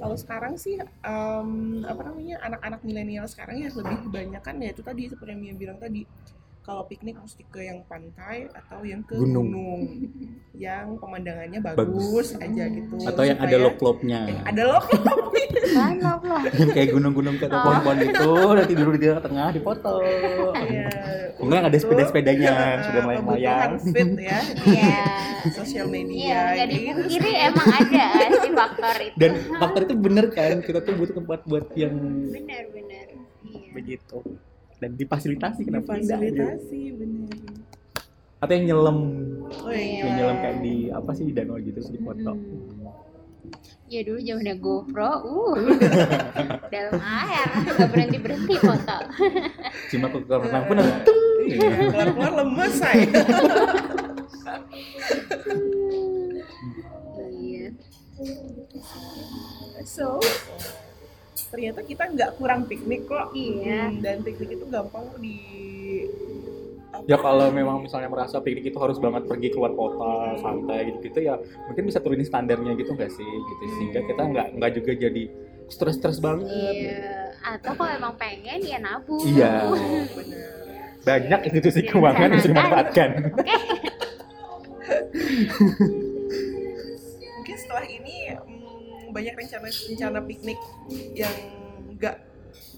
Kalau 0.00 0.16
sekarang 0.20 0.54
sih 0.60 0.76
em, 0.80 1.50
apa 1.88 2.02
namanya 2.04 2.36
anak-anak 2.44 2.80
milenial 2.84 3.24
sekarang 3.24 3.64
ya 3.64 3.68
lebih 3.72 4.12
banyak 4.12 4.42
kan 4.44 4.56
ya 4.60 4.70
itu 4.76 4.82
tadi 4.84 5.08
seperti 5.08 5.32
yang 5.32 5.40
Mia 5.40 5.54
bilang 5.56 5.78
tadi 5.80 6.04
kalau 6.64 6.82
piknik 6.82 7.12
mesti 7.14 7.44
ke 7.44 7.60
yang 7.62 7.84
pantai 7.84 8.48
atau 8.50 8.80
yang 8.82 9.04
ke 9.04 9.12
Gunung. 9.14 9.52
gunung, 9.52 9.80
yang 10.54 10.96
pemandangannya 10.96 11.60
bagus, 11.60 12.32
Bagus. 12.32 12.40
aja 12.40 12.64
gitu 12.66 12.94
Atau 13.04 13.22
yang 13.22 13.36
ada 13.36 13.52
Supaya- 13.52 13.68
ada 14.42 14.62
lop 14.64 14.84
Kan 15.66 15.92
loh 16.00 16.18
loh. 16.24 16.40
yang 16.50 16.70
kayak 16.70 16.88
gunung-gunung 16.90 17.36
ke 17.36 17.46
pohon-pohon 17.46 17.98
itu 18.02 18.30
nanti 18.50 18.74
dulu 18.74 18.90
di 18.94 19.06
tengah 19.12 19.48
dipoto 19.52 19.94
Iya. 20.56 20.88
Enggak 21.36 21.60
ada 21.62 21.70
Itu, 21.70 21.82
sepeda-sepedanya, 21.84 22.50
eh, 22.50 22.74
sudah 22.80 23.00
melayang-layang. 23.02 23.70
fit 23.84 24.10
ya 24.16 24.38
Iya. 24.72 24.94
sosial 25.52 25.86
media 25.86 26.56
Iya, 26.56 26.64
kayak 26.64 26.68
gitu 26.72 27.02
sih. 27.12 27.34
emang 27.44 27.68
ada 27.68 28.04
sih 28.34 28.52
faktor 28.54 28.96
itu. 29.02 29.16
dan 29.18 29.30
faktor 29.54 29.80
itu 29.84 29.94
bener 29.94 30.26
kan 30.30 30.54
kita 30.58 30.78
tuh 30.80 30.94
butuh 30.94 31.14
tempat 31.14 31.40
buat 31.44 31.66
yang 31.74 31.92
benar-benar. 32.26 33.06
Iya. 33.44 33.68
begitu 33.70 34.16
dan 34.82 34.90
difasilitasi 34.98 35.60
kenapa 35.66 35.98
difasilitasi 35.98 36.80
tidak, 36.90 36.98
bener 36.98 37.36
atau 38.44 38.52
yang 38.52 38.66
nyelam 38.68 38.98
oh, 39.64 39.72
iya. 39.72 40.04
yang 40.04 40.14
nyelam 40.20 40.36
kayak 40.42 40.58
di 40.60 40.74
apa 40.92 41.10
sih 41.16 41.24
di 41.24 41.32
danau 41.32 41.56
gitu 41.62 41.80
di 41.80 42.00
foto 42.04 42.32
hmm. 42.36 42.74
Ya 43.84 44.00
dulu 44.00 44.16
zamannya 44.16 44.56
GoPro, 44.64 45.12
uh, 45.28 45.60
dalam 46.72 46.96
air 47.04 47.48
nggak 47.68 47.88
berhenti 47.92 48.16
berhenti 48.16 48.54
foto. 48.56 48.96
Cuma 49.92 50.08
ke 50.08 50.18
kamar 50.24 50.48
renang 50.48 50.64
pun 50.64 50.76
ada 50.80 50.92
keluar 52.10 52.32
lemes 52.32 52.72
saya. 52.80 53.04
Iya. 57.44 57.70
So, 59.84 60.18
ternyata 61.50 61.80
kita 61.82 62.04
nggak 62.14 62.30
kurang 62.38 62.66
piknik 62.70 63.10
kok 63.10 63.34
iya. 63.34 63.90
Hmm, 63.90 63.98
dan 64.02 64.22
piknik 64.22 64.54
itu 64.54 64.64
gampang 64.70 65.06
di 65.18 65.36
Ya 67.10 67.18
kalau 67.18 67.50
memang 67.50 67.82
misalnya 67.82 68.06
merasa 68.06 68.38
piknik 68.38 68.70
itu 68.70 68.78
harus 68.78 69.02
banget 69.02 69.26
pergi 69.26 69.50
keluar 69.50 69.74
kota, 69.74 70.38
santai 70.38 70.88
gitu-gitu 70.88 71.26
ya 71.26 71.34
mungkin 71.66 71.90
bisa 71.90 71.98
turunin 71.98 72.22
standarnya 72.22 72.72
gitu 72.78 72.94
nggak 72.94 73.10
sih 73.10 73.26
gitu 73.26 73.62
sehingga 73.76 74.00
kita 74.06 74.22
nggak 74.22 74.46
nggak 74.56 74.70
juga 74.78 74.92
jadi 74.94 75.22
stres-stres 75.68 76.22
banget. 76.22 76.48
Iya. 76.48 77.34
Atau 77.44 77.76
kalau 77.76 77.92
emang 77.92 78.14
pengen 78.16 78.62
ya 78.62 78.78
nabung. 78.78 79.20
Iya. 79.26 79.68
Benar 79.68 80.06
Banyak 81.08 81.40
institusi 81.52 81.84
keuangan 81.84 82.32
yang 82.32 82.38
bisa 82.40 82.48
dimanfaatkan. 82.48 83.10
mungkin 83.20 83.60
banyak 89.14 89.34
rencana-rencana 89.38 90.18
piknik 90.26 90.58
yang 91.14 91.30
nggak 91.94 92.16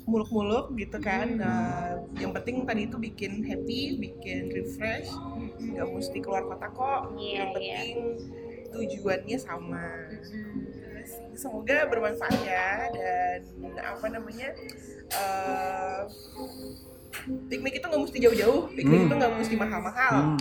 muluk-muluk 0.05 0.71
gitu 0.77 1.01
kan 1.01 1.27
nah, 1.35 1.97
yang 2.17 2.31
penting 2.31 2.63
tadi 2.63 2.87
itu 2.87 2.97
bikin 2.97 3.43
happy 3.43 3.97
bikin 3.97 4.53
refresh 4.53 5.11
nggak 5.59 5.89
mesti 5.89 6.19
keluar 6.21 6.45
kota 6.45 6.69
kok 6.69 7.01
Iya, 7.17 7.33
yang 7.35 7.49
iya. 7.49 7.55
penting 7.57 7.95
tujuannya 8.67 9.39
sama. 9.41 9.89
Terus, 10.77 11.11
semoga 11.35 11.89
bermanfaat 11.89 12.37
ya 12.45 12.93
dan 12.93 13.41
apa 13.79 14.07
namanya 14.11 14.53
eh, 15.09 16.01
piknik 17.49 17.75
itu 17.75 17.87
nggak 17.87 18.03
mesti 18.05 18.19
jauh-jauh 18.21 18.61
piknik 18.75 19.01
Hmm. 19.01 19.07
itu 19.09 19.15
nggak 19.17 19.33
mesti 19.35 19.55
mahal-mahal 19.57 20.15
Hmm. 20.37 20.39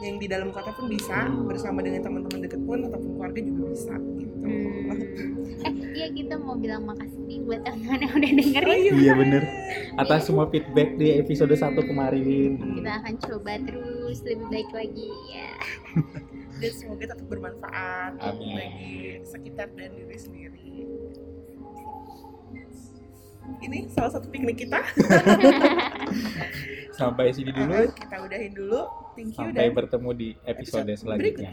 Yang 0.00 0.16
di 0.16 0.26
dalam 0.26 0.48
kota 0.48 0.72
pun 0.72 0.88
bisa 0.88 1.28
Hmm. 1.28 1.44
bersama 1.44 1.80
dengan 1.80 2.00
teman-teman 2.00 2.40
deket 2.42 2.60
pun 2.64 2.78
ataupun 2.82 3.10
keluarga 3.14 3.40
juga 3.40 3.62
bisa 3.68 3.94
gitu 4.16 4.34
Hmm. 4.40 4.88
Eh, 5.60 5.72
iya 5.92 6.08
kita 6.08 6.40
mau 6.40 6.56
bilang 6.56 6.88
makasih 6.88 7.20
nih 7.20 7.44
buat 7.44 7.60
teman-teman 7.60 8.00
yang 8.00 8.12
udah 8.16 8.30
dengerin. 8.32 8.92
Iya 8.96 9.12
bener. 9.12 9.42
Atas 9.94 10.24
semua 10.24 10.48
feedback 10.48 10.96
di 10.96 11.20
episode 11.20 11.52
1 11.52 11.84
kemarin. 11.84 12.56
Kita 12.80 12.90
akan 12.96 13.14
coba 13.20 13.52
terus 13.60 14.24
lebih 14.24 14.48
baik 14.48 14.70
lagi 14.72 15.12
ya. 15.28 15.52
dan 16.60 16.72
semoga 16.72 17.04
tetap 17.08 17.24
bermanfaat 17.24 18.20
Amin. 18.20 18.52
bagi 18.52 18.96
sekitar 19.24 19.68
dan 19.76 19.96
diri 19.96 20.16
sendiri 20.16 20.72
ini 23.60 23.88
salah 23.92 24.10
satu 24.14 24.26
piknik 24.28 24.66
kita. 24.66 24.80
Sampai 27.00 27.32
sini 27.32 27.52
dulu. 27.52 27.72
Uh, 27.72 27.88
kita 27.92 28.16
udahin 28.20 28.52
dulu. 28.52 28.80
Thank 29.16 29.34
you. 29.34 29.40
Sampai 29.40 29.68
dan 29.68 29.76
bertemu 29.76 30.10
di 30.16 30.28
episode, 30.44 30.88
episode 30.88 31.00
selanjutnya. 31.00 31.52